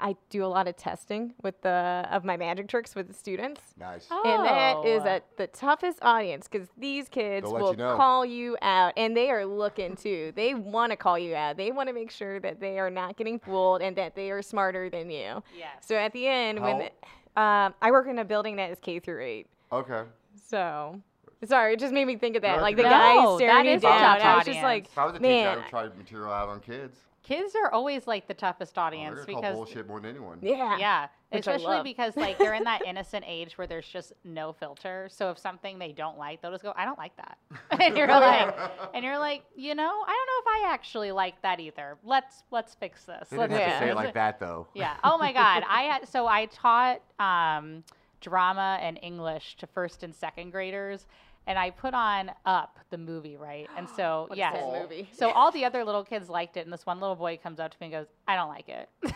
I 0.00 0.16
do 0.28 0.44
a 0.44 0.46
lot 0.46 0.66
of 0.66 0.76
testing 0.76 1.34
with 1.42 1.60
the 1.62 2.04
of 2.10 2.24
my 2.24 2.36
magic 2.36 2.66
tricks 2.68 2.94
with 2.96 3.06
the 3.06 3.14
students. 3.14 3.60
Nice. 3.78 4.08
Oh. 4.10 4.22
And 4.24 4.44
that 4.44 4.84
is 4.84 5.02
Oh. 5.04 5.08
at 5.08 5.36
the 5.36 5.46
toughest 5.46 6.00
audience 6.02 6.48
because 6.50 6.68
these 6.76 7.08
kids 7.08 7.50
They'll 7.50 7.60
will 7.60 7.70
you 7.72 7.76
know. 7.78 7.96
call 7.96 8.26
you 8.26 8.56
out 8.60 8.92
and 8.96 9.16
they 9.16 9.30
are 9.30 9.46
looking 9.46 9.94
too. 9.94 10.32
They 10.34 10.54
want 10.54 10.90
to 10.90 10.96
call 10.96 11.16
you 11.18 11.36
out. 11.36 11.56
They 11.56 11.70
want 11.70 11.88
to 11.88 11.92
make 11.92 12.10
sure 12.10 12.40
that 12.40 12.58
they 12.58 12.78
are 12.80 12.90
not 12.90 13.16
getting 13.16 13.38
fooled 13.38 13.82
and 13.82 13.94
that 13.96 14.16
they 14.16 14.30
are 14.32 14.42
smarter 14.42 14.90
than 14.90 15.10
you. 15.10 15.42
Yes. 15.56 15.70
So 15.86 15.94
at 15.94 16.12
the 16.12 16.26
end, 16.26 16.60
when 16.60 16.90
How- 17.36 17.66
um, 17.66 17.74
I 17.80 17.92
work 17.92 18.08
in 18.08 18.18
a 18.18 18.24
building 18.24 18.56
that 18.56 18.70
is 18.70 18.80
K 18.80 18.98
through 18.98 19.22
eight, 19.22 19.46
Okay. 19.70 20.02
so 20.44 21.00
sorry, 21.44 21.74
it 21.74 21.78
just 21.78 21.92
made 21.94 22.06
me 22.06 22.16
think 22.16 22.34
of 22.36 22.42
that. 22.42 22.56
No, 22.56 22.62
Like 22.62 22.76
the 22.76 22.82
no, 22.82 22.88
guy 22.90 23.36
staring 23.36 23.66
you 23.66 23.78
down. 23.78 24.18
tough 24.18 24.24
I 24.26 24.36
was 24.38 24.44
just 24.44 24.62
like, 24.62 24.86
If 24.86 24.98
I 24.98 25.04
was 25.06 25.14
a 25.14 25.18
teacher, 25.20 25.28
I 25.30 25.44
man, 25.44 25.56
would 25.58 25.66
try 25.66 25.88
material 25.96 26.32
out 26.32 26.48
on 26.48 26.58
kids. 26.60 26.98
Kids 27.24 27.54
are 27.56 27.72
always 27.72 28.06
like 28.06 28.28
the 28.28 28.34
toughest 28.34 28.78
Oh, 28.78 28.82
audience 28.82 29.16
they're 29.16 29.24
because 29.26 29.42
call 29.42 29.52
bullshit 29.54 29.88
more 29.88 29.98
than 29.98 30.10
anyone. 30.10 30.38
yeah, 30.42 30.76
yeah, 30.78 31.08
Which 31.30 31.48
I 31.48 31.52
especially 31.54 31.76
love. 31.76 31.84
because 31.92 32.16
like 32.16 32.38
they're 32.38 32.54
in 32.54 32.64
that 32.64 32.84
innocent 32.86 33.24
age 33.26 33.56
where 33.58 33.66
there's 33.66 33.88
just 33.88 34.12
no 34.24 34.52
filter. 34.52 35.08
So 35.10 35.30
if 35.30 35.38
something 35.38 35.78
they 35.78 35.92
don't 35.92 36.18
like, 36.18 36.42
they'll 36.42 36.50
just 36.52 36.62
go, 36.62 36.72
"I 36.76 36.84
don't 36.84 36.98
like 36.98 37.16
that," 37.16 37.38
and 37.80 37.96
you're 37.96 38.06
like, 38.20 38.54
and 38.94 39.02
you're 39.04 39.18
like, 39.18 39.42
you 39.56 39.74
know, 39.74 39.82
I 39.82 39.88
don't 39.88 40.26
know 40.46 40.52
if 40.52 40.66
I 40.68 40.72
actually 40.74 41.12
like 41.12 41.40
that 41.42 41.60
either. 41.60 41.96
Let's 42.04 42.42
let's 42.50 42.74
fix 42.74 43.04
this. 43.04 43.30
They 43.30 43.38
Let's 43.38 43.52
didn't 43.52 43.68
have 43.70 43.80
to 43.80 43.86
say 43.86 43.90
it 43.90 43.96
like 43.96 44.14
that 44.14 44.38
though. 44.38 44.68
Yeah. 44.74 44.94
Oh 45.02 45.16
my 45.18 45.32
God. 45.32 45.62
I 45.68 45.82
had 45.84 46.06
so 46.06 46.26
I 46.26 46.44
taught 46.46 47.00
um, 47.18 47.84
drama 48.20 48.78
and 48.82 48.98
English 49.02 49.56
to 49.60 49.66
first 49.66 50.02
and 50.02 50.14
second 50.14 50.50
graders, 50.50 51.06
and 51.46 51.58
I 51.58 51.70
put 51.70 51.94
on 51.94 52.30
Up 52.44 52.78
the 52.90 52.98
movie, 52.98 53.36
right? 53.36 53.68
And 53.76 53.88
so 53.88 54.26
What 54.28 54.38
sad 54.38 54.82
movie. 54.82 55.08
So 55.16 55.30
all 55.30 55.50
the 55.50 55.64
other 55.64 55.84
little 55.84 56.04
kids 56.04 56.28
liked 56.28 56.56
it, 56.56 56.60
and 56.60 56.72
this 56.72 56.86
one 56.86 57.00
little 57.00 57.16
boy 57.16 57.38
comes 57.42 57.60
up 57.60 57.70
to 57.70 57.76
me 57.80 57.86
and 57.86 57.92
goes, 57.92 58.06
"I 58.26 58.36
don't 58.36 58.48
like 58.48 58.68
it." 58.68 58.88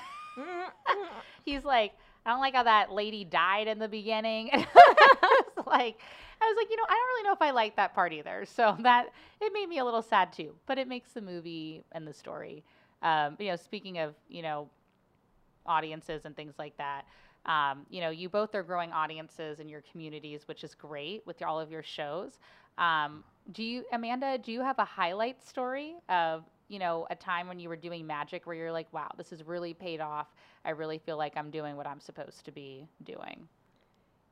He's 1.44 1.64
like, 1.64 1.92
I 2.24 2.30
don't 2.30 2.40
like 2.40 2.54
how 2.54 2.62
that 2.64 2.92
lady 2.92 3.24
died 3.24 3.68
in 3.68 3.78
the 3.78 3.88
beginning. 3.88 4.50
Like 5.66 6.00
I 6.40 6.46
was 6.46 6.56
like, 6.56 6.70
you 6.70 6.76
know, 6.76 6.84
I 6.88 6.92
don't 6.94 7.08
really 7.08 7.22
know 7.24 7.32
if 7.34 7.42
I 7.42 7.50
like 7.50 7.76
that 7.76 7.94
part 7.94 8.12
either. 8.14 8.46
So 8.46 8.74
that 8.80 9.08
it 9.38 9.52
made 9.52 9.68
me 9.68 9.78
a 9.78 9.84
little 9.84 10.00
sad 10.00 10.32
too. 10.32 10.54
But 10.66 10.78
it 10.78 10.88
makes 10.88 11.12
the 11.12 11.20
movie 11.20 11.84
and 11.92 12.06
the 12.06 12.14
story. 12.14 12.64
Um, 13.02 13.36
you 13.38 13.48
know, 13.48 13.56
speaking 13.56 13.98
of 13.98 14.14
you 14.28 14.40
know 14.40 14.70
audiences 15.66 16.24
and 16.24 16.34
things 16.34 16.54
like 16.58 16.76
that. 16.78 17.04
Um, 17.46 17.86
you 17.88 18.00
know, 18.00 18.10
you 18.10 18.28
both 18.28 18.54
are 18.54 18.62
growing 18.62 18.92
audiences 18.92 19.60
in 19.60 19.68
your 19.68 19.82
communities, 19.90 20.42
which 20.46 20.64
is 20.64 20.74
great 20.74 21.26
with 21.26 21.42
all 21.42 21.58
of 21.58 21.70
your 21.70 21.82
shows. 21.82 22.38
Um, 22.76 23.24
do 23.52 23.62
you, 23.62 23.84
Amanda? 23.92 24.38
Do 24.38 24.52
you 24.52 24.60
have 24.60 24.78
a 24.78 24.84
highlight 24.84 25.42
story 25.42 25.96
of 26.08 26.44
you 26.68 26.78
know 26.78 27.06
a 27.10 27.14
time 27.14 27.48
when 27.48 27.58
you 27.58 27.68
were 27.68 27.76
doing 27.76 28.06
magic 28.06 28.46
where 28.46 28.54
you're 28.54 28.72
like, 28.72 28.92
wow, 28.92 29.10
this 29.16 29.30
has 29.30 29.42
really 29.42 29.74
paid 29.74 30.00
off. 30.00 30.28
I 30.64 30.70
really 30.70 30.98
feel 30.98 31.16
like 31.16 31.36
I'm 31.36 31.50
doing 31.50 31.76
what 31.76 31.86
I'm 31.86 32.00
supposed 32.00 32.44
to 32.44 32.52
be 32.52 32.86
doing. 33.04 33.48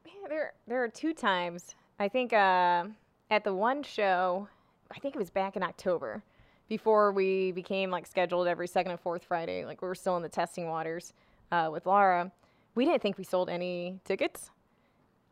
Yeah, 0.04 0.28
there 0.28 0.52
there 0.66 0.82
are 0.84 0.88
two 0.88 1.14
times. 1.14 1.74
I 1.98 2.08
think 2.08 2.32
uh, 2.32 2.84
at 3.30 3.44
the 3.44 3.54
one 3.54 3.82
show, 3.82 4.48
I 4.94 4.98
think 4.98 5.14
it 5.14 5.18
was 5.18 5.30
back 5.30 5.56
in 5.56 5.62
October, 5.62 6.22
before 6.68 7.12
we 7.12 7.52
became 7.52 7.90
like 7.90 8.06
scheduled 8.06 8.46
every 8.46 8.66
second 8.66 8.92
and 8.92 9.00
fourth 9.00 9.24
Friday. 9.24 9.64
Like 9.64 9.82
we 9.82 9.88
were 9.88 9.94
still 9.94 10.16
in 10.16 10.22
the 10.22 10.28
testing 10.28 10.68
waters 10.68 11.12
uh, 11.52 11.70
with 11.72 11.86
Laura. 11.86 12.30
We 12.76 12.84
didn't 12.84 13.02
think 13.02 13.18
we 13.18 13.24
sold 13.24 13.50
any 13.50 13.98
tickets. 14.04 14.50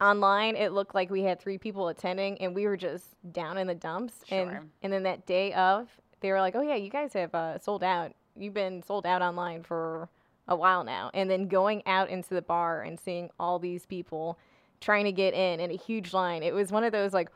Online, 0.00 0.56
it 0.56 0.72
looked 0.72 0.94
like 0.94 1.08
we 1.08 1.22
had 1.22 1.38
three 1.40 1.56
people 1.56 1.86
attending, 1.88 2.40
and 2.40 2.54
we 2.54 2.66
were 2.66 2.76
just 2.76 3.04
down 3.32 3.56
in 3.58 3.68
the 3.68 3.74
dumps. 3.76 4.14
Sure. 4.26 4.48
And 4.48 4.70
and 4.82 4.92
then 4.92 5.04
that 5.04 5.24
day 5.26 5.52
of, 5.52 5.88
they 6.20 6.32
were 6.32 6.40
like, 6.40 6.56
"Oh 6.56 6.62
yeah, 6.62 6.74
you 6.74 6.90
guys 6.90 7.12
have 7.12 7.32
uh, 7.34 7.58
sold 7.58 7.84
out. 7.84 8.12
You've 8.36 8.54
been 8.54 8.82
sold 8.82 9.06
out 9.06 9.22
online 9.22 9.62
for 9.62 10.08
a 10.48 10.56
while 10.56 10.82
now." 10.82 11.10
And 11.14 11.30
then 11.30 11.46
going 11.46 11.82
out 11.86 12.10
into 12.10 12.34
the 12.34 12.42
bar 12.42 12.82
and 12.82 12.98
seeing 12.98 13.30
all 13.38 13.60
these 13.60 13.86
people 13.86 14.36
trying 14.80 15.04
to 15.04 15.12
get 15.12 15.32
in 15.32 15.60
in 15.60 15.70
a 15.70 15.76
huge 15.76 16.12
line. 16.12 16.42
It 16.42 16.52
was 16.52 16.72
one 16.72 16.82
of 16.84 16.90
those 16.92 17.12
like, 17.12 17.28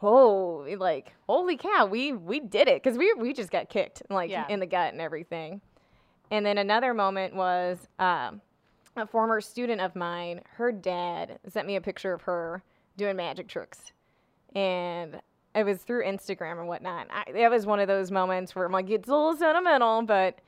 oh, 0.00 0.66
like 0.78 1.12
holy 1.26 1.56
cow, 1.56 1.86
we 1.86 2.12
we 2.12 2.38
did 2.38 2.68
it 2.68 2.82
because 2.82 2.96
we 2.96 3.12
we 3.14 3.32
just 3.32 3.50
got 3.50 3.68
kicked 3.68 4.02
like 4.08 4.30
Yeah. 4.30 4.46
in 4.48 4.60
the 4.60 4.66
gut 4.66 4.92
and 4.92 5.00
everything. 5.02 5.60
And 6.30 6.46
then 6.46 6.58
another 6.58 6.94
moment 6.94 7.34
was 7.34 7.88
um, 7.98 8.40
a 9.00 9.06
former 9.06 9.40
student 9.40 9.80
of 9.80 9.96
mine. 9.96 10.42
Her 10.56 10.72
dad 10.72 11.38
sent 11.48 11.66
me 11.66 11.76
a 11.76 11.80
picture 11.80 12.12
of 12.12 12.22
her 12.22 12.62
doing 12.96 13.16
magic 13.16 13.48
tricks, 13.48 13.92
and 14.54 15.20
it 15.54 15.64
was 15.64 15.78
through 15.82 16.04
Instagram 16.04 16.58
and 16.58 16.68
whatnot. 16.68 17.08
That 17.32 17.50
was 17.50 17.66
one 17.66 17.80
of 17.80 17.88
those 17.88 18.10
moments 18.10 18.54
where 18.54 18.64
I'm 18.64 18.72
like, 18.72 18.90
it's 18.90 19.08
a 19.08 19.12
little 19.12 19.36
sentimental, 19.36 20.02
but 20.02 20.40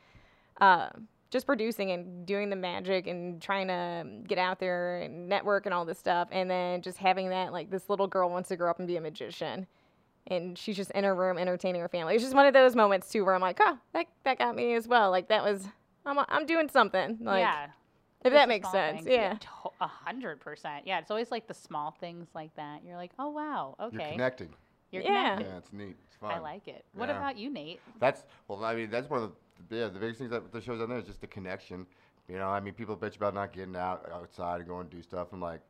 uh, 0.61 0.91
just 1.31 1.47
producing 1.47 1.91
and 1.91 2.27
doing 2.27 2.51
the 2.51 2.57
magic 2.57 3.07
and 3.07 3.41
trying 3.41 3.69
to 3.69 4.05
get 4.27 4.39
out 4.39 4.59
there 4.59 5.01
and 5.01 5.29
network 5.29 5.67
and 5.67 5.75
all 5.75 5.85
this 5.85 5.99
stuff, 5.99 6.29
and 6.33 6.51
then 6.51 6.83
just 6.83 6.99
having 6.99 7.31
that 7.31 7.53
like 7.53 7.71
this 7.71 7.89
little 7.89 8.07
girl 8.07 8.31
wants 8.31 8.49
to 8.49 8.57
grow 8.57 8.71
up 8.71 8.79
and 8.79 8.89
be 8.89 8.97
a 8.97 9.01
magician, 9.01 9.67
and 10.27 10.59
she's 10.59 10.77
just 10.77 10.91
in 10.91 11.05
her 11.05 11.15
room 11.15 11.39
entertaining 11.39 11.81
her 11.81 11.89
family. 11.89 12.15
It's 12.15 12.25
just 12.25 12.35
one 12.35 12.47
of 12.47 12.55
those 12.55 12.75
moments 12.77 13.09
too 13.11 13.25
where 13.25 13.35
I'm 13.35 13.41
like, 13.41 13.59
oh, 13.61 13.79
that 13.93 14.07
that 14.25 14.39
got 14.39 14.55
me 14.57 14.75
as 14.75 14.89
well. 14.89 15.11
Like 15.11 15.29
that 15.29 15.43
was 15.45 15.67
I'm 16.05 16.19
I'm 16.29 16.47
doing 16.47 16.69
something. 16.69 17.19
Like 17.21 17.41
yeah. 17.41 17.67
If 18.24 18.33
that 18.33 18.48
makes 18.48 18.70
sense. 18.70 18.98
things. 19.04 19.09
Yeah. 19.11 19.37
A 19.80 19.87
hundred 19.87 20.40
percent. 20.40 20.87
Yeah, 20.87 20.98
it's 20.98 21.11
always 21.11 21.30
like 21.30 21.46
the 21.46 21.54
small 21.54 21.90
things 22.00 22.28
like 22.35 22.54
that. 22.56 22.83
You're 22.85 22.96
like, 22.96 23.12
oh 23.18 23.30
wow, 23.30 23.76
okay. 23.80 23.96
You're 23.98 24.12
connecting. 24.12 24.48
You're 24.90 25.02
Yeah. 25.02 25.35
connected. 25.37 25.46
Yeah, 25.52 25.59
it's 25.59 25.72
neat. 25.72 25.96
It's 26.06 26.16
fun. 26.16 26.33
I 26.33 26.38
like 26.38 26.68
it. 26.68 26.85
What 26.94 27.09
Yeah. 27.09 27.16
about 27.18 27.37
you, 27.38 27.50
Nate? 27.50 27.80
That's 27.98 28.24
well. 28.48 28.64
I 28.64 28.74
mean, 28.74 28.90
that's 28.90 29.09
one 29.09 29.22
of 29.22 29.33
the 29.68 29.76
yeah 29.76 29.88
the 29.88 29.98
biggest 29.98 30.18
things 30.18 30.30
that 30.30 30.52
the 30.52 30.61
shows 30.61 30.80
on 30.80 30.88
there 30.88 30.98
is 30.98 31.04
just 31.06 31.20
the 31.20 31.26
connection. 31.26 31.87
You 32.28 32.38
know, 32.38 32.48
I 32.48 32.61
mean, 32.61 32.74
people 32.74 32.96
bitch 32.96 33.16
about 33.16 33.35
not 33.35 33.52
getting 33.52 33.74
out 33.76 34.09
outside 34.12 34.61
and 34.61 34.68
going 34.68 34.88
to 34.88 34.96
do 34.96 35.02
stuff. 35.02 35.28
I'm 35.33 35.40
like, 35.40 35.61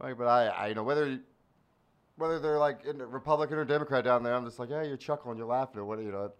like, 0.00 0.18
but 0.18 0.26
I, 0.26 0.46
I 0.48 0.66
you 0.68 0.74
know 0.74 0.82
whether 0.82 1.18
whether 2.16 2.38
they're 2.38 2.58
like 2.58 2.84
in 2.84 2.98
Republican 2.98 3.58
or 3.58 3.64
Democrat 3.64 4.04
down 4.04 4.22
there, 4.22 4.34
I'm 4.34 4.44
just 4.44 4.58
like, 4.58 4.70
yeah, 4.70 4.82
you're 4.82 4.96
chuckling, 4.96 5.36
you're 5.38 5.46
laughing, 5.46 5.80
or 5.80 5.84
what 5.84 5.98
you 5.98 6.10
know, 6.12 6.32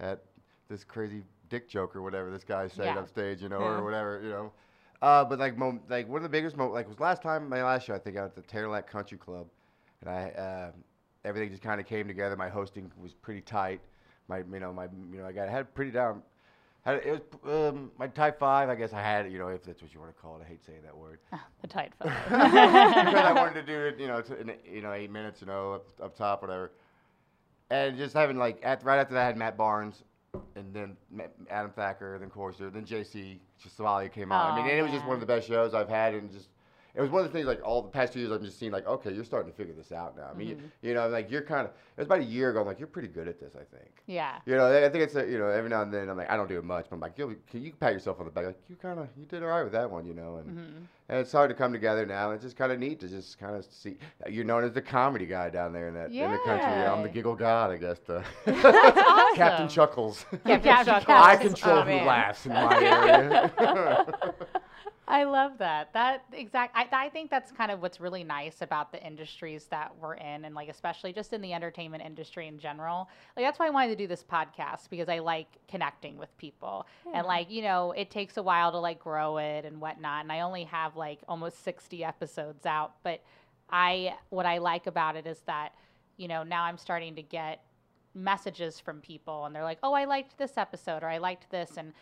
at 0.00 0.22
this 0.68 0.84
crazy 0.84 1.22
dick 1.48 1.68
joke 1.68 1.96
or 1.96 2.02
whatever 2.02 2.30
this 2.30 2.44
guy's 2.44 2.72
saying 2.72 2.94
Yeah. 2.94 3.00
up 3.00 3.08
stage, 3.08 3.42
you 3.42 3.48
know, 3.48 3.60
Yeah. 3.60 3.78
or 3.78 3.84
whatever, 3.84 4.20
you 4.22 4.30
know. 4.30 4.52
Uh, 5.02 5.24
but 5.24 5.40
like, 5.40 5.58
mom- 5.58 5.80
like 5.88 6.08
one 6.08 6.18
of 6.18 6.22
the 6.22 6.28
biggest 6.28 6.56
moments, 6.56 6.74
like 6.74 6.88
was 6.88 7.00
last 7.00 7.22
time 7.22 7.48
my 7.48 7.62
last 7.62 7.86
show, 7.86 7.94
I 7.94 7.98
think 7.98 8.16
out 8.16 8.26
at 8.26 8.36
the 8.36 8.42
Terre 8.42 8.62
du 8.62 8.70
Lac 8.70 8.88
Country 8.88 9.18
Club, 9.18 9.48
and 10.00 10.08
I 10.08 10.30
uh, 10.30 10.70
everything 11.24 11.50
just 11.50 11.62
kind 11.62 11.80
of 11.80 11.86
came 11.86 12.06
together. 12.06 12.36
My 12.36 12.48
hosting 12.48 12.90
was 13.00 13.12
pretty 13.12 13.40
tight. 13.40 13.80
My 14.28 14.38
you 14.38 14.60
know 14.60 14.72
my 14.72 14.84
you 15.10 15.18
know 15.18 15.26
I 15.26 15.32
got 15.32 15.48
had 15.48 15.74
pretty 15.74 15.90
down. 15.90 16.22
Had 16.82 16.96
it 17.04 17.34
was 17.42 17.72
um, 17.72 17.90
my 17.98 18.06
tight 18.06 18.38
five. 18.38 18.68
I 18.68 18.76
guess 18.76 18.92
I 18.92 19.00
had 19.02 19.30
you 19.30 19.40
know 19.40 19.48
if 19.48 19.64
that's 19.64 19.82
what 19.82 19.92
you 19.92 19.98
want 19.98 20.14
to 20.14 20.22
call 20.22 20.36
it. 20.36 20.42
I 20.44 20.48
hate 20.48 20.64
saying 20.64 20.82
that 20.84 20.96
word. 20.96 21.18
The 21.62 21.66
tight 21.66 21.92
five. 22.00 22.12
because 22.24 23.24
I 23.24 23.32
wanted 23.32 23.54
to 23.54 23.62
do 23.62 23.86
it, 23.86 23.98
you 23.98 24.06
know, 24.06 24.20
to, 24.20 24.40
in, 24.40 24.52
you 24.64 24.82
know, 24.82 24.92
eight 24.92 25.10
minutes, 25.10 25.40
you 25.40 25.48
know, 25.48 25.74
up, 25.74 25.86
up 26.00 26.16
top, 26.16 26.42
whatever. 26.42 26.70
And 27.70 27.96
just 27.96 28.14
having 28.14 28.36
like 28.36 28.60
at, 28.62 28.84
right 28.84 28.98
after 28.98 29.14
that, 29.14 29.22
I 29.22 29.26
had 29.26 29.36
Matt 29.36 29.56
Barnes, 29.56 30.04
and 30.56 30.72
then 30.72 30.96
Adam 31.50 31.72
Thacker, 31.72 32.18
then 32.18 32.30
Corser, 32.30 32.72
then 32.72 32.86
JC 32.86 33.38
Chiswali 33.62 34.10
came 34.10 34.32
out. 34.32 34.52
I 34.52 34.56
mean, 34.56 34.64
Oh, 34.64 34.70
and 34.70 34.78
it 34.78 34.82
was 34.82 34.92
just 34.92 35.04
one 35.04 35.14
of 35.14 35.20
the 35.20 35.26
best 35.26 35.46
shows 35.46 35.74
I've 35.74 35.90
had, 35.90 36.14
and 36.14 36.32
just 36.32 36.48
it 36.94 37.00
was 37.00 37.10
one 37.10 37.24
of 37.24 37.26
the 37.26 37.32
things 37.32 37.46
like 37.46 37.60
all 37.64 37.80
the 37.82 37.88
past 37.88 38.12
two 38.12 38.20
years 38.20 38.30
I've 38.32 38.42
just 38.42 38.58
seen 38.58 38.70
like, 38.72 38.86
okay, 38.86 39.10
you're 39.12 39.24
starting 39.24 39.50
to 39.50 39.56
figure 39.56 39.72
this 39.74 39.92
out 39.92 40.16
now. 40.16 40.28
I 40.30 40.34
mean, 40.36 40.48
Mm-hmm. 40.56 40.64
you, 40.82 40.88
you 40.90 40.94
know, 40.94 41.08
like 41.08 41.30
you're 41.30 41.42
kind 41.42 41.66
of. 41.66 41.72
It 41.96 42.00
was 42.00 42.06
about 42.06 42.20
a 42.20 42.24
year 42.24 42.50
ago. 42.50 42.60
I'm 42.60 42.66
like, 42.66 42.78
you're 42.78 42.86
pretty 42.88 43.08
good 43.08 43.28
at 43.28 43.38
this, 43.38 43.52
I 43.54 43.64
think. 43.76 43.90
yeah. 44.06 44.38
You 44.46 44.56
know, 44.56 44.66
I 44.66 44.88
think 44.88 45.04
it's 45.04 45.14
a, 45.14 45.26
you 45.26 45.38
know 45.38 45.48
every 45.48 45.68
now 45.70 45.82
and 45.82 45.92
then 45.92 46.08
I'm 46.08 46.16
like 46.16 46.30
I 46.30 46.36
don't 46.36 46.48
do 46.48 46.58
it 46.58 46.64
much, 46.64 46.86
but 46.88 46.96
I'm 46.96 47.00
like 47.00 47.16
you 47.18 47.36
can 47.50 47.62
you 47.62 47.72
pat 47.72 47.92
yourself 47.92 48.18
on 48.18 48.24
the 48.26 48.30
back 48.32 48.46
like 48.46 48.58
you 48.68 48.76
kind 48.76 48.98
of 48.98 49.08
you 49.18 49.24
did 49.26 49.42
all 49.42 49.48
right 49.50 49.62
with 49.62 49.72
that 49.72 49.90
one, 49.90 50.06
you 50.06 50.14
know, 50.14 50.36
and 50.36 50.48
Mm-hmm. 50.50 50.78
and 51.10 51.18
it's 51.20 51.32
hard 51.32 51.50
to 51.50 51.54
come 51.54 51.72
together 51.72 52.04
now. 52.06 52.30
It's 52.32 52.42
just 52.42 52.56
kind 52.56 52.72
of 52.72 52.78
neat 52.78 53.00
to 53.00 53.08
just 53.08 53.38
kind 53.38 53.54
of 53.56 53.64
see 53.70 53.96
you're 54.28 54.44
known 54.44 54.64
as 54.64 54.72
the 54.72 54.80
comedy 54.82 55.26
guy 55.26 55.50
down 55.50 55.72
there 55.72 55.88
in 55.88 55.94
that 55.94 56.10
in 56.10 56.30
the 56.30 56.38
country. 56.38 56.66
I'm 56.66 57.02
the 57.02 57.08
giggle 57.08 57.34
god, 57.36 57.70
I 57.70 57.76
guess. 57.76 57.98
The 58.00 58.18
awesome. 58.46 59.36
Captain 59.36 59.68
Chuckles. 59.68 60.24
Captain 60.30 60.60
Captain 60.62 60.94
Chuckles. 61.00 61.26
I 61.26 61.36
control 61.36 61.78
Oh, 61.78 61.82
who 61.82 62.04
laughs 62.06 62.46
in 62.46 62.52
my 62.52 62.76
area. 62.82 63.52
I 65.12 65.24
love 65.24 65.58
that. 65.58 65.92
That 65.92 66.24
exact. 66.32 66.74
I, 66.74 66.88
I 66.90 67.08
think 67.10 67.30
that's 67.30 67.52
kind 67.52 67.70
of 67.70 67.82
what's 67.82 68.00
really 68.00 68.24
nice 68.24 68.62
about 68.62 68.92
the 68.92 69.06
industries 69.06 69.66
that 69.66 69.92
we're 70.00 70.14
in, 70.14 70.46
and 70.46 70.54
like 70.54 70.70
especially 70.70 71.12
just 71.12 71.34
in 71.34 71.42
the 71.42 71.52
entertainment 71.52 72.02
industry 72.02 72.48
in 72.48 72.58
general. 72.58 73.10
Like 73.36 73.44
that's 73.44 73.58
why 73.58 73.66
I 73.66 73.70
wanted 73.70 73.88
to 73.88 73.96
do 73.96 74.06
this 74.06 74.24
podcast 74.24 74.88
because 74.88 75.10
I 75.10 75.18
like 75.18 75.48
connecting 75.68 76.16
with 76.16 76.34
people, 76.38 76.86
and 77.12 77.26
like 77.26 77.50
you 77.50 77.60
know, 77.60 77.92
it 77.92 78.10
takes 78.10 78.38
a 78.38 78.42
while 78.42 78.72
to 78.72 78.78
like 78.78 79.00
grow 79.00 79.36
it 79.36 79.66
and 79.66 79.82
whatnot. 79.82 80.22
And 80.22 80.32
I 80.32 80.40
only 80.40 80.64
have 80.64 80.96
like 80.96 81.18
almost 81.28 81.62
sixty 81.62 82.02
episodes 82.02 82.64
out, 82.64 82.94
but 83.02 83.20
I 83.68 84.14
what 84.30 84.46
I 84.46 84.58
like 84.58 84.86
about 84.86 85.16
it 85.16 85.26
is 85.26 85.40
that 85.40 85.74
you 86.16 86.26
know 86.26 86.42
now 86.42 86.64
I'm 86.64 86.78
starting 86.78 87.16
to 87.16 87.22
get 87.22 87.60
messages 88.14 88.80
from 88.80 89.02
people 89.02 89.44
and 89.44 89.54
they're 89.54 89.62
like, 89.62 89.78
"Oh, 89.82 89.92
I 89.92 90.06
liked 90.06 90.38
this 90.38 90.56
episode 90.56 91.02
or 91.02 91.10
I 91.10 91.18
liked 91.18 91.50
this." 91.50 91.76
And 91.76 91.92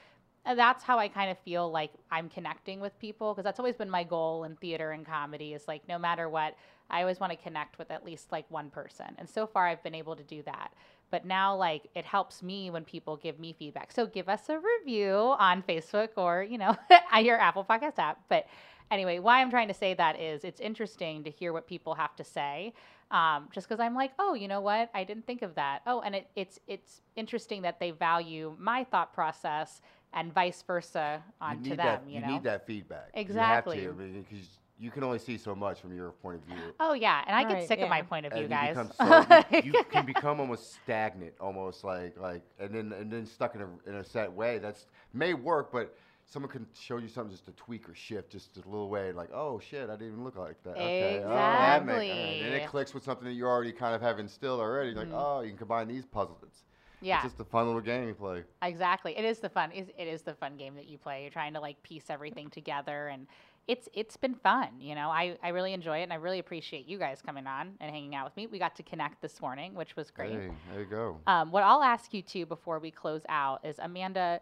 that's 0.44 0.82
how 0.82 0.98
I 0.98 1.08
kind 1.08 1.30
of 1.30 1.38
feel 1.38 1.70
like 1.70 1.92
I'm 2.10 2.28
connecting 2.28 2.80
with 2.80 2.98
people 2.98 3.32
because 3.34 3.44
that's 3.44 3.58
always 3.58 3.76
been 3.76 3.90
my 3.90 4.04
goal 4.04 4.44
in 4.44 4.56
theater 4.56 4.92
and 4.92 5.04
comedy 5.04 5.52
is 5.54 5.68
like 5.68 5.86
no 5.88 5.98
matter 5.98 6.28
what, 6.28 6.56
I 6.88 7.02
always 7.02 7.20
want 7.20 7.32
to 7.32 7.38
connect 7.38 7.78
with 7.78 7.90
at 7.90 8.04
least 8.04 8.32
like 8.32 8.50
one 8.50 8.70
person. 8.70 9.06
And 9.18 9.28
so 9.28 9.46
far 9.46 9.66
I've 9.66 9.82
been 9.82 9.94
able 9.94 10.16
to 10.16 10.22
do 10.22 10.42
that. 10.42 10.72
But 11.10 11.24
now 11.24 11.56
like 11.56 11.88
it 11.94 12.04
helps 12.04 12.42
me 12.42 12.70
when 12.70 12.84
people 12.84 13.16
give 13.16 13.38
me 13.38 13.54
feedback. 13.58 13.92
So 13.92 14.06
give 14.06 14.28
us 14.28 14.48
a 14.48 14.58
review 14.58 15.34
on 15.38 15.62
Facebook 15.62 16.10
or, 16.16 16.42
you 16.42 16.58
know, 16.58 16.76
your 17.20 17.38
Apple 17.38 17.64
Podcast 17.68 17.98
app. 17.98 18.20
But 18.28 18.46
anyway, 18.90 19.18
why 19.18 19.40
I'm 19.40 19.50
trying 19.50 19.68
to 19.68 19.74
say 19.74 19.94
that 19.94 20.20
is 20.20 20.44
it's 20.44 20.60
interesting 20.60 21.24
to 21.24 21.30
hear 21.30 21.52
what 21.52 21.66
people 21.66 21.94
have 21.94 22.16
to 22.16 22.24
say. 22.24 22.72
Um, 23.10 23.48
just 23.52 23.68
because 23.68 23.80
I'm 23.80 23.94
like, 23.94 24.12
oh, 24.20 24.34
you 24.34 24.46
know 24.46 24.60
what? 24.60 24.88
I 24.94 25.02
didn't 25.02 25.26
think 25.26 25.42
of 25.42 25.56
that. 25.56 25.82
Oh, 25.84 26.00
and 26.00 26.14
it, 26.14 26.28
it's 26.36 26.60
it's 26.68 27.02
interesting 27.16 27.62
that 27.62 27.80
they 27.80 27.90
value 27.90 28.54
my 28.58 28.84
thought 28.84 29.12
process 29.12 29.80
and 30.12 30.32
vice 30.32 30.62
versa 30.66 31.22
onto 31.40 31.70
you 31.70 31.76
them. 31.76 31.86
that. 31.86 32.02
you 32.06 32.14
You 32.16 32.20
know. 32.20 32.32
need 32.32 32.42
that 32.44 32.66
feedback. 32.66 33.10
Exactly. 33.14 33.80
You 33.80 33.88
have 33.88 33.98
to 33.98 34.24
because 34.28 34.48
you 34.78 34.90
can 34.90 35.04
only 35.04 35.18
see 35.18 35.36
so 35.36 35.54
much 35.54 35.80
from 35.80 35.94
your 35.94 36.10
point 36.10 36.36
of 36.36 36.42
view. 36.42 36.74
Oh 36.80 36.94
yeah, 36.94 37.22
and 37.26 37.36
I 37.36 37.42
get 37.44 37.52
Right, 37.52 37.68
sick 37.68 37.80
of 37.80 37.90
my 37.90 38.00
point 38.02 38.24
of 38.24 38.32
view, 38.32 38.42
and 38.42 38.50
guys. 38.50 38.76
You, 38.76 39.06
so, 39.06 39.44
you, 39.52 39.62
you 39.74 39.84
can 39.90 40.06
become 40.06 40.40
almost 40.40 40.72
stagnant, 40.74 41.34
almost 41.38 41.84
like 41.84 42.18
like, 42.18 42.42
and 42.58 42.74
then 42.74 42.92
and 42.92 43.12
then 43.12 43.26
stuck 43.26 43.54
in 43.54 43.60
a 43.60 43.68
in 43.88 43.96
a 43.96 44.04
set 44.04 44.32
way. 44.32 44.58
That's 44.58 44.86
may 45.12 45.34
work, 45.34 45.70
but 45.70 45.94
someone 46.24 46.50
can 46.50 46.66
show 46.78 46.96
you 46.96 47.08
something 47.08 47.30
just 47.30 47.44
to 47.44 47.52
tweak 47.52 47.88
or 47.88 47.94
shift 47.94 48.30
just 48.30 48.56
a 48.56 48.60
little 48.60 48.88
way, 48.88 49.12
like 49.12 49.30
oh 49.34 49.58
shit, 49.60 49.90
I 49.90 49.92
didn't 49.92 50.12
even 50.12 50.24
look 50.24 50.36
like 50.36 50.62
that. 50.64 50.70
Okay, 50.70 51.22
oh, 51.24 51.28
that 51.28 51.84
make- 51.84 51.96
Exactly. 51.96 52.40
and 52.40 52.54
it 52.54 52.66
clicks 52.66 52.94
with 52.94 53.04
something 53.04 53.26
that 53.26 53.34
you 53.34 53.46
already 53.46 53.72
kind 53.72 53.94
of 53.94 54.00
have 54.00 54.18
instilled 54.18 54.60
already. 54.60 54.94
Like 54.94 55.08
mm. 55.08 55.14
oh, 55.14 55.42
you 55.42 55.50
can 55.50 55.58
combine 55.58 55.88
these 55.88 56.06
puzzles. 56.06 56.64
It's, 57.00 57.06
yeah, 57.06 57.16
it's 57.24 57.32
just 57.32 57.40
a 57.40 57.44
fun 57.44 57.66
little 57.66 57.80
game 57.80 58.08
you 58.08 58.14
play. 58.14 58.42
exactly. 58.62 59.16
It 59.16 59.24
is 59.24 59.38
the 59.38 59.48
fun. 59.48 59.72
It 59.72 59.94
it 59.98 60.06
is 60.06 60.22
the 60.22 60.34
fun 60.34 60.56
game 60.56 60.74
that 60.74 60.86
you 60.86 60.98
play. 60.98 61.22
You're 61.22 61.30
trying 61.30 61.54
to 61.54 61.60
like 61.60 61.82
piece 61.82 62.10
everything 62.10 62.50
together, 62.50 63.08
and 63.08 63.26
it's 63.66 63.88
it's 63.94 64.16
been 64.16 64.34
fun. 64.34 64.68
You 64.78 64.94
know, 64.94 65.08
I 65.08 65.36
I 65.42 65.48
really 65.48 65.72
enjoy 65.72 65.98
it, 66.00 66.02
and 66.02 66.12
I 66.12 66.16
really 66.16 66.38
appreciate 66.38 66.86
you 66.86 66.98
guys 66.98 67.22
coming 67.24 67.46
on 67.46 67.72
and 67.80 67.90
hanging 67.90 68.14
out 68.14 68.26
with 68.26 68.36
me. 68.36 68.46
We 68.46 68.58
got 68.58 68.76
to 68.76 68.82
connect 68.82 69.22
this 69.22 69.40
morning, 69.40 69.74
which 69.74 69.96
was 69.96 70.10
great. 70.10 70.32
Hey, 70.32 70.50
there 70.72 70.80
you 70.80 70.86
go. 70.86 71.18
Um, 71.26 71.50
what 71.50 71.62
I'll 71.62 71.82
ask 71.82 72.12
you 72.12 72.22
to 72.22 72.46
before 72.46 72.78
we 72.78 72.90
close 72.90 73.22
out 73.28 73.64
is 73.64 73.78
Amanda, 73.78 74.40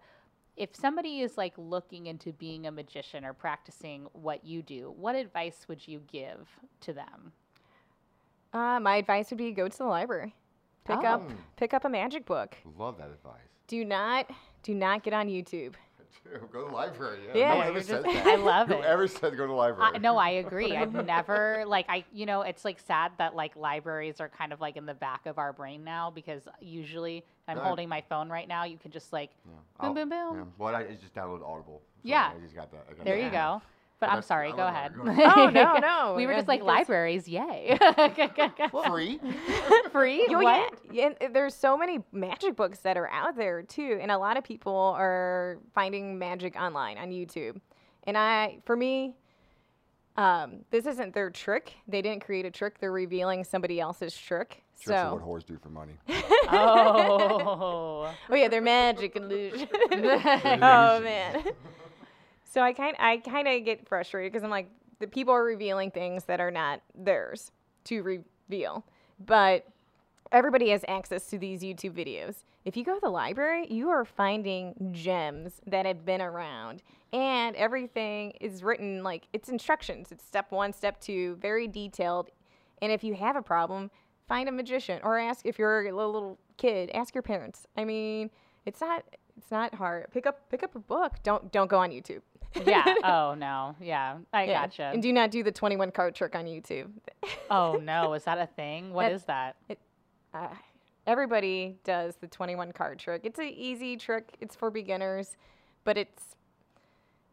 if 0.57 0.75
somebody 0.75 1.21
is 1.21 1.39
like 1.39 1.55
looking 1.57 2.07
into 2.07 2.33
being 2.33 2.67
a 2.67 2.73
magician 2.73 3.25
or 3.25 3.33
practicing 3.33 4.09
what 4.13 4.45
you 4.45 4.63
do, 4.63 4.93
what 4.97 5.15
advice 5.15 5.67
would 5.69 5.87
you 5.87 6.03
give 6.11 6.49
to 6.81 6.93
them? 6.93 7.33
Uh, 8.53 8.81
my 8.81 8.97
advice 8.97 9.31
would 9.31 9.39
be 9.39 9.53
go 9.53 9.69
to 9.69 9.79
the 9.79 9.85
library, 9.85 10.35
pick 10.97 11.05
up 11.05 11.23
Oh. 11.29 11.33
pick 11.57 11.75
up 11.75 11.85
a 11.85 11.89
magic 11.89 12.27
book. 12.27 12.57
Love 12.77 12.99
that 12.99 13.11
advice. 13.11 13.41
Do 13.67 13.85
not 13.85 14.31
do 14.63 14.75
not 14.75 15.03
get 15.03 15.13
on 15.15 15.29
YouTube. 15.29 15.75
Go 16.53 16.65
to 16.65 16.69
the 16.69 16.75
library. 16.75 17.21
Yeah. 17.29 17.37
Yeah, 17.37 17.49
no 17.53 17.57
one 17.57 17.67
you're 17.69 17.77
ever 17.77 17.81
says 17.83 18.05
just- 18.05 18.15
that. 18.25 18.27
I 18.33 18.35
love 18.37 18.71
it. 18.73 18.77
Whoever 18.79 19.07
said 19.09 19.31
go 19.37 19.45
to 19.45 19.47
the 19.47 19.53
library? 19.53 19.93
I, 19.95 19.99
no, 19.99 20.19
I 20.19 20.31
agree. 20.31 20.77
I've 20.77 20.93
never 20.93 21.65
like 21.67 21.87
I 21.89 22.05
you 22.13 22.27
know 22.27 22.43
it's 22.43 22.65
like 22.65 22.79
sad 22.81 23.13
that 23.19 23.35
like 23.35 23.57
libraries 23.57 24.21
are 24.21 24.29
kind 24.29 24.53
of 24.53 24.61
like 24.61 24.77
in 24.77 24.85
the 24.85 24.95
back 24.95 25.25
of 25.27 25.39
our 25.39 25.53
brain 25.55 25.85
now 25.85 26.11
because 26.11 26.43
usually 26.61 27.25
I'm 27.47 27.57
Right. 27.57 27.67
holding 27.67 27.89
my 27.89 28.03
phone 28.11 28.29
right 28.29 28.47
now. 28.49 28.65
You 28.65 28.77
can 28.77 28.91
just 28.91 29.13
like 29.13 29.31
Yeah. 29.47 29.53
boom 29.53 29.63
I'll- 29.81 29.95
boom 29.95 30.09
boom. 30.11 30.37
Yeah. 30.39 30.45
Well, 30.59 30.75
I 30.75 30.85
just 31.01 31.15
download 31.15 31.43
Audible. 31.43 31.81
so 32.03 32.09
Yeah. 32.09 32.33
I 32.37 32.41
just 32.41 32.55
got 32.55 32.71
that. 32.73 32.87
I 32.91 32.95
got 32.95 33.05
There 33.07 33.17
that. 33.17 33.23
you 33.25 33.31
go. 33.31 33.63
But 34.01 34.07
But 34.07 34.13
I'm 34.15 34.23
sorry. 34.23 34.53
Go 34.53 34.67
ahead. 34.67 34.93
that. 34.95 35.17
Go 35.17 35.43
Oh, 35.43 35.51
no, 35.51 35.75
no, 35.81 36.15
we 36.17 36.27
were 36.27 36.33
yeah, 36.33 36.39
just 36.39 36.49
like 36.49 36.61
because- 36.61 36.67
libraries. 36.89 37.27
Yay. 37.29 37.77
Free. 38.87 39.21
Free. 39.93 40.27
Yo, 40.29 40.39
what? 40.41 40.73
yeah, 40.93 41.09
yeah, 41.09 41.11
and 41.21 41.35
there's 41.35 41.55
so 41.55 41.77
many 41.77 41.99
magic 42.13 42.55
books 42.55 42.79
that 42.81 42.97
are 42.97 43.09
out 43.11 43.37
there 43.37 43.63
too, 43.63 43.99
and 44.01 44.11
a 44.13 44.19
lot 44.19 44.37
of 44.37 44.45
people 44.45 44.95
are 44.97 45.59
finding 45.75 46.19
magic 46.19 46.55
online 46.55 46.97
on 46.99 47.11
YouTube. 47.11 47.61
And 48.05 48.17
I, 48.17 48.59
for 48.65 48.77
me, 48.77 49.17
um, 50.17 50.65
this 50.71 50.87
isn't 50.87 51.13
their 51.13 51.31
trick. 51.31 51.73
They 51.89 52.01
didn't 52.01 52.25
create 52.25 52.47
a 52.47 52.51
trick. 52.51 52.79
They're 52.79 52.93
revealing 52.93 53.43
somebody 53.45 53.81
else's 53.81 54.17
trick. 54.17 54.63
Sure, 54.81 54.95
so 54.95 55.13
what 55.15 55.21
so, 55.23 55.27
whores 55.27 55.45
do 55.47 55.59
for 55.61 55.71
money. 55.71 55.95
Oh. 56.51 58.13
oh 58.31 58.35
yeah, 58.35 58.47
they're 58.49 58.63
magic 58.63 59.17
illusion. 59.17 59.69
oh 59.93 61.01
man. 61.01 61.45
So 62.49 62.63
I 62.63 62.73
kind, 62.73 62.97
I 62.99 63.19
kind 63.19 63.47
of 63.47 63.65
get 63.65 63.87
frustrated 63.87 64.33
because 64.33 64.43
I'm 64.43 64.51
like, 64.51 64.71
the 65.01 65.07
people 65.07 65.35
are 65.35 65.45
revealing 65.45 65.91
things 65.91 66.25
that 66.25 66.41
are 66.41 66.51
not 66.51 66.81
theirs 66.95 67.53
to 67.85 68.03
reveal, 68.03 68.85
but 69.25 69.67
everybody 70.33 70.71
has 70.71 70.85
access 70.89 71.27
to 71.27 71.39
these 71.39 71.63
YouTube 71.63 71.93
videos. 71.93 72.45
If 72.65 72.77
you 72.77 72.85
go 72.85 72.95
to 72.95 73.01
the 73.01 73.11
library, 73.11 73.67
you 73.71 73.91
are 73.91 74.05
finding 74.05 74.91
gems 74.93 75.61
that 75.67 75.87
have 75.87 76.05
been 76.05 76.23
around, 76.23 76.83
and 77.13 77.55
everything 77.55 78.33
is 78.41 78.63
written 78.63 79.03
like 79.03 79.29
it's 79.33 79.49
instructions. 79.49 80.11
It's 80.11 80.25
step 80.25 80.51
one, 80.51 80.73
step 80.73 81.01
two, 81.01 81.37
very 81.37 81.69
detailed. 81.69 82.31
And 82.81 82.91
if 82.91 83.05
you 83.05 83.15
have 83.15 83.37
a 83.37 83.43
problem, 83.43 83.91
find 84.27 84.49
a 84.49 84.53
magician 84.53 85.01
or 85.03 85.19
ask 85.19 85.45
if 85.45 85.59
you're 85.59 85.87
a 85.87 85.93
little, 85.95 86.39
kid, 86.57 86.91
ask 86.95 87.15
your 87.15 87.23
parents. 87.23 87.67
I 87.77 87.85
mean, 87.85 88.31
it's 88.67 88.81
not 88.81 89.05
it's 89.39 89.51
not 89.51 89.75
hard. 89.75 90.07
Pick 90.13 90.27
up 90.27 90.51
pick 90.51 90.63
up 90.63 90.75
a 90.75 90.81
book. 90.81 91.15
Don't 91.23 91.51
don't 91.53 91.71
go 91.71 91.79
on 91.79 91.91
YouTube. 91.91 92.21
Yeah. 92.65 92.95
Oh 93.05 93.35
no. 93.35 93.77
Yeah. 93.81 94.19
I 94.33 94.45
Yeah. 94.45 94.63
gotcha. 94.63 94.91
And 94.93 95.03
do 95.03 95.13
not 95.13 95.31
do 95.31 95.43
the 95.43 95.53
21 95.53 95.91
card 95.93 96.15
trick 96.15 96.35
on 96.35 96.45
YouTube. 96.47 96.89
oh 97.51 97.75
no. 97.83 98.13
Is 98.15 98.25
that 98.25 98.39
a 98.39 98.47
thing? 98.47 98.93
What 98.93 99.05
That- 99.05 99.13
is 99.13 99.25
that? 99.25 99.57
uh, 100.35 100.49
everybody 101.07 101.77
does 101.85 102.17
the 102.17 102.27
21 102.27 102.73
card 102.73 102.99
trick. 102.99 103.23
It's 103.25 103.39
an 103.39 103.47
easy 103.49 103.97
trick. 103.97 104.37
It's 104.41 104.55
for 104.57 104.71
beginners, 104.71 105.37
but 105.85 105.97
it's 105.97 106.35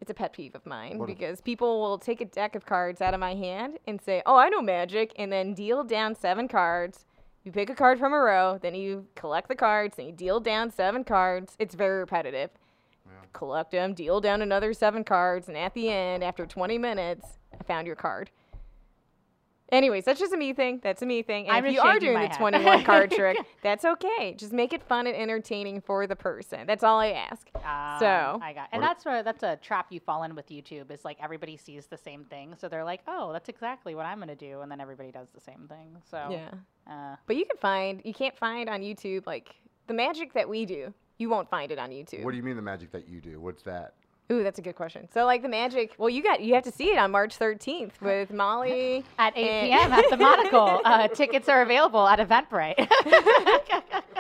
it's 0.02 0.12
a 0.12 0.14
pet 0.14 0.34
peeve 0.34 0.56
of 0.56 0.66
mine 0.66 0.98
What 1.00 1.10
if- 1.10 1.18
because 1.18 1.42
people 1.42 1.82
will 1.82 1.98
take 1.98 2.20
a 2.22 2.26
deck 2.26 2.56
of 2.56 2.66
cards 2.66 3.02
out 3.02 3.14
of 3.14 3.20
my 3.20 3.34
hand 3.34 3.80
and 3.88 4.02
say, 4.02 4.22
"Oh, 4.26 4.36
I 4.36 4.50
know 4.50 4.62
magic," 4.62 5.14
and 5.18 5.32
then 5.32 5.54
deal 5.54 5.84
down 5.84 6.16
seven 6.16 6.48
cards. 6.48 7.06
You 7.44 7.52
pick 7.52 7.70
a 7.70 7.76
card 7.76 7.98
from 8.00 8.12
a 8.12 8.18
row, 8.20 8.58
then 8.62 8.76
you 8.76 9.08
collect 9.16 9.48
the 9.48 9.56
cards, 9.56 9.98
and 9.98 10.08
you 10.08 10.14
deal 10.14 10.40
down 10.40 10.70
seven 10.72 11.04
cards. 11.04 11.56
It's 11.60 11.76
very 11.76 12.00
repetitive. 12.00 12.50
Collect 13.36 13.72
them, 13.72 13.94
deal 13.94 14.22
down 14.22 14.42
another 14.42 14.74
seven 14.74 15.04
cards, 15.04 15.50
and 15.50 15.58
at 15.58 15.74
the 15.74 15.90
end, 15.90 16.24
after 16.24 16.46
20 16.46 16.78
minutes, 16.78 17.38
I 17.54 17.62
found 17.64 17.86
your 17.86 17.98
card. 17.98 18.32
Anyways, 19.72 20.06
that's 20.06 20.20
just 20.22 20.32
a 20.32 20.38
me 20.38 20.54
thing. 20.54 20.80
That's 20.82 21.02
a 21.02 21.06
me 21.06 21.22
thing. 21.22 21.48
And 21.48 21.58
I'm 21.58 21.66
if 21.66 21.74
you 21.74 21.82
are 21.82 22.00
doing 22.00 22.14
the 22.14 22.28
head. 22.28 22.38
21 22.38 22.84
card 22.86 23.12
trick, 23.16 23.38
that's 23.62 23.84
okay. 23.84 24.36
Just 24.38 24.54
make 24.54 24.72
it 24.72 24.82
fun 24.84 25.06
and 25.06 25.16
entertaining 25.18 25.82
for 25.82 26.08
the 26.08 26.16
person. 26.16 26.66
That's 26.66 26.84
all 26.84 27.00
I 27.00 27.10
ask. 27.12 27.50
Um, 27.56 28.00
So- 28.00 28.40
I 28.42 28.54
got, 28.54 28.70
and 28.72 28.82
that's 28.82 29.04
where 29.04 29.22
that's 29.22 29.44
a 29.44 29.58
trap 29.58 29.88
you 29.90 30.00
fall 30.00 30.24
in 30.24 30.34
with 30.36 30.48
YouTube. 30.50 30.90
Is 30.92 31.04
like 31.04 31.18
everybody 31.22 31.58
sees 31.58 31.88
the 31.88 31.98
same 31.98 32.24
thing, 32.26 32.54
so 32.58 32.70
they're 32.70 32.84
like, 32.86 33.02
"Oh, 33.08 33.34
that's 33.34 33.50
exactly 33.50 33.96
what 33.96 34.06
I'm 34.06 34.20
gonna 34.20 34.36
do," 34.36 34.62
and 34.62 34.72
then 34.72 34.80
everybody 34.80 35.12
does 35.12 35.28
the 35.34 35.42
same 35.42 35.68
thing. 35.68 35.98
So 36.10 36.30
Yeah. 36.30 36.52
uh, 36.90 37.16
But 37.26 37.36
you 37.36 37.46
can 37.46 37.58
find, 37.58 38.02
you 38.06 38.14
can't 38.14 38.38
find 38.38 38.70
on 38.70 38.82
YouTube 38.82 39.26
like 39.26 39.56
the 39.88 39.94
magic 39.96 40.32
that 40.34 40.48
we 40.48 40.66
do. 40.66 40.94
You 41.18 41.30
won't 41.30 41.50
find 41.50 41.72
it 41.72 41.80
on 41.80 41.92
YouTube. 41.92 42.24
What 42.24 42.32
do 42.32 42.38
you 42.38 42.44
mean 42.44 42.56
the 42.56 42.62
magic 42.62 42.92
that 42.92 43.08
you 43.08 43.22
do? 43.22 43.40
What's 43.40 43.64
that? 43.64 43.94
Ooh, 44.32 44.42
that's 44.44 44.58
a 44.58 44.62
good 44.62 44.76
question. 44.76 45.08
So 45.14 45.26
like 45.26 45.44
the 45.44 45.50
magic, 45.50 45.94
well, 45.98 46.10
you 46.10 46.24
got 46.24 46.42
you 46.42 46.56
have 46.56 46.64
to 46.64 46.72
see 46.72 46.86
it 46.86 46.98
on 46.98 47.12
March 47.12 47.38
13th 47.38 48.02
with 48.02 48.34
Mollie 48.34 49.04
at 49.20 49.38
8 49.38 49.68
p.m. 49.68 49.94
at 49.94 50.10
the 50.10 50.18
Monocle, 50.18 50.82
uh, 50.86 51.08
tickets 51.10 51.48
are 51.48 51.62
available 51.62 52.08
at 52.08 52.20
Eventbrite. 52.20 52.88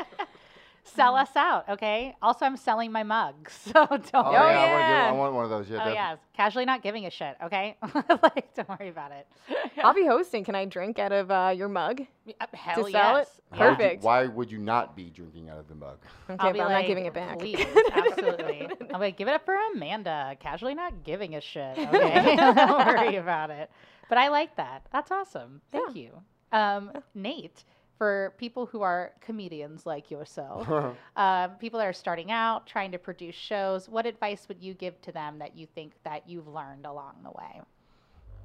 Sell 0.88 1.16
us 1.16 1.36
out, 1.36 1.68
okay? 1.68 2.16
Also, 2.22 2.46
I'm 2.46 2.56
selling 2.58 2.92
my 2.92 3.04
mugs, 3.04 3.54
so 3.66 3.72
don't. 3.74 4.14
Oh, 4.14 4.24
worry. 4.24 4.34
yeah, 4.34 4.40
I, 4.40 4.72
wanna 4.72 4.80
yeah. 4.80 5.04
get, 5.04 5.10
I 5.10 5.12
want 5.14 5.34
one 5.34 5.44
of 5.44 5.50
those. 5.50 5.68
Yeah, 5.68 5.76
Oh 5.76 5.78
definitely. 5.80 5.96
yeah, 5.96 6.16
casually 6.36 6.66
not 6.66 6.84
giving 6.84 7.06
a 7.06 7.10
shit, 7.10 7.36
okay? 7.44 7.76
like, 8.24 8.54
don't 8.54 8.70
worry 8.70 8.90
about 8.90 9.12
it. 9.12 9.28
I'll 9.84 9.94
be 9.96 10.06
hosting. 10.06 10.44
Can 10.44 10.54
I 10.56 10.66
drink 10.66 11.00
out 11.00 11.12
of 11.12 11.32
uh, 11.32 11.54
your 11.56 11.68
mug? 11.70 12.02
Uh, 12.40 12.46
Hell 12.54 12.86
to 12.86 12.92
sell 12.92 13.16
it? 13.18 13.28
yes. 13.28 13.42
Why 13.50 13.58
would 13.68 13.72
you- 13.72 13.76
Perfect. 13.78 14.04
why 14.04 14.26
would 14.28 14.52
you 14.52 14.58
not 14.60 14.96
be 14.96 15.10
drinking 15.10 15.50
out 15.50 15.58
of 15.58 15.68
the 15.68 15.76
mug? 15.76 15.98
Okay, 16.30 16.38
I'll 16.40 16.48
but 16.50 16.54
be 16.54 16.62
I'm 16.62 16.68
like, 16.68 16.84
not 16.84 16.88
giving 16.88 17.06
it 17.08 17.14
back. 17.14 17.40
Please, 17.40 17.66
absolutely. 17.94 18.70
I'm 18.94 19.00
like, 19.00 19.18
give 19.18 19.28
it 19.28 19.32
up 19.32 19.46
for 19.46 19.56
Amanda. 19.74 20.36
Casually 20.40 20.76
not 20.76 21.04
giving 21.04 21.36
a 21.36 21.42
shit. 21.42 21.78
Okay, 21.78 22.36
don't 22.36 22.86
worry 22.86 23.16
about 23.16 23.50
it. 23.50 23.70
But 24.08 24.20
I 24.20 24.28
like 24.30 24.56
that. 24.58 24.86
That's 24.92 25.10
awesome. 25.12 25.62
Thank 25.72 25.96
you, 25.96 26.12
um, 26.52 26.92
Nate. 27.16 27.64
For 27.98 28.34
people 28.38 28.66
who 28.66 28.82
are 28.82 29.14
comedians 29.22 29.86
like 29.86 30.12
yourself, 30.12 30.70
um, 31.16 31.52
people 31.60 31.80
that 31.80 31.86
are 31.86 31.94
starting 31.94 32.30
out, 32.32 32.68
trying 32.68 32.92
to 32.92 32.98
produce 32.98 33.36
shows, 33.36 33.88
what 33.88 34.06
advice 34.06 34.48
would 34.50 34.62
you 34.62 34.74
give 34.74 35.00
to 35.02 35.12
them 35.12 35.40
that 35.40 35.56
you 35.56 35.66
think 35.76 35.94
that 36.04 36.28
you've 36.28 36.48
learned 36.48 36.86
along 36.86 37.16
the 37.24 37.32
way? 37.32 37.62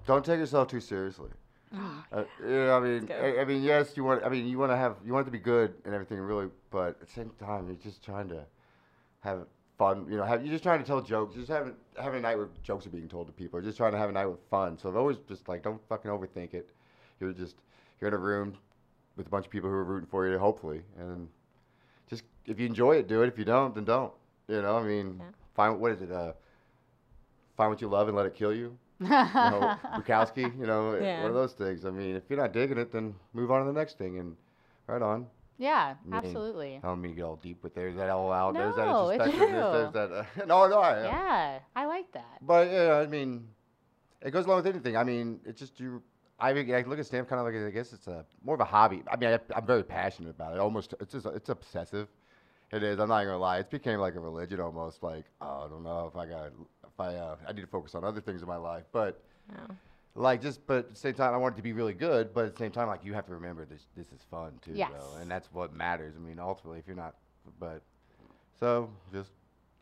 Don't 0.07 0.24
take 0.24 0.38
yourself 0.38 0.68
too 0.68 0.80
seriously. 0.80 1.30
Uh, 2.12 2.24
you 2.40 2.48
know, 2.48 2.76
I 2.76 2.80
mean. 2.80 3.09
I, 3.12 3.42
I 3.42 3.44
mean, 3.44 3.62
yes, 3.62 3.96
you 3.96 4.03
want. 4.03 4.24
I 4.24 4.28
mean, 4.28 4.48
you 4.48 4.59
want 4.59 4.72
to 4.72 4.76
have, 4.76 4.96
you 5.07 5.12
want 5.12 5.28
it 5.28 5.30
to 5.30 5.30
be 5.30 5.38
good 5.38 5.72
and 5.84 5.94
everything, 5.94 6.18
really. 6.18 6.48
But 6.72 6.88
at 6.88 7.01
the 7.01 7.07
same 7.07 7.30
time, 7.38 7.68
you're 7.68 7.76
just 7.76 8.05
trying 8.05 8.28
to 8.30 8.44
have 9.20 9.46
fun. 9.78 10.07
You 10.11 10.16
know, 10.16 10.24
have 10.24 10.42
you're 10.42 10.51
just 10.51 10.64
trying 10.64 10.80
to 10.80 10.84
tell 10.84 11.01
jokes. 11.01 11.36
Just 11.36 11.48
having 11.48 11.74
having 11.96 12.18
a 12.18 12.22
night 12.22 12.36
where 12.36 12.48
jokes 12.64 12.86
are 12.86 12.90
being 12.90 13.09
told 13.09 13.28
to 13.28 13.32
people. 13.32 13.61
Or 13.61 13.62
just 13.62 13.76
trying 13.76 13.92
to 13.92 13.98
have 13.98 14.11
a 14.11 14.12
night 14.12 14.26
with 14.26 14.40
fun. 14.51 14.76
So 14.78 14.92
always 14.96 15.18
just 15.28 15.48
like, 15.48 15.62
don't 15.62 15.80
fucking 15.88 16.11
overthink 16.11 16.55
it. 16.55 16.68
You're 17.20 17.32
just 17.32 17.55
you're 18.01 18.09
in 18.09 18.14
a 18.14 18.18
room 18.18 18.57
with 19.20 19.26
a 19.26 19.30
bunch 19.30 19.44
of 19.44 19.50
people 19.52 19.68
who 19.68 19.76
are 19.76 19.84
rooting 19.84 20.08
for 20.10 20.26
you, 20.26 20.38
hopefully, 20.38 20.80
and 20.98 21.28
just 22.08 22.22
if 22.46 22.58
you 22.58 22.66
enjoy 22.66 22.96
it, 22.96 23.06
do 23.06 23.22
it. 23.22 23.28
If 23.28 23.38
you 23.38 23.44
don't, 23.44 23.74
then 23.74 23.84
don't. 23.84 24.12
You 24.48 24.62
know, 24.62 24.78
I 24.78 24.82
mean, 24.82 25.16
Yeah. 25.20 25.26
find 25.54 25.78
what 25.78 25.92
is 25.92 26.00
it? 26.00 26.10
Uh, 26.10 26.32
find 27.56 27.70
what 27.70 27.80
you 27.82 27.88
love 27.88 28.08
and 28.08 28.16
let 28.16 28.24
it 28.26 28.34
kill 28.34 28.54
you 28.54 28.76
you 29.00 29.08
know, 29.08 29.76
Bukowski, 29.96 30.58
you 30.58 30.66
know, 30.66 30.94
Yeah. 30.94 31.20
one 31.22 31.30
of 31.30 31.34
those 31.34 31.52
things. 31.52 31.84
I 31.84 31.90
mean, 31.90 32.16
if 32.16 32.24
you're 32.28 32.38
not 32.38 32.52
digging 32.52 32.78
it, 32.78 32.90
then 32.92 33.14
move 33.34 33.50
on 33.50 33.60
to 33.64 33.72
the 33.72 33.78
next 33.78 33.98
thing 33.98 34.18
and 34.18 34.36
right 34.86 35.02
on. 35.02 35.26
yeah, 35.58 35.94
I 35.94 36.04
mean, 36.08 36.14
absolutely. 36.14 36.80
I 36.82 36.86
don't 36.88 37.00
mean 37.02 37.12
to 37.12 37.16
get 37.16 37.24
all 37.24 37.36
deep 37.36 37.62
with 37.62 37.74
there's 37.74 37.96
that 37.96 38.08
all 38.08 38.32
out. 38.32 38.54
there's 38.54 38.74
that 38.76 38.86
No, 38.86 39.08
it's. 39.10 39.24
There's 39.24 39.92
that. 39.92 40.10
Uh, 40.12 40.24
no, 40.46 40.66
no, 40.68 40.78
I, 40.80 41.02
Yeah, 41.04 41.58
I 41.76 41.84
like 41.86 42.10
that. 42.12 42.38
But 42.42 42.70
yeah, 42.70 42.94
I 42.96 43.06
mean, 43.06 43.46
it 44.22 44.30
goes 44.32 44.46
along 44.46 44.58
with 44.62 44.66
anything. 44.66 44.96
I 44.96 45.04
mean, 45.04 45.40
it's 45.44 45.60
just 45.60 45.78
you. 45.78 46.02
I, 46.41 46.53
mean, 46.53 46.74
I 46.74 46.82
look 46.82 46.99
at 46.99 47.07
stamp 47.07 47.28
kind 47.28 47.41
of 47.41 47.47
like 47.47 47.55
I 47.55 47.70
guess 47.70 47.93
it's 47.93 48.07
a 48.07 48.24
more 48.45 48.55
of 48.55 48.61
a 48.61 48.64
hobby. 48.64 49.03
I 49.11 49.16
mean, 49.16 49.30
I, 49.30 49.38
I'm 49.55 49.66
very 49.66 49.82
passionate 49.82 50.30
about 50.30 50.55
it. 50.55 50.61
Almost, 50.61 50.95
it's 51.01 51.12
just 51.12 51.26
it's 51.26 51.49
obsessive. 51.49 52.09
It 52.72 52.82
is. 52.82 52.99
I'm 53.01 53.09
not 53.09 53.24
gonna 53.24 53.38
lie. 53.38 53.59
It's 53.59 53.68
became 53.68 53.99
like 53.99 54.14
a 54.14 54.20
religion 54.20 54.61
almost. 54.61 55.03
Like 55.03 55.24
oh, 55.41 55.64
I 55.66 55.68
don't 55.68 55.82
know 55.82 56.07
if 56.12 56.16
I 56.16 56.26
got 56.26 56.47
if 56.47 57.01
I 57.01 57.14
uh, 57.16 57.36
I 57.47 57.53
need 57.53 57.62
to 57.62 57.66
focus 57.66 57.95
on 57.95 58.05
other 58.05 58.20
things 58.20 58.43
in 58.43 58.49
my 58.49 58.57
life, 58.57 58.84
but. 58.93 59.20
Oh. 59.53 59.74
Like 60.16 60.43
just, 60.43 60.66
but 60.66 60.78
at 60.78 60.91
the 60.91 60.97
same 60.97 61.14
time, 61.14 61.32
I 61.32 61.36
want 61.36 61.55
it 61.55 61.57
to 61.59 61.62
be 61.62 61.72
really 61.72 61.95
good. 61.95 62.34
But 62.34 62.47
at 62.47 62.55
the 62.55 62.59
same 62.59 62.72
time, 62.72 62.88
like 62.88 63.05
you 63.05 63.14
have 63.14 63.26
to 63.26 63.32
remember 63.32 63.64
this. 63.64 63.86
This 63.97 64.09
is 64.09 64.20
fun 64.28 64.59
too, 64.61 64.72
Yes. 64.74 64.91
though, 64.93 65.20
and 65.20 65.30
that's 65.30 65.49
what 65.53 65.72
matters. 65.72 66.14
I 66.16 66.18
mean, 66.18 66.41
ultimately, 66.41 66.80
if 66.80 66.86
you're 66.88 66.97
not, 66.97 67.14
but 67.61 67.80
so 68.59 68.91
just 69.12 69.30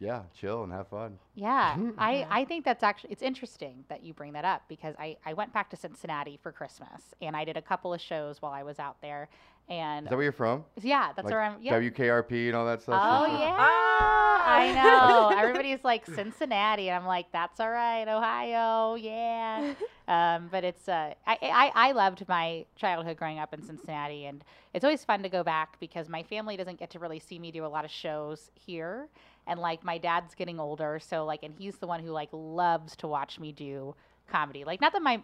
yeah, 0.00 0.22
chill 0.38 0.62
and 0.62 0.72
have 0.72 0.88
fun. 0.88 1.18
Yeah, 1.34 1.76
I, 1.98 2.26
I 2.30 2.44
think 2.44 2.64
that's 2.64 2.82
actually 2.82 3.10
it's 3.10 3.22
interesting 3.22 3.84
that 3.88 4.04
you 4.04 4.14
bring 4.14 4.32
that 4.34 4.44
up 4.44 4.62
because 4.68 4.94
I, 4.98 5.16
I 5.26 5.32
went 5.32 5.52
back 5.52 5.70
to 5.70 5.76
Cincinnati 5.76 6.38
for 6.42 6.52
Christmas 6.52 7.14
and 7.20 7.36
I 7.36 7.44
did 7.44 7.56
a 7.56 7.62
couple 7.62 7.92
of 7.92 8.00
shows 8.00 8.40
while 8.40 8.52
I 8.52 8.62
was 8.62 8.78
out 8.78 9.00
there 9.02 9.28
and 9.68 10.06
Is 10.06 10.10
that 10.10 10.16
where 10.16 10.22
you're 10.24 10.32
from? 10.32 10.64
yeah 10.80 11.12
that's 11.14 11.24
like 11.26 11.32
where 11.32 11.42
I'm 11.42 11.56
yeah 11.60 11.74
WKRP 11.78 12.46
and 12.48 12.56
all 12.56 12.66
that 12.66 12.82
stuff. 12.82 13.00
oh 13.02 13.26
yeah 13.40 13.56
Ah, 13.58 14.44
I 14.46 14.72
know. 14.72 15.36
Everybody's 15.38 15.82
like 15.84 16.06
Cincinnati, 16.06 16.88
and 16.88 16.96
I'm 17.02 17.06
like, 17.06 17.26
that's 17.32 17.60
all 17.60 17.68
right, 17.70 18.06
Ohio, 18.08 18.94
yeah. 18.94 19.74
Um, 20.08 20.48
but 20.50 20.64
it's 20.64 20.88
uh, 20.88 21.12
I, 21.26 21.36
I 21.42 21.72
I 21.74 21.92
loved 21.92 22.26
my 22.28 22.64
childhood 22.76 23.18
growing 23.18 23.38
up 23.38 23.52
in 23.52 23.62
Cincinnati, 23.62 24.24
and 24.24 24.42
it's 24.72 24.82
always 24.82 25.04
fun 25.04 25.22
to 25.22 25.28
go 25.28 25.44
back 25.44 25.78
because 25.80 26.08
my 26.08 26.22
family 26.22 26.56
doesn't 26.56 26.78
get 26.78 26.88
to 26.92 26.98
really 26.98 27.18
see 27.18 27.38
me 27.38 27.50
do 27.50 27.66
a 27.66 27.68
lot 27.68 27.84
of 27.84 27.90
shows 27.90 28.50
here, 28.54 29.08
and 29.46 29.60
like 29.60 29.84
my 29.84 29.98
dad's 29.98 30.34
getting 30.34 30.58
older, 30.58 30.98
so 30.98 31.26
like, 31.26 31.42
and 31.42 31.54
he's 31.58 31.76
the 31.76 31.86
one 31.86 32.00
who 32.00 32.10
like 32.10 32.30
loves 32.32 32.96
to 32.96 33.06
watch 33.06 33.38
me 33.38 33.52
do 33.52 33.94
comedy. 34.30 34.64
Like, 34.64 34.80
not 34.80 34.94
that 34.94 35.02
my 35.02 35.22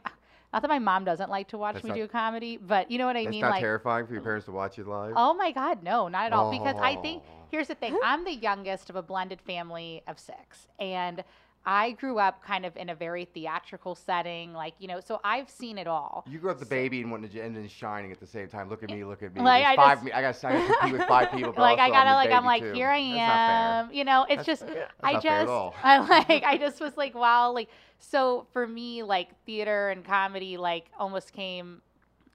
not 0.55 0.62
that 0.62 0.68
my 0.68 0.78
mom 0.78 1.05
doesn't 1.05 1.28
like 1.30 1.48
to 1.48 1.59
watch 1.59 1.74
That's 1.74 1.84
me 1.84 1.88
not- 1.90 1.96
do 1.96 2.07
comedy, 2.09 2.57
but 2.57 2.88
you 2.90 2.96
know 2.96 3.07
what 3.07 3.16
I 3.16 3.26
mean. 3.26 3.40
not 3.40 3.50
like, 3.50 3.61
terrifying 3.61 4.07
for 4.07 4.12
your 4.12 4.22
parents 4.22 4.46
to 4.46 4.52
watch 4.52 4.78
you 4.78 4.84
live. 4.84 5.12
Oh 5.16 5.34
my 5.34 5.50
God, 5.50 5.82
no, 5.82 6.07
not 6.07 6.26
at 6.26 6.32
all. 6.32 6.50
Because 6.52 6.76
I 6.80 6.94
think 6.96 7.24
Oh. 7.26 7.32
here's 7.50 7.66
the 7.66 7.74
thing: 7.74 7.98
I'm 8.05 8.24
the 8.24 8.34
youngest 8.34 8.88
of 8.88 8.94
a 8.94 9.02
blended 9.02 9.40
family 9.40 10.02
of 10.07 10.18
six, 10.20 10.68
and 10.78 11.24
I 11.66 11.92
grew 11.92 12.18
up 12.18 12.44
kind 12.44 12.66
of 12.66 12.76
in 12.76 12.90
a 12.90 12.94
very 12.94 13.24
theatrical 13.24 13.94
setting, 13.94 14.52
like 14.52 14.74
you 14.78 14.86
know. 14.86 15.00
So 15.00 15.20
I've 15.24 15.48
seen 15.48 15.78
it 15.78 15.86
all. 15.86 16.24
You 16.28 16.38
grew 16.38 16.50
up 16.50 16.58
the 16.58 16.66
baby 16.66 17.00
and 17.00 17.10
wanting 17.10 17.30
to, 17.30 17.40
and 17.40 17.56
then 17.56 17.66
shining 17.68 18.12
at 18.12 18.20
the 18.20 18.26
same 18.26 18.48
time. 18.48 18.68
Look 18.68 18.82
at 18.82 18.90
me, 18.90 19.02
look 19.04 19.22
at 19.22 19.34
me. 19.34 19.40
Like, 19.40 19.64
There's 19.64 19.78
I 19.78 19.94
five 19.94 20.02
just-. 20.04 20.14
I 20.14 20.20
got 20.22 20.34
to 20.34 20.74
compete 20.80 20.92
with 20.98 21.08
five 21.08 21.30
people. 21.32 21.54
Like 21.64 21.78
I 21.78 21.88
gotta 21.88 22.10
I'm 22.10 22.16
like 22.16 22.30
I'm 22.30 22.44
like 22.44 22.62
too. 22.62 22.72
here 22.72 22.90
I 22.90 23.00
That's 23.00 23.16
not 23.16 23.16
fair. 23.16 23.84
am. 23.84 23.92
You 23.92 24.04
know, 24.04 24.26
it's 24.28 24.46
That's- 24.46 24.60
just 24.60 24.64
I 25.02 25.12
not 25.14 25.22
fair 25.22 25.32
at 25.40 25.46
just. 25.46 25.76
I 25.82 25.98
like 25.98 26.44
I 26.44 26.58
just 26.58 26.80
was 26.80 26.96
like 26.96 27.14
wow 27.14 27.52
like 27.52 27.68
so 27.98 28.46
for 28.52 28.66
me 28.66 29.02
like 29.02 29.28
theater 29.46 29.88
and 29.90 30.04
comedy 30.04 30.56
like 30.58 30.90
almost 30.98 31.32
came 31.32 31.80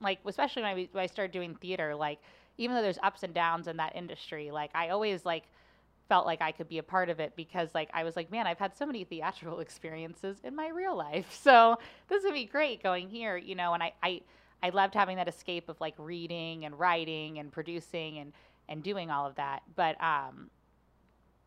like 0.00 0.18
especially 0.26 0.62
when 0.62 0.70
I, 0.76 0.88
when 0.92 1.04
I 1.04 1.06
started 1.06 1.32
doing 1.32 1.54
theater 1.54 1.94
like 1.94 2.18
even 2.58 2.74
though 2.74 2.82
there's 2.82 2.98
ups 3.02 3.22
and 3.22 3.32
downs 3.32 3.68
in 3.68 3.76
that 3.76 3.94
industry 3.94 4.50
like 4.50 4.70
I 4.74 4.88
always 4.88 5.24
like 5.24 5.44
felt 6.10 6.26
like 6.26 6.42
I 6.42 6.50
could 6.50 6.68
be 6.68 6.78
a 6.78 6.82
part 6.82 7.08
of 7.08 7.20
it 7.20 7.34
because 7.36 7.72
like 7.72 7.88
I 7.94 8.02
was 8.02 8.16
like 8.16 8.32
man 8.32 8.48
I've 8.48 8.58
had 8.58 8.76
so 8.76 8.84
many 8.84 9.04
theatrical 9.04 9.60
experiences 9.66 10.38
in 10.42 10.56
my 10.56 10.68
real 10.68 10.96
life. 10.96 11.28
So 11.40 11.78
this 12.08 12.24
would 12.24 12.34
be 12.34 12.44
great 12.44 12.82
going 12.82 13.08
here 13.08 13.36
you 13.36 13.54
know 13.54 13.72
and 13.74 13.82
I 13.82 13.92
I 14.02 14.20
I 14.60 14.70
loved 14.70 14.94
having 14.94 15.16
that 15.16 15.28
escape 15.28 15.68
of 15.68 15.80
like 15.80 15.94
reading 15.98 16.64
and 16.64 16.76
writing 16.78 17.38
and 17.38 17.52
producing 17.52 18.18
and 18.18 18.32
and 18.68 18.82
doing 18.82 19.08
all 19.10 19.24
of 19.24 19.36
that. 19.36 19.62
But 19.76 20.02
um 20.02 20.50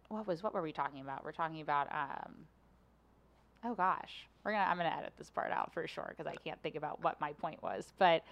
what 0.08 0.26
was 0.26 0.42
what 0.42 0.54
were 0.54 0.62
we 0.62 0.72
talking 0.72 1.02
about? 1.02 1.26
We're 1.26 1.34
talking 1.34 1.60
about 1.60 1.88
um 1.92 2.34
oh 3.66 3.76
gosh 3.76 4.28
we're 4.44 4.52
gonna 4.52 4.66
i'm 4.66 4.78
gonna 4.78 4.94
edit 4.98 5.14
this 5.18 5.30
part 5.30 5.50
out 5.52 5.74
for 5.74 5.88
sure 5.88 6.14
because 6.16 6.30
i 6.30 6.36
can't 6.44 6.62
think 6.62 6.76
about 6.76 7.04
what 7.04 7.20
my 7.20 7.34
point 7.34 7.62
was. 7.62 7.92
But 7.98 8.24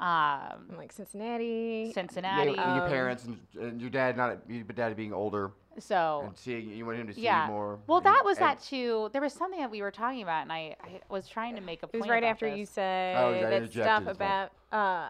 um 0.00 0.66
I'm 0.70 0.76
like 0.76 0.92
Cincinnati. 0.92 1.92
cincinnati 1.94 2.52
Yeah, 2.52 2.66
and 2.66 2.76
your 2.76 2.84
Um, 2.84 2.90
parents 2.90 3.24
and, 3.24 3.38
and 3.60 3.80
your 3.80 3.90
dad 3.90 4.16
not 4.16 4.38
your 4.48 4.64
dad 4.64 4.96
being 4.96 5.12
older 5.12 5.52
so 5.78 6.22
and 6.26 6.36
seeing 6.36 6.68
you 6.70 6.84
want 6.84 6.98
him 6.98 7.06
to 7.06 7.14
see 7.14 7.22
yeah. 7.22 7.46
you 7.46 7.52
more. 7.52 7.78
well 7.86 7.98
and- 7.98 8.06
that 8.06 8.22
was 8.24 8.38
that 8.38 8.60
too 8.60 9.08
there 9.12 9.22
was 9.22 9.32
something 9.32 9.60
that 9.60 9.70
we 9.70 9.80
were 9.80 9.90
talking 9.92 10.22
about 10.22 10.42
and 10.42 10.52
i, 10.52 10.76
I 10.82 11.00
was 11.08 11.28
trying 11.28 11.54
to 11.54 11.60
make 11.62 11.82
a 11.82 11.86
It 11.92 12.00
was 12.00 12.08
right 12.08 12.18
about 12.22 12.30
after 12.30 12.48
you 12.48 12.66
said 12.66 13.16
Oh, 13.16 13.32
that 13.50 13.70
stuff 13.72 14.06
about. 14.06 14.50
Uh, 14.72 15.08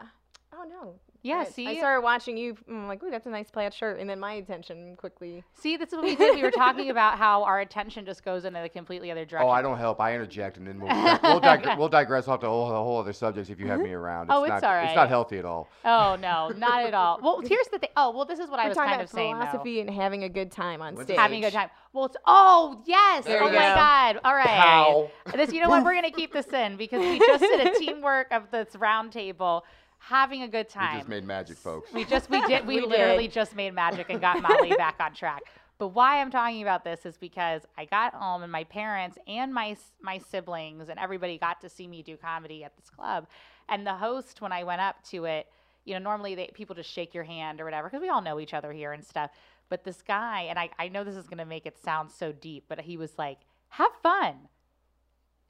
oh 0.53 0.65
no. 0.69 0.95
Yeah 1.23 1.39
I- 1.39 1.45
see 1.45 1.67
I 1.67 1.77
started 1.79 2.03
watching 2.03 2.37
you. 2.37 2.57
I'm 2.69 2.89
like, 2.89 3.03
ooh, 3.03 3.11
that's 3.11 3.27
a 3.27 3.31
nice 3.31 3.51
plaid 3.51 3.75
shirt, 3.75 4.01
and 4.01 4.09
then 4.09 4.21
my 4.21 4.35
attention 4.35 4.97
quickly. 4.97 5.45
see 5.55 5.77
this 5.77 5.89
is 5.89 5.95
what 5.95 6.05
we 6.05 6.17
did 6.17 6.35
we 6.35 6.43
were 6.43 6.51
talking 6.51 6.91
about 6.97 7.19
how 7.19 7.45
our 7.45 7.61
attention 7.61 8.05
just 8.05 8.25
goes 8.25 8.45
in 8.45 8.55
a 8.57 8.69
completely 8.69 9.11
other 9.11 9.25
direction 9.25 9.49
Oh, 9.49 9.51
I 9.51 9.63
don't 9.63 9.79
help. 9.79 10.01
I 10.01 10.15
interject, 10.15 10.57
and 10.57 10.67
then 10.67 10.81
we'll 10.81 11.19
we'll, 11.23 11.41
dig- 11.41 11.79
we'll 11.79 11.89
digress 11.89 12.29
off 12.29 12.41
to 12.41 12.47
whole, 12.47 12.69
the 12.69 12.75
whole 12.75 12.99
other 13.01 13.13
subjects 13.13 13.51
if 13.51 13.59
you 13.59 13.67
have 13.67 13.81
me 13.81 13.87
mm-hmm. 13.87 13.95
around. 13.95 14.27
Oh, 14.31 14.45
it's 14.45 14.63
not, 14.63 14.65
all 14.65 14.85
It's 14.85 14.97
not 14.97 15.09
healthy 15.09 15.39
at 15.39 15.45
all. 15.45 15.69
oh 15.85 16.17
no 16.21 16.51
not 16.57 16.85
at 16.85 16.95
all 16.95 17.19
well 17.23 17.41
here's 17.45 17.69
the 17.69 17.79
thing 17.79 17.91
oh 17.97 18.11
well 18.11 18.25
this 18.25 18.39
is 18.39 18.49
what 18.51 18.61
i 18.61 18.65
We're 18.65 18.71
was 18.71 18.79
kind 18.79 18.93
about 18.93 19.05
of 19.05 19.11
saying 19.11 19.39
though. 19.39 19.47
philosophy 19.47 19.81
and 19.81 19.91
having 19.91 20.25
a 20.25 20.29
good 20.29 20.51
time 20.51 20.83
on 20.83 20.95
What's 20.95 21.07
stage. 21.07 21.19
having 21.19 21.39
a 21.45 21.47
good 21.47 21.53
time. 21.53 21.71
Well, 21.93 22.07
it's 22.07 22.17
oh 22.27 22.83
yes, 22.87 23.25
There 23.25 23.43
oh 23.43 23.47
my 23.47 23.53
go. 23.53 23.59
god, 23.59 24.21
all 24.25 24.35
right. 24.35 24.47
Pow. 24.47 25.11
This, 25.35 25.53
you 25.53 25.61
know 25.61 25.69
what? 25.69 25.85
We're 25.85 25.95
gonna 25.95 26.11
keep 26.11 26.33
this 26.33 26.47
in 26.47 26.77
because 26.77 27.01
we 27.01 27.19
just 27.19 27.41
did 27.43 27.67
a 27.67 27.79
teamwork 27.79 28.29
of 28.33 28.51
this 28.51 28.75
round 28.77 29.13
table, 29.13 29.65
having 30.03 30.43
a 30.43 30.49
good 30.49 30.69
time. 30.69 30.95
We 30.95 30.99
just 31.01 31.09
made 31.09 31.25
magic, 31.25 31.57
folks. 31.57 31.93
We 31.93 32.05
just 32.05 32.29
we 32.29 32.45
did 32.47 32.67
we, 32.67 32.81
We 32.81 32.87
literally 32.87 33.27
did. 33.29 33.33
just 33.35 33.55
made 33.55 33.73
magic 33.75 34.11
and 34.11 34.21
got 34.21 34.43
Mollie 34.49 34.75
back 34.77 34.97
on 35.01 35.15
track. 35.15 35.43
But 35.79 35.89
why 35.89 36.21
I'm 36.21 36.31
talking 36.31 36.63
about 36.63 36.85
this 36.85 37.07
is 37.07 37.17
because 37.17 37.63
I 37.79 37.85
got 37.87 38.15
home 38.15 38.43
and 38.43 38.53
my 38.53 38.65
parents 38.65 39.17
and 39.27 39.53
my 39.55 39.77
my 40.01 40.19
siblings 40.19 40.89
and 40.89 40.99
everybody 40.99 41.39
got 41.39 41.61
to 41.63 41.69
see 41.69 41.87
me 41.87 42.03
do 42.03 42.17
comedy 42.17 42.65
at 42.65 42.77
this 42.77 42.91
club. 42.91 43.27
And 43.69 43.87
the 43.87 43.95
host, 43.95 44.41
when 44.41 44.53
I 44.53 44.65
went 44.65 44.81
up 44.81 45.03
to 45.11 45.25
it, 45.25 45.47
you 45.85 45.95
know, 45.95 46.01
normally 46.01 46.35
they, 46.35 46.51
people 46.53 46.75
just 46.75 46.91
shake 46.91 47.15
your 47.15 47.25
hand 47.25 47.61
or 47.61 47.65
whatever 47.65 47.89
because 47.89 48.03
we 48.03 48.09
all 48.09 48.23
know 48.23 48.39
each 48.41 48.55
other 48.55 48.73
here 48.73 48.93
and 48.93 49.05
stuff. 49.05 49.31
But 49.69 49.85
this 49.85 50.03
guy, 50.03 50.43
and 50.43 50.59
I, 50.59 50.69
I 50.79 50.89
know 50.89 51.05
this 51.05 51.17
is 51.17 51.27
gonna 51.27 51.47
make 51.47 51.65
it 51.65 51.79
sound 51.79 52.11
so 52.11 52.33
deep, 52.33 52.65
but 52.69 52.81
he 52.81 52.97
was 52.97 53.13
like, 53.19 53.39
"Have 53.71 53.93
fun," 54.03 54.35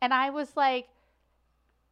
and 0.00 0.14
I 0.14 0.30
was 0.30 0.56
like, 0.56 0.88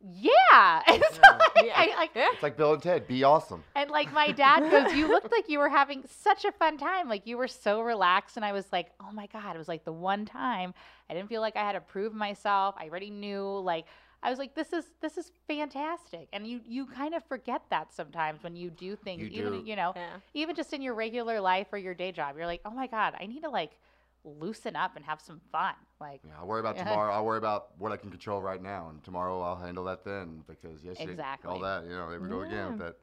"Yeah." 0.01 0.83
And 0.87 1.03
so, 1.13 1.21
like, 1.23 1.65
Yeah. 1.67 1.73
I, 1.77 1.95
like, 1.97 2.11
It's 2.15 2.43
like 2.43 2.57
Bill 2.57 2.73
and 2.75 2.83
Ted. 2.83 3.07
Be 3.07 3.23
awesome. 3.25 3.63
and 3.75 3.91
like 3.91 4.13
my 4.13 4.33
dad 4.33 4.69
goes, 4.71 4.95
You 4.95 5.09
looked 5.09 5.31
like 5.31 5.49
you 5.49 5.59
were 5.59 5.69
having 5.69 6.05
such 6.09 6.45
a 6.45 6.53
fun 6.53 6.79
time. 6.79 7.09
Like 7.09 7.27
you 7.27 7.37
were 7.37 7.49
so 7.49 7.81
relaxed. 7.83 8.37
And 8.37 8.45
I 8.45 8.53
was 8.53 8.67
like, 8.73 8.89
Oh 9.01 9.13
my 9.13 9.27
God. 9.27 9.55
It 9.55 9.59
was 9.59 9.69
like 9.69 9.85
the 9.85 9.93
one 9.93 10.25
time 10.25 10.75
I 11.09 11.15
didn't 11.15 11.29
feel 11.29 11.41
like 11.41 11.57
I 11.57 11.61
had 11.63 11.73
to 11.73 11.81
prove 11.81 12.15
myself. 12.15 12.75
I 12.79 12.85
already 12.89 13.11
knew 13.11 13.45
like 13.61 13.85
I 14.23 14.29
was 14.31 14.39
like, 14.39 14.55
this 14.55 14.73
is 14.73 14.85
this 15.01 15.17
is 15.17 15.33
fantastic. 15.49 16.29
And 16.33 16.47
you 16.47 16.61
you 16.67 16.87
kind 16.87 17.15
of 17.15 17.25
forget 17.25 17.63
that 17.71 17.93
sometimes 17.93 18.43
when 18.43 18.57
you 18.57 18.71
do 18.71 18.97
things, 18.97 19.23
You 19.23 19.29
even 19.29 19.53
do. 19.63 19.69
you 19.69 19.77
know, 19.77 19.93
Yeah. 19.97 20.09
even 20.35 20.57
just 20.57 20.73
in 20.73 20.83
your 20.83 20.95
regular 20.95 21.41
life 21.41 21.69
or 21.73 21.79
your 21.79 21.95
day 21.95 22.13
job. 22.13 22.37
You're 22.37 22.47
like, 22.47 22.61
Oh 22.65 22.71
my 22.71 22.87
God, 22.87 23.15
I 23.21 23.27
need 23.27 23.43
to 23.43 23.51
like 23.51 23.73
loosen 24.25 24.77
up 24.77 24.97
and 24.97 25.05
have 25.05 25.21
some 25.21 25.41
fun. 25.53 25.75
Like 26.01 26.21
Yeah, 26.25 26.33
I'll 26.41 26.47
worry 26.47 26.61
about 26.61 26.77
tomorrow. 26.85 27.13
I'll 27.13 27.25
worry 27.25 27.39
about 27.39 27.79
what 27.79 27.93
I 27.93 27.97
can 27.97 28.11
control 28.11 28.41
right 28.43 28.63
now, 28.63 28.89
and 28.91 29.03
tomorrow 29.03 29.41
I'll 29.41 29.57
handle 29.57 29.85
that 29.85 30.05
then. 30.05 30.43
Because 30.47 30.83
yes, 30.85 30.97
Exactly. 30.99 31.51
all 31.51 31.59
that. 31.61 31.85
You 31.85 31.91
know, 31.91 32.11
there 32.11 32.21
we 32.21 32.29
go 32.29 32.41
again 32.43 32.53
Yeah. 32.57 32.69
with 32.71 32.79
that. 32.81 32.97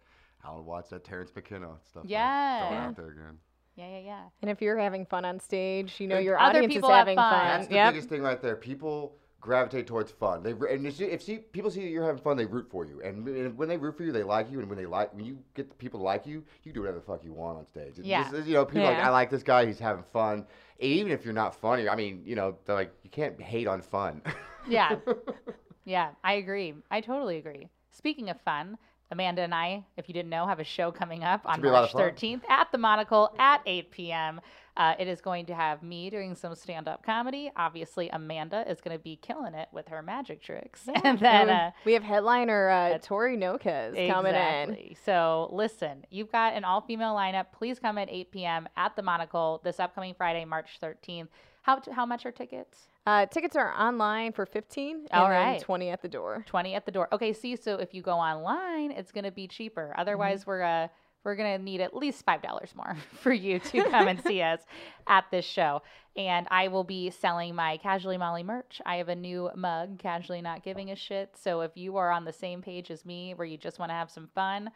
I'll 0.43 0.63
watch 0.63 0.89
that 0.89 1.03
Terence 1.03 1.31
McKenna 1.35 1.71
stuff. 1.83 2.03
I'm 2.03 2.09
Yeah. 2.09 2.59
throwing 2.59 2.73
Yeah. 2.73 2.87
out 2.87 2.95
there 2.95 3.09
again. 3.09 3.39
yeah, 3.75 3.87
yeah, 3.89 3.99
yeah. 3.99 4.23
And 4.41 4.49
if 4.49 4.61
you're 4.61 4.77
having 4.77 5.05
fun 5.05 5.23
on 5.25 5.39
stage, 5.39 5.99
you 5.99 6.07
know 6.07 6.15
And 6.15 6.25
your 6.25 6.39
other 6.39 6.59
audience 6.59 6.71
is 6.71 6.77
people 6.77 6.89
have 6.89 6.99
having 6.99 7.15
fun. 7.15 7.31
fun. 7.33 7.47
That's 7.47 7.67
the 7.67 7.75
yep. 7.75 7.93
biggest 7.93 8.09
thing 8.09 8.21
right 8.23 8.41
there. 8.41 8.55
People 8.55 9.17
gravitate 9.47 9.87
towards 9.87 10.11
fun. 10.11 10.43
They 10.43 10.51
and 10.51 10.93
see, 10.93 11.05
if 11.05 11.23
see 11.23 11.37
people 11.37 11.71
see 11.71 11.79
that 11.79 11.87
you're 11.87 12.03
having 12.03 12.21
fun, 12.21 12.35
they 12.35 12.45
root 12.45 12.67
for 12.69 12.85
you. 12.85 13.01
And, 13.01 13.23
when- 13.23 13.55
when 13.55 13.69
they 13.69 13.77
root 13.77 13.95
for 13.95 14.03
you, 14.03 14.11
they 14.11 14.21
like 14.23 14.51
you. 14.51 14.59
And 14.59 14.67
when 14.67 14.77
they 14.77 14.85
like, 14.85 15.13
when 15.15 15.23
you 15.23 15.39
get 15.53 15.69
the 15.69 15.75
people 15.75 16.01
to 16.01 16.03
like 16.03 16.27
you, 16.27 16.43
you 16.63 16.73
do 16.73 16.81
whatever 16.81 16.99
the 16.99 17.05
fuck 17.05 17.23
you 17.23 17.31
want 17.31 17.57
on 17.57 17.65
stage. 17.65 17.93
Yeah. 18.03 18.29
this 18.29 18.41
is- 18.41 18.47
you 18.47 18.55
know, 18.55 18.65
people 18.65 18.81
are 18.85 18.91
like 18.91 19.03
I 19.05 19.09
like 19.09 19.29
this 19.29 19.43
guy. 19.43 19.65
He's 19.65 19.79
having 19.79 20.03
fun. 20.11 20.45
And 20.79 20.91
even 20.91 21.13
if 21.13 21.23
you're 21.23 21.33
not 21.33 21.55
funny, 21.55 21.87
I 21.87 21.95
mean, 21.95 22.23
you 22.25 22.35
know, 22.35 22.57
they're 22.65 22.75
like 22.75 22.91
you 23.03 23.09
can't 23.09 23.41
hate 23.41 23.67
on 23.67 23.81
fun. 23.81 24.21
Yeah. 24.67 24.97
yeah, 25.85 26.09
I 26.25 26.33
agree. 26.33 26.73
I 26.91 26.99
totally 26.99 27.37
agree. 27.37 27.69
Speaking 27.91 28.29
of 28.29 28.39
fun, 28.41 28.77
Amanda 29.11 29.41
and 29.41 29.53
I, 29.55 29.83
if 29.95 30.07
you 30.07 30.13
didn't 30.13 30.29
know, 30.29 30.45
have 30.47 30.59
a 30.59 30.63
show 30.63 30.91
coming 30.91 31.23
up 31.23 31.41
on 31.45 31.55
Should 31.55 31.61
be 31.63 31.67
a 31.69 31.71
lot 31.71 31.93
March 31.93 32.15
13th 32.15 32.41
at 32.49 32.71
the 32.71 32.77
Monocle 32.77 33.33
at 33.39 33.61
8 33.65 33.91
p.m. 33.91 34.41
Uh, 34.75 34.93
it 34.99 35.07
is 35.07 35.21
going 35.21 35.45
to 35.47 35.55
have 35.55 35.81
me 35.81 36.09
doing 36.09 36.35
some 36.35 36.53
stand 36.53 36.87
up 36.87 37.03
comedy. 37.03 37.49
Obviously, 37.55 38.09
Amanda 38.09 38.63
is 38.69 38.79
going 38.81 38.95
to 38.95 39.01
be 39.01 39.15
killing 39.15 39.53
it 39.55 39.67
with 39.71 39.87
her 39.87 40.01
magic 40.03 40.41
tricks. 40.41 40.87
And 41.03 41.17
then. 41.19 41.47
we, 41.47 41.53
Uh, 41.53 41.71
we 41.85 41.93
have 41.93 42.03
headliner 42.03 42.69
uh, 42.69 42.89
that's- 42.89 43.07
Tori 43.07 43.37
Nokes 43.37 44.07
coming 44.11 44.35
in. 44.35 44.95
So 45.05 45.49
listen, 45.51 46.05
you've 46.11 46.31
got 46.31 46.53
an 46.53 46.63
all-female 46.63 47.15
lineup. 47.15 47.47
Please 47.57 47.79
come 47.79 47.97
at 47.97 48.09
8 48.11 48.31
p.m. 48.31 48.67
at 48.75 48.95
the 48.95 49.01
Monocle 49.01 49.61
this 49.63 49.79
upcoming 49.79 50.13
Friday, 50.15 50.45
March 50.45 50.79
13th. 50.81 51.29
How 51.63 51.81
how 51.91 52.05
much 52.05 52.25
are 52.25 52.31
tickets? 52.31 52.87
Uh, 53.07 53.25
tickets 53.25 53.55
are 53.55 53.73
online 53.73 54.33
for 54.33 54.45
15 54.45 55.07
All 55.13 55.27
and 55.27 55.55
then 55.55 55.61
20 55.61 55.89
at 55.91 56.01
the 56.01 56.09
door. 56.09 56.43
20 56.45 56.75
at 56.75 56.85
the 56.85 56.91
door. 56.91 57.07
Okay, 57.13 57.31
see, 57.31 57.55
so 57.55 57.75
if 57.75 57.93
you 57.93 58.01
go 58.01 58.11
online, 58.11 58.91
it's 58.91 59.13
going 59.13 59.23
to 59.23 59.31
be 59.31 59.47
cheaper. 59.47 59.93
Otherwise, 59.97 60.45
we're 60.45 60.61
uh 60.61 60.89
we're 61.23 61.35
going 61.35 61.57
to 61.57 61.63
need 61.63 61.81
at 61.81 61.93
least 61.95 62.25
$5 62.25 62.75
more 62.75 62.95
for 63.21 63.33
you 63.33 63.59
to 63.59 63.83
come 63.85 64.07
and 64.07 64.21
see 64.23 64.41
us 64.53 64.59
at 65.07 65.25
this 65.31 65.45
show. 65.45 65.81
And 66.15 66.47
I 66.51 66.67
will 66.67 66.83
be 66.83 67.09
selling 67.09 67.55
my 67.55 67.77
Casually 67.77 68.17
Mollie 68.17 68.43
merch. 68.43 68.81
I 68.85 68.97
have 68.97 69.09
a 69.09 69.15
new 69.15 69.49
mug, 69.55 69.99
Casually 69.99 70.41
Not 70.41 70.63
Giving 70.63 70.91
a 70.91 70.95
Shit. 70.95 71.35
So 71.41 71.61
if 71.61 71.71
you 71.75 71.97
are 71.97 72.11
on 72.11 72.23
the 72.23 72.31
same 72.31 72.61
page 72.61 72.91
as 72.91 73.05
me 73.05 73.33
where 73.33 73.47
you 73.47 73.57
just 73.57 73.79
want 73.79 73.89
to 73.89 73.95
have 73.95 74.11
some 74.11 74.29
fun, 74.35 74.69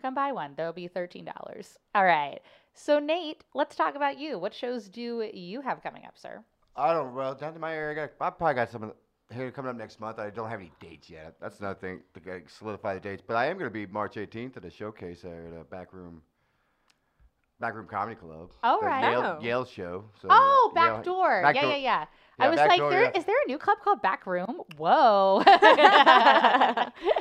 come 0.00 0.14
buy 0.14 0.32
one. 0.32 0.52
There'll 0.56 0.72
be 0.72 0.88
$13. 0.88 1.26
All 1.94 2.04
right. 2.04 2.40
So 2.72 2.98
Nate, 2.98 3.44
let's 3.54 3.76
talk 3.76 3.96
about 3.96 4.18
you. 4.18 4.38
What 4.38 4.54
shows 4.54 4.88
do 4.88 5.28
you 5.32 5.60
have 5.62 5.82
coming 5.82 6.04
up, 6.06 6.18
sir? 6.18 6.42
I 6.76 6.92
don't. 6.92 7.14
Well, 7.14 7.34
down 7.34 7.54
to 7.54 7.58
my 7.58 7.74
area, 7.74 7.92
I, 8.04 8.06
got, 8.06 8.10
I 8.26 8.30
probably 8.30 8.54
got 8.54 8.70
some 8.70 8.92
here 9.32 9.50
coming 9.50 9.70
up 9.70 9.76
next 9.76 9.98
month. 10.00 10.18
I 10.18 10.30
don't 10.30 10.48
have 10.50 10.60
any 10.60 10.72
dates 10.80 11.08
yet. 11.10 11.34
That's 11.40 11.58
another 11.60 11.78
thing 11.78 12.00
to 12.14 12.20
solidify 12.48 12.94
the 12.94 13.00
dates. 13.00 13.22
But 13.26 13.36
I 13.36 13.46
am 13.46 13.58
going 13.58 13.70
to 13.70 13.72
be 13.74 13.86
March 13.86 14.14
18th 14.16 14.56
at 14.58 14.64
a 14.64 14.70
showcase 14.70 15.22
there 15.22 15.46
at 15.52 15.60
a 15.60 15.64
back 15.64 15.92
room. 15.92 16.22
Backroom 17.58 17.86
Comedy 17.86 18.16
Club. 18.16 18.50
Oh, 18.62 18.80
the 18.80 18.86
right. 18.86 19.10
Yale, 19.10 19.36
Oh. 19.38 19.42
Yale 19.42 19.64
show. 19.64 20.04
So, 20.20 20.28
Oh, 20.30 20.72
Yale- 20.76 20.96
backdoor. 20.96 21.42
Backdoor- 21.42 21.62
Yeah, 21.62 21.68
yeah, 21.70 21.76
yeah. 21.76 22.04
I 22.38 22.48
was 22.50 22.58
like, 22.58 22.68
Backdoor, 22.68 22.90
there 22.90 23.04
is 23.10 23.10
yeah. 23.14 23.22
there 23.22 23.36
a 23.44 23.48
new 23.48 23.56
club 23.58 23.78
called 23.82 24.02
Back 24.02 24.26
Room? 24.26 24.60
Whoa. 24.76 25.42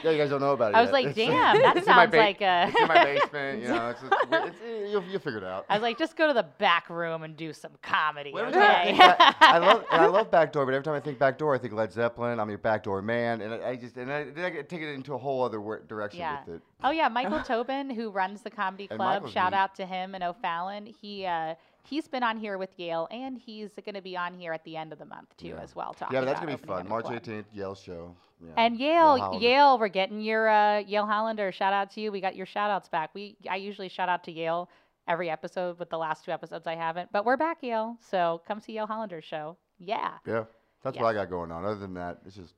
Yeah, 0.03 0.11
you 0.11 0.17
guys 0.19 0.29
don't 0.29 0.41
know 0.41 0.51
about 0.53 0.71
it. 0.73 0.75
I 0.75 0.81
was 0.81 0.91
yet. 0.91 0.93
like, 0.93 1.15
damn, 1.15 1.57
that 1.61 1.77
it's 1.77 1.87
in 1.87 1.95
my 1.95 2.01
sounds 2.03 2.11
ba- 2.11 2.17
like 2.17 2.41
a- 2.41 2.65
It's 2.69 2.79
in 2.81 2.87
my 2.87 3.03
basement. 3.03 3.61
You 3.61 3.67
know, 3.69 3.89
it's, 3.89 4.01
it's, 4.03 4.15
it's, 4.31 4.91
you'll, 4.91 5.03
you'll 5.05 5.19
figure 5.19 5.37
it 5.39 5.43
out. 5.43 5.65
I 5.69 5.73
was 5.75 5.81
like, 5.81 5.97
just 5.97 6.15
go 6.15 6.27
to 6.27 6.33
the 6.33 6.43
back 6.43 6.89
room 6.89 7.23
and 7.23 7.35
do 7.35 7.53
some 7.53 7.71
comedy. 7.81 8.31
Well, 8.33 8.45
I, 8.45 8.49
okay? 8.89 8.97
back- 8.97 9.35
I 9.41 9.57
love 9.57 9.85
I 9.89 10.05
love 10.05 10.29
backdoor, 10.29 10.65
but 10.65 10.73
every 10.73 10.83
time 10.83 10.93
I 10.93 10.99
think 10.99 11.17
Back 11.17 11.37
Door, 11.37 11.55
I 11.55 11.57
think 11.57 11.73
Led 11.73 11.91
Zeppelin. 11.91 12.39
I'm 12.39 12.49
your 12.49 12.57
Back 12.59 12.83
Door 12.83 13.01
man, 13.01 13.41
and 13.41 13.53
I, 13.53 13.69
I 13.69 13.75
just 13.77 13.97
and 13.97 14.11
I, 14.11 14.19
I 14.37 14.49
take 14.61 14.81
it 14.81 14.93
into 14.93 15.13
a 15.13 15.17
whole 15.17 15.43
other 15.43 15.59
direction 15.87 16.19
Yeah. 16.19 16.39
with 16.45 16.57
it. 16.57 16.61
Oh 16.83 16.91
yeah, 16.91 17.07
Michael 17.07 17.41
Tobin, 17.41 17.89
who 17.89 18.09
runs 18.11 18.41
the 18.41 18.51
comedy 18.51 18.87
club. 18.87 19.27
Shout 19.29 19.53
out 19.53 19.75
to 19.75 19.85
him 19.85 20.13
and 20.13 20.23
O'Fallon. 20.23 20.85
He 20.85 21.25
uh, 21.25 21.55
he's 21.85 22.07
been 22.07 22.23
on 22.23 22.37
here 22.37 22.57
with 22.57 22.69
Yale, 22.77 23.07
and 23.11 23.37
he's 23.37 23.69
going 23.85 23.95
to 23.95 24.01
be 24.01 24.17
on 24.17 24.33
here 24.33 24.51
at 24.53 24.63
the 24.63 24.75
end 24.77 24.91
of 24.93 24.99
the 24.99 25.05
month 25.05 25.35
too, 25.37 25.47
Yeah. 25.49 25.61
as 25.61 25.75
well. 25.75 25.93
Talking 25.93 26.13
Yeah, 26.15 26.21
but 26.21 26.25
that's 26.25 26.39
gonna 26.39 26.57
be 26.57 26.65
fun. 26.65 26.87
March 26.87 27.05
18th, 27.05 27.45
Yale 27.53 27.75
show. 27.75 28.15
Yeah. 28.43 28.51
And 28.57 28.77
Yale, 28.77 29.17
Hollander. 29.17 29.45
Yale, 29.45 29.79
we're 29.79 29.87
getting 29.87 30.19
your 30.21 30.49
uh, 30.49 30.79
Yale 30.79 31.05
Hollander. 31.05 31.51
Shout 31.51 31.73
out 31.73 31.91
to 31.91 32.01
you. 32.01 32.11
We 32.11 32.19
got 32.21 32.35
your 32.35 32.45
shout 32.45 32.69
outs 32.69 32.89
back. 32.89 33.11
We 33.13 33.37
I 33.49 33.55
usually 33.55 33.89
shout 33.89 34.09
out 34.09 34.23
to 34.25 34.31
Yale 34.31 34.69
every 35.07 35.29
episode, 35.29 35.77
but 35.77 35.89
the 35.89 35.97
last 35.97 36.25
two 36.25 36.31
episodes 36.31 36.67
I 36.67 36.75
haven't. 36.75 37.11
But 37.11 37.25
we're 37.25 37.37
back, 37.37 37.59
Yale. 37.61 37.97
So 38.01 38.41
come 38.47 38.59
see 38.59 38.73
Yale 38.73 38.87
Hollander's 38.87 39.23
show. 39.23 39.55
Yeah, 39.79 40.11
Yeah, 40.25 40.45
that's 40.83 40.97
what 40.97 41.05
I 41.07 41.13
got 41.13 41.29
going 41.29 41.51
on. 41.51 41.63
Other 41.65 41.75
than 41.79 41.93
that, 41.95 42.19
it's 42.25 42.35
just 42.35 42.53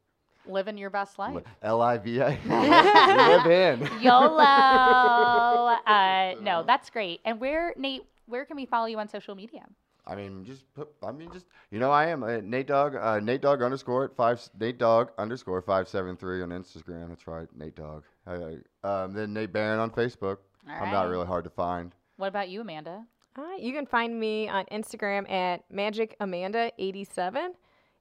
living 0.47 0.77
your 0.77 0.89
best 0.89 1.19
life. 1.19 1.43
L 1.61 1.81
I 1.81 1.97
V 1.97 2.21
I. 2.21 2.37
Live 3.43 3.45
in. 3.81 4.01
YOLO. 4.01 5.77
Uh, 5.87 6.35
no, 6.41 6.63
that's 6.65 6.89
great. 6.89 7.21
And 7.23 7.39
where, 7.39 7.73
Nate, 7.77 8.03
where 8.27 8.45
can 8.45 8.55
we 8.55 8.65
follow 8.65 8.85
you 8.85 8.99
on 8.99 9.07
social 9.07 9.35
media? 9.35 9.65
I 10.05 10.15
mean, 10.15 10.45
just 10.45 10.63
put. 10.73 10.89
I 11.03 11.11
mean, 11.11 11.29
just 11.33 11.47
you 11.69 11.79
know, 11.79 11.91
I 11.91 12.07
am 12.07 12.23
uh, 12.23 12.37
Nate 12.37 12.67
Dog. 12.67 12.95
Uh, 12.95 13.19
Nate 13.19 13.41
Dog 13.41 13.61
underscore 13.61 14.05
at 14.05 14.15
five. 14.15 14.41
Nate 14.57 14.77
Dog 14.77 15.11
underscore 15.17 15.61
five 15.61 15.89
seven 15.89 16.15
three 16.15 16.41
on 16.41 16.49
Instagram. 16.49 17.09
That's 17.09 17.27
right, 17.27 17.47
Nate 17.55 17.75
Dog. 17.75 18.03
I, 18.25 18.35
I, 18.83 19.03
um, 19.03 19.13
then 19.13 19.33
Nate 19.33 19.51
Barron 19.51 19.79
on 19.79 19.89
Facebook. 19.89 20.37
All 20.69 20.83
I'm 20.83 20.91
not 20.91 21.09
really 21.09 21.27
hard 21.27 21.43
to 21.43 21.49
find. 21.49 21.93
What 22.15 22.27
about 22.27 22.49
you, 22.49 22.61
Amanda? 22.61 23.05
Uh, 23.37 23.55
you 23.59 23.73
can 23.73 23.85
find 23.85 24.19
me 24.19 24.47
on 24.49 24.65
Instagram 24.71 25.29
at 25.29 25.69
magicamanda87. 25.71 27.49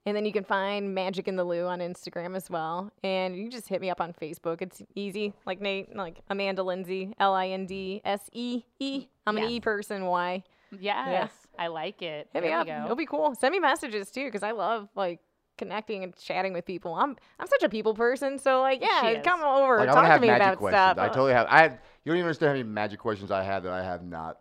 And 0.07 0.16
then 0.16 0.24
you 0.24 0.32
can 0.32 0.44
find 0.44 0.94
Magic 0.94 1.26
in 1.26 1.34
the 1.36 1.42
Lou 1.44 1.66
on 1.66 1.80
Instagram 1.80 2.36
as 2.36 2.48
well. 2.48 2.92
And 3.02 3.36
you 3.36 3.50
just 3.50 3.68
hit 3.68 3.80
me 3.80 3.90
up 3.90 4.00
on 4.00 4.12
Facebook. 4.12 4.62
It's 4.62 4.80
easy. 4.94 5.34
Like 5.44 5.61
Nate, 5.61 5.94
like 5.96 6.20
Amanda 6.30 6.62
Lindsey, 6.62 7.12
L 7.18 7.34
I 7.34 7.48
N 7.48 7.66
D 7.66 8.00
S 8.04 8.30
E 8.32 8.62
E. 8.78 9.07
I'm 9.26 9.36
an 9.36 9.42
Yes. 9.42 9.52
E 9.52 9.61
person. 9.61 10.07
Why? 10.07 10.44
Yes, 10.78 11.30
I 11.59 11.66
like 11.68 12.02
it. 12.02 12.28
Hit 12.32 12.40
there 12.40 12.42
me 12.42 12.52
up. 12.52 12.66
go. 12.66 12.84
It'll 12.84 12.96
be 12.96 13.07
cool. 13.07 13.34
Send 13.34 13.52
me 13.52 13.59
messages 13.59 14.11
too, 14.11 14.24
because 14.26 14.42
I 14.42 14.52
love 14.52 14.88
like 14.94 15.20
connecting 15.59 16.04
and 16.04 16.14
chatting 16.16 16.52
with 16.52 16.66
people. 16.66 16.94
I'm 16.94 17.16
I'm 17.40 17.46
such 17.48 17.62
a 17.64 17.68
people 17.68 17.94
person. 17.94 18.38
So 18.38 18.61
like, 18.61 18.82
She 18.82 18.88
yeah, 18.88 19.09
is. 19.09 19.24
come 19.24 19.42
over, 19.42 19.78
Like, 19.78 19.86
talk 19.88 19.94
want 19.96 20.04
to 20.04 20.09
to 20.09 20.12
have 20.12 20.20
me 20.20 20.28
magic 20.28 20.42
about 20.46 20.59
questions. 20.59 20.82
stuff. 20.82 20.98
I 20.98 21.09
totally 21.09 21.32
have. 21.32 21.46
I 21.50 21.62
have, 21.62 21.72
you 22.04 22.11
don't 22.12 22.16
even 22.18 22.26
understand 22.26 22.48
how 22.50 22.52
many 22.54 22.62
magic 22.68 23.00
questions 23.00 23.30
I 23.32 23.42
have 23.42 23.62
that 23.64 23.72
I 23.72 23.82
have 23.82 24.04
not 24.04 24.38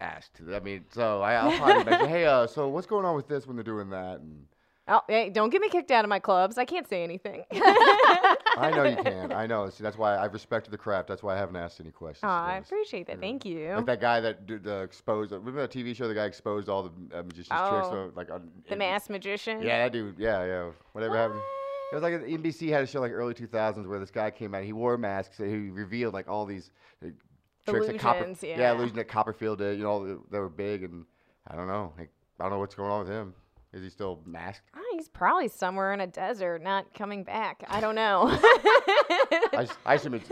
asked. 0.00 0.40
I 0.52 0.58
mean, 0.60 0.84
so 0.92 1.20
I, 1.22 1.34
I'll 1.34 1.56
probably 1.58 1.84
mention, 1.84 2.08
hey, 2.16 2.24
uh, 2.26 2.46
so 2.46 2.68
what's 2.68 2.86
going 2.86 3.04
on 3.04 3.14
with 3.14 3.28
this 3.28 3.46
when 3.46 3.56
they're 3.56 3.62
doing 3.64 3.90
that? 3.90 4.20
And 4.20 4.46
Oh, 4.88 5.00
hey, 5.08 5.30
don't 5.30 5.50
get 5.50 5.60
me 5.60 5.68
kicked 5.68 5.90
out 5.90 6.04
of 6.04 6.08
my 6.08 6.20
clubs. 6.20 6.58
I 6.58 6.64
can't 6.64 6.88
say 6.88 7.02
anything. 7.02 7.44
I 7.52 8.72
know 8.74 8.84
you 8.84 8.96
can. 8.96 9.32
I 9.32 9.44
know. 9.46 9.68
See, 9.68 9.82
that's 9.82 9.98
why 9.98 10.16
I've 10.16 10.32
respected 10.32 10.70
the 10.70 10.78
craft. 10.78 11.08
That's 11.08 11.22
why 11.24 11.34
I 11.34 11.38
haven't 11.38 11.56
asked 11.56 11.80
any 11.80 11.90
questions. 11.90 12.22
Aw, 12.24 12.46
I 12.46 12.54
today. 12.54 12.66
appreciate 12.66 13.06
that. 13.08 13.20
Thank 13.20 13.44
you. 13.44 13.72
Like 13.74 13.86
that 13.86 14.00
guy 14.00 14.20
that 14.20 14.46
did 14.46 14.62
the 14.62 14.82
exposed. 14.82 15.32
Remember 15.32 15.60
that 15.60 15.72
TV 15.72 15.94
show? 15.94 16.06
The 16.06 16.14
guy 16.14 16.26
exposed 16.26 16.68
all 16.68 16.84
the 16.84 17.18
uh, 17.18 17.22
magician's 17.24 17.48
tricks. 17.48 17.86
Oh, 17.88 17.90
So, 17.90 18.12
like 18.14 18.30
on, 18.30 18.48
the 18.66 18.72
in- 18.74 18.78
masked 18.78 19.10
magician. 19.10 19.60
Yeah, 19.60 19.78
that 19.84 19.92
dude. 19.92 20.18
Yeah, 20.18 20.44
yeah. 20.44 20.70
Whatever 20.92 21.16
happened. 21.16 21.40
It 21.92 21.94
was 21.94 22.02
like 22.02 22.14
NBC 22.14 22.68
had 22.70 22.82
a 22.82 22.86
show 22.86 23.00
like 23.00 23.12
early 23.12 23.34
2000s 23.34 23.86
where 23.88 23.98
this 24.00 24.10
guy 24.10 24.30
came 24.30 24.54
out. 24.54 24.62
He 24.64 24.72
wore 24.72 24.96
masks. 24.96 25.38
mask. 25.38 25.38
So 25.38 25.44
he 25.44 25.68
revealed 25.70 26.14
like 26.14 26.28
all 26.28 26.44
these 26.46 26.70
uh, 27.04 27.08
tricks 27.68 27.86
that 27.86 27.98
Copper, 27.98 28.18
Illusions, 28.18 28.42
yeah, 28.42 28.58
yeah. 28.58 28.72
illusions 28.72 28.96
that 28.96 29.08
Copperfield 29.08 29.58
did. 29.58 29.78
You 29.78 29.84
know, 29.84 30.20
they 30.30 30.38
were 30.38 30.48
big, 30.48 30.82
and 30.84 31.04
I 31.48 31.56
don't 31.56 31.66
know. 31.68 31.92
Like, 31.98 32.10
I 32.40 32.44
don't 32.44 32.52
know 32.52 32.58
what's 32.60 32.74
going 32.74 32.90
on 32.90 33.00
with 33.00 33.08
him. 33.08 33.34
Is 33.72 33.82
he 33.82 33.90
still 33.90 34.20
masked? 34.24 34.70
Ah, 34.74 34.80
he's 34.92 35.08
probably 35.08 35.48
somewhere 35.48 35.92
in 35.92 36.00
a 36.00 36.06
desert, 36.06 36.62
not 36.62 36.94
coming 36.94 37.24
back. 37.24 37.62
I 37.68 37.80
don't 37.80 37.94
know. 37.94 38.22
I, 38.30 39.48
s- 39.62 39.76
I 39.84 39.94
assume 39.94 40.14
it's 40.14 40.30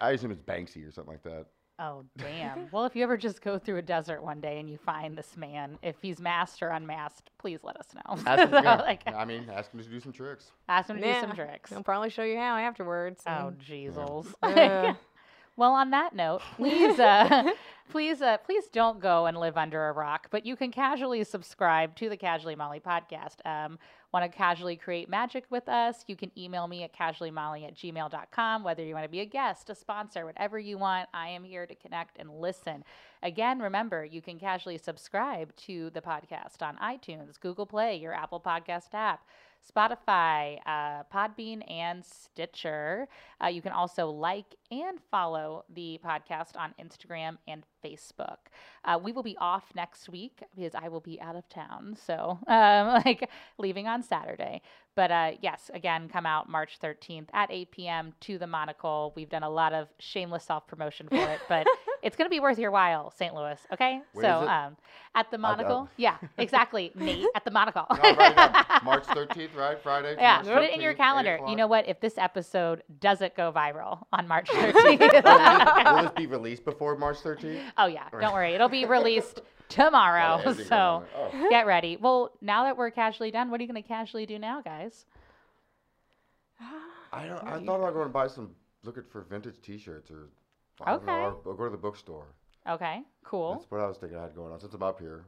I 0.00 0.12
assume 0.12 0.30
it's 0.30 0.40
Banksy 0.40 0.86
or 0.88 0.92
something 0.92 1.12
like 1.12 1.22
that. 1.24 1.46
Oh, 1.80 2.04
damn. 2.16 2.68
well, 2.72 2.86
if 2.86 2.96
you 2.96 3.04
ever 3.04 3.16
just 3.16 3.40
go 3.40 3.56
through 3.56 3.76
a 3.76 3.82
desert 3.82 4.20
one 4.20 4.40
day 4.40 4.58
and 4.58 4.68
you 4.68 4.78
find 4.78 5.16
this 5.16 5.36
man, 5.36 5.78
if 5.80 5.94
he's 6.02 6.18
masked 6.20 6.60
or 6.60 6.70
unmasked, 6.70 7.30
please 7.38 7.60
let 7.62 7.76
us 7.76 7.86
know. 7.94 8.16
Ask 8.26 8.42
him, 8.48 8.50
yeah. 8.64 8.80
like, 8.80 9.02
I 9.06 9.24
mean, 9.24 9.48
ask 9.52 9.70
him 9.72 9.78
to 9.80 9.88
do 9.88 10.00
some 10.00 10.10
tricks. 10.10 10.50
ask 10.68 10.90
him 10.90 10.96
to 10.96 11.02
do 11.02 11.20
some 11.20 11.32
tricks. 11.36 11.70
He'll 11.70 11.84
probably 11.84 12.10
show 12.10 12.24
you 12.24 12.36
how 12.36 12.56
afterwards. 12.56 13.22
Oh, 13.28 13.48
and- 13.48 13.60
Jesus. 13.60 13.96
Uh, 14.42 14.94
Well, 15.58 15.72
on 15.72 15.90
that 15.90 16.14
note, 16.14 16.40
please, 16.56 17.00
uh, 17.00 17.50
please, 17.90 18.22
uh, 18.22 18.36
please 18.38 18.68
don't 18.68 19.00
go 19.00 19.26
and 19.26 19.36
live 19.36 19.56
under 19.56 19.88
a 19.88 19.92
rock. 19.92 20.28
But 20.30 20.46
you 20.46 20.54
can 20.54 20.70
casually 20.70 21.24
subscribe 21.24 21.96
to 21.96 22.08
the 22.08 22.16
Casually 22.16 22.54
Mollie 22.54 22.78
podcast. 22.78 23.44
Um, 23.44 23.76
want 24.12 24.24
to 24.24 24.28
casually 24.28 24.76
create 24.76 25.08
magic 25.08 25.46
with 25.50 25.68
us? 25.68 26.04
You 26.06 26.14
can 26.14 26.30
email 26.38 26.68
me 26.68 26.84
at 26.84 26.94
casuallymollie 26.94 27.66
at 27.66 27.74
gmail.com. 27.74 28.62
Whether 28.62 28.84
you 28.84 28.94
want 28.94 29.04
to 29.04 29.10
be 29.10 29.18
a 29.18 29.26
guest, 29.26 29.68
a 29.68 29.74
sponsor, 29.74 30.24
whatever 30.24 30.60
you 30.60 30.78
want, 30.78 31.08
I 31.12 31.30
am 31.30 31.42
here 31.42 31.66
to 31.66 31.74
connect 31.74 32.18
and 32.20 32.30
listen. 32.30 32.84
Again, 33.24 33.58
remember 33.58 34.04
you 34.04 34.22
can 34.22 34.38
casually 34.38 34.78
subscribe 34.78 35.54
to 35.56 35.90
the 35.90 36.00
podcast 36.00 36.62
on 36.62 36.76
iTunes, 36.76 37.38
Google 37.40 37.66
Play, 37.66 37.96
your 37.96 38.14
Apple 38.14 38.40
Podcast 38.40 38.94
app. 38.94 39.26
Spotify, 39.66 40.58
uh, 40.66 41.02
Podbean, 41.12 41.68
and 41.70 42.04
Stitcher. 42.04 43.08
Uh, 43.42 43.48
you 43.48 43.62
can 43.62 43.72
also 43.72 44.08
like 44.08 44.54
and 44.70 44.98
follow 45.10 45.64
the 45.74 46.00
podcast 46.04 46.56
on 46.56 46.74
Instagram 46.80 47.38
and 47.46 47.64
Facebook. 47.84 48.36
Uh, 48.84 48.98
we 49.02 49.12
will 49.12 49.22
be 49.22 49.36
off 49.38 49.64
next 49.74 50.08
week 50.08 50.42
because 50.56 50.74
I 50.74 50.88
will 50.88 51.00
be 51.00 51.20
out 51.20 51.36
of 51.36 51.48
town, 51.48 51.96
so 52.04 52.38
um, 52.46 52.88
like 52.88 53.28
leaving 53.58 53.86
on 53.86 54.02
Saturday. 54.02 54.62
But 54.94 55.10
uh, 55.12 55.30
yes, 55.40 55.70
again, 55.72 56.08
come 56.08 56.26
out 56.26 56.48
March 56.48 56.78
13th 56.82 57.28
at 57.32 57.52
8 57.52 57.70
p.m. 57.70 58.14
to 58.22 58.36
the 58.36 58.48
Monocle. 58.48 59.12
We've 59.14 59.28
done 59.28 59.44
a 59.44 59.50
lot 59.50 59.72
of 59.72 59.88
shameless 60.00 60.42
self 60.44 60.66
promotion 60.66 61.08
for 61.08 61.16
it, 61.16 61.38
but 61.48 61.66
it's 62.02 62.16
going 62.16 62.26
to 62.26 62.34
be 62.34 62.40
worth 62.40 62.58
your 62.58 62.72
while, 62.72 63.12
St. 63.12 63.32
Louis. 63.32 63.60
Okay, 63.72 64.00
Where 64.12 64.24
so 64.24 64.38
is 64.38 64.42
it? 64.42 64.48
um, 64.48 64.76
at 65.14 65.30
the 65.30 65.38
Monocle, 65.38 65.88
yeah, 65.96 66.16
exactly, 66.38 66.90
Nate 66.96 67.26
at 67.36 67.44
the 67.44 67.52
Monocle. 67.52 67.86
No, 67.90 67.96
write. 68.14 68.82
March 68.82 69.04
13th, 69.04 69.54
right? 69.54 69.80
Friday. 69.80 70.16
Yeah, 70.18 70.42
put 70.42 70.64
it 70.64 70.74
in 70.74 70.80
your 70.80 70.94
calendar. 70.94 71.38
You 71.46 71.54
know 71.54 71.68
what? 71.68 71.88
If 71.88 72.00
this 72.00 72.18
episode 72.18 72.82
doesn't 73.00 73.36
go 73.36 73.52
viral 73.52 74.04
on 74.12 74.26
March 74.26 74.48
Will 74.52 74.57
13th, 74.58 75.84
will 75.84 76.02
this 76.02 76.12
be 76.16 76.26
released 76.26 76.64
before 76.64 76.96
March 76.96 77.18
13th? 77.18 77.60
oh 77.78 77.86
yeah, 77.86 78.08
don't 78.10 78.32
worry, 78.32 78.54
it'll 78.54 78.68
be 78.68 78.84
released 78.96 79.40
tomorrow. 79.68 80.40
Oh, 80.44 80.52
so. 80.54 81.04
Oh. 81.16 81.46
get 81.50 81.66
ready. 81.66 81.96
Well, 82.00 82.32
now 82.40 82.64
that 82.64 82.76
we're 82.76 82.90
casually 82.90 83.30
done, 83.30 83.50
what 83.50 83.60
are 83.60 83.62
you 83.64 83.68
going 83.70 83.82
to 83.82 83.86
casually 83.88 84.26
do 84.26 84.38
now, 84.38 84.60
guys? 84.62 85.04
I 87.12 87.26
don't. 87.26 87.42
I 87.44 87.64
thought 87.64 87.76
about 87.80 87.94
going 87.94 88.06
to 88.06 88.12
buy 88.12 88.26
some. 88.26 88.50
Looking 88.84 89.02
for 89.10 89.22
vintage 89.22 89.60
T-shirts 89.60 90.10
or. 90.10 90.28
I 90.80 90.92
know, 90.92 90.96
Okay. 90.98 91.12
or- 91.12 91.32
or 91.44 91.54
go 91.56 91.64
to 91.64 91.70
the 91.70 91.76
bookstore. 91.76 92.26
Okay, 92.68 93.02
cool. 93.24 93.54
That's 93.54 93.70
what 93.70 93.80
I 93.80 93.86
was 93.88 93.96
thinking 93.98 94.18
I 94.18 94.22
had 94.22 94.34
going 94.34 94.52
on 94.52 94.60
since 94.60 94.72
I'm 94.74 94.82
up 94.82 95.00
here. 95.00 95.24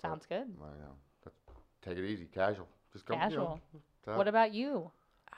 Sounds 0.00 0.26
good. 0.26 0.46
I 0.60 0.64
uh, 0.64 0.68
know. 0.68 1.32
Take 1.80 1.96
it 1.98 2.04
easy, 2.04 2.26
casual. 2.26 2.68
Just 2.92 3.06
come. 3.06 3.16
You 3.16 3.22
Casual. 3.22 3.60
know, 4.06 4.16
What 4.16 4.28
about 4.28 4.52
you? 4.52 4.90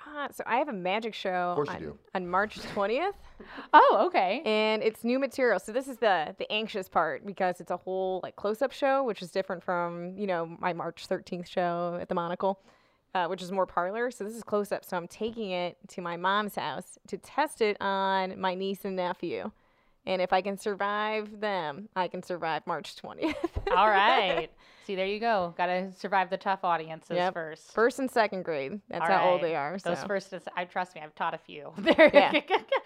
Ah, 0.07 0.29
so 0.33 0.45
I 0.47 0.57
have 0.57 0.69
a 0.69 0.73
magic 0.73 1.15
show 1.15 1.53
course 1.55 1.69
you 1.69 1.75
on, 1.75 1.81
do. 1.81 1.99
on 2.15 2.29
March 2.29 2.59
20th, 2.75 3.13
Oh, 3.73 4.03
okay. 4.07 4.43
and 4.45 4.83
it's 4.83 5.05
new 5.05 5.19
material. 5.19 5.59
So 5.59 5.73
this 5.73 5.89
is 5.89 5.99
the 5.99 6.35
the 6.39 6.51
anxious 6.53 6.89
part 6.89 7.25
because 7.27 7.61
it's 7.61 7.71
a 7.71 7.77
whole 7.77 8.21
like 8.23 8.37
close 8.37 8.63
up 8.63 8.73
show, 8.73 9.05
which 9.05 9.23
is 9.23 9.31
different 9.31 9.63
from 9.63 10.17
you 10.17 10.27
know 10.27 10.47
my 10.61 10.73
March 10.73 11.07
13th 11.09 11.47
show 11.47 11.99
at 12.01 12.09
the 12.09 12.15
Monocle. 12.15 12.61
Uh, 13.15 13.29
which 13.29 13.41
is 13.43 13.53
more 13.53 13.65
parlor. 13.65 14.11
So 14.11 14.25
this 14.25 14.35
is 14.35 14.43
close 14.43 14.73
up. 14.73 14.85
So 14.85 14.97
I'm 14.97 15.07
taking 15.07 15.53
it 15.53 15.77
to 15.91 16.01
my 16.01 16.17
mom's 16.17 16.57
house 16.57 16.99
to 17.07 17.17
test 17.17 17.61
it 17.61 17.77
on 17.81 18.41
my 18.41 18.57
niece 18.57 18.85
and 18.85 18.97
nephew. 18.97 19.53
And 20.05 20.21
if 20.21 20.33
I 20.33 20.43
can 20.43 20.59
survive 20.59 21.39
them, 21.39 21.89
I 21.95 22.09
can 22.09 22.25
survive 22.25 22.67
March 22.67 22.97
20th. 22.97 23.37
All 23.71 23.89
right. 23.89 24.51
See, 24.87 24.95
there 24.95 25.07
you 25.07 25.19
go. 25.21 25.55
Got 25.57 25.67
to 25.67 25.93
survive 25.93 26.29
the 26.31 26.37
tough 26.37 26.61
audiences 26.63 27.17
Yep. 27.17 27.33
first. 27.35 27.73
First 27.73 27.99
and 27.99 28.11
second 28.11 28.45
grade. 28.45 28.81
That's 28.89 29.03
All 29.11 29.19
how 29.19 29.31
old 29.31 29.41
they 29.43 29.55
are. 29.55 29.79
Those 29.79 30.05
first, 30.05 30.33
is, 30.33 30.43
I 30.57 30.65
trust 30.67 30.95
me, 30.95 31.01
I've 31.01 31.15
taught 31.15 31.33
a 31.35 31.39
few. 31.39 31.73
They're- 31.79 32.11
Yeah. 32.13 32.33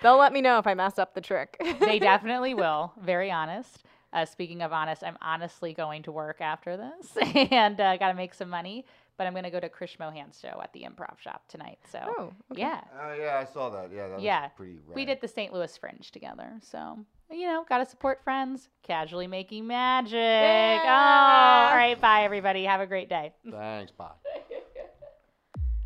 They'll 0.03 0.17
let 0.19 0.33
me 0.33 0.41
know 0.41 0.59
if 0.59 0.67
I 0.67 0.75
mess 0.75 0.99
up 0.99 1.15
the 1.15 1.21
trick. 1.21 1.57
they 1.81 1.99
definitely 2.13 2.55
will. 2.55 2.93
Very 3.03 3.31
honest. 3.31 3.83
Uh, 4.13 4.25
speaking 4.25 4.63
of 4.63 4.73
honest, 4.73 5.03
I'm 5.05 5.19
honestly 5.21 5.75
going 5.75 6.03
to 6.05 6.13
work 6.13 6.41
after 6.41 6.77
this 6.77 7.17
and 7.51 7.79
uh, 7.81 7.97
got 7.97 8.09
to 8.09 8.15
make 8.15 8.33
some 8.33 8.49
money. 8.49 8.87
But 9.19 9.27
I'm 9.27 9.33
going 9.33 9.45
to 9.45 9.51
go 9.51 9.59
to 9.59 9.69
Krish 9.69 9.99
Mohan's 9.99 10.39
show 10.41 10.61
at 10.63 10.73
the 10.73 10.83
Improv 10.85 11.19
Shop 11.19 11.43
tonight. 11.49 11.81
So 11.91 11.99
Oh, 12.07 12.23
okay. 12.53 12.61
yeah, 12.61 12.81
Oh 13.03 13.15
yeah, 13.21 13.39
I 13.41 13.53
saw 13.53 13.69
that. 13.71 13.91
Yeah, 13.93 14.07
that 14.09 14.21
Yeah. 14.21 14.43
was 14.43 14.51
pretty. 14.57 14.75
Rad. 14.87 14.95
we 14.95 15.05
did 15.05 15.21
the 15.21 15.27
St. 15.27 15.53
Louis 15.53 15.77
Fringe 15.77 16.11
together. 16.13 16.53
So 16.63 17.01
you 17.31 17.47
know, 17.47 17.65
got 17.69 17.79
to 17.79 17.87
support 17.87 18.23
friends, 18.25 18.69
casually 18.83 19.27
making 19.27 19.67
magic. 19.67 20.15
Yeah. 20.15 20.83
Oh, 20.85 21.71
all 21.71 21.77
right. 21.77 22.01
Bye, 22.01 22.23
everybody. 22.23 22.65
Have 22.65 22.81
a 22.81 22.87
great 22.87 23.09
day. 23.09 23.33
Thanks. 23.51 23.93
Bye. 23.93 24.11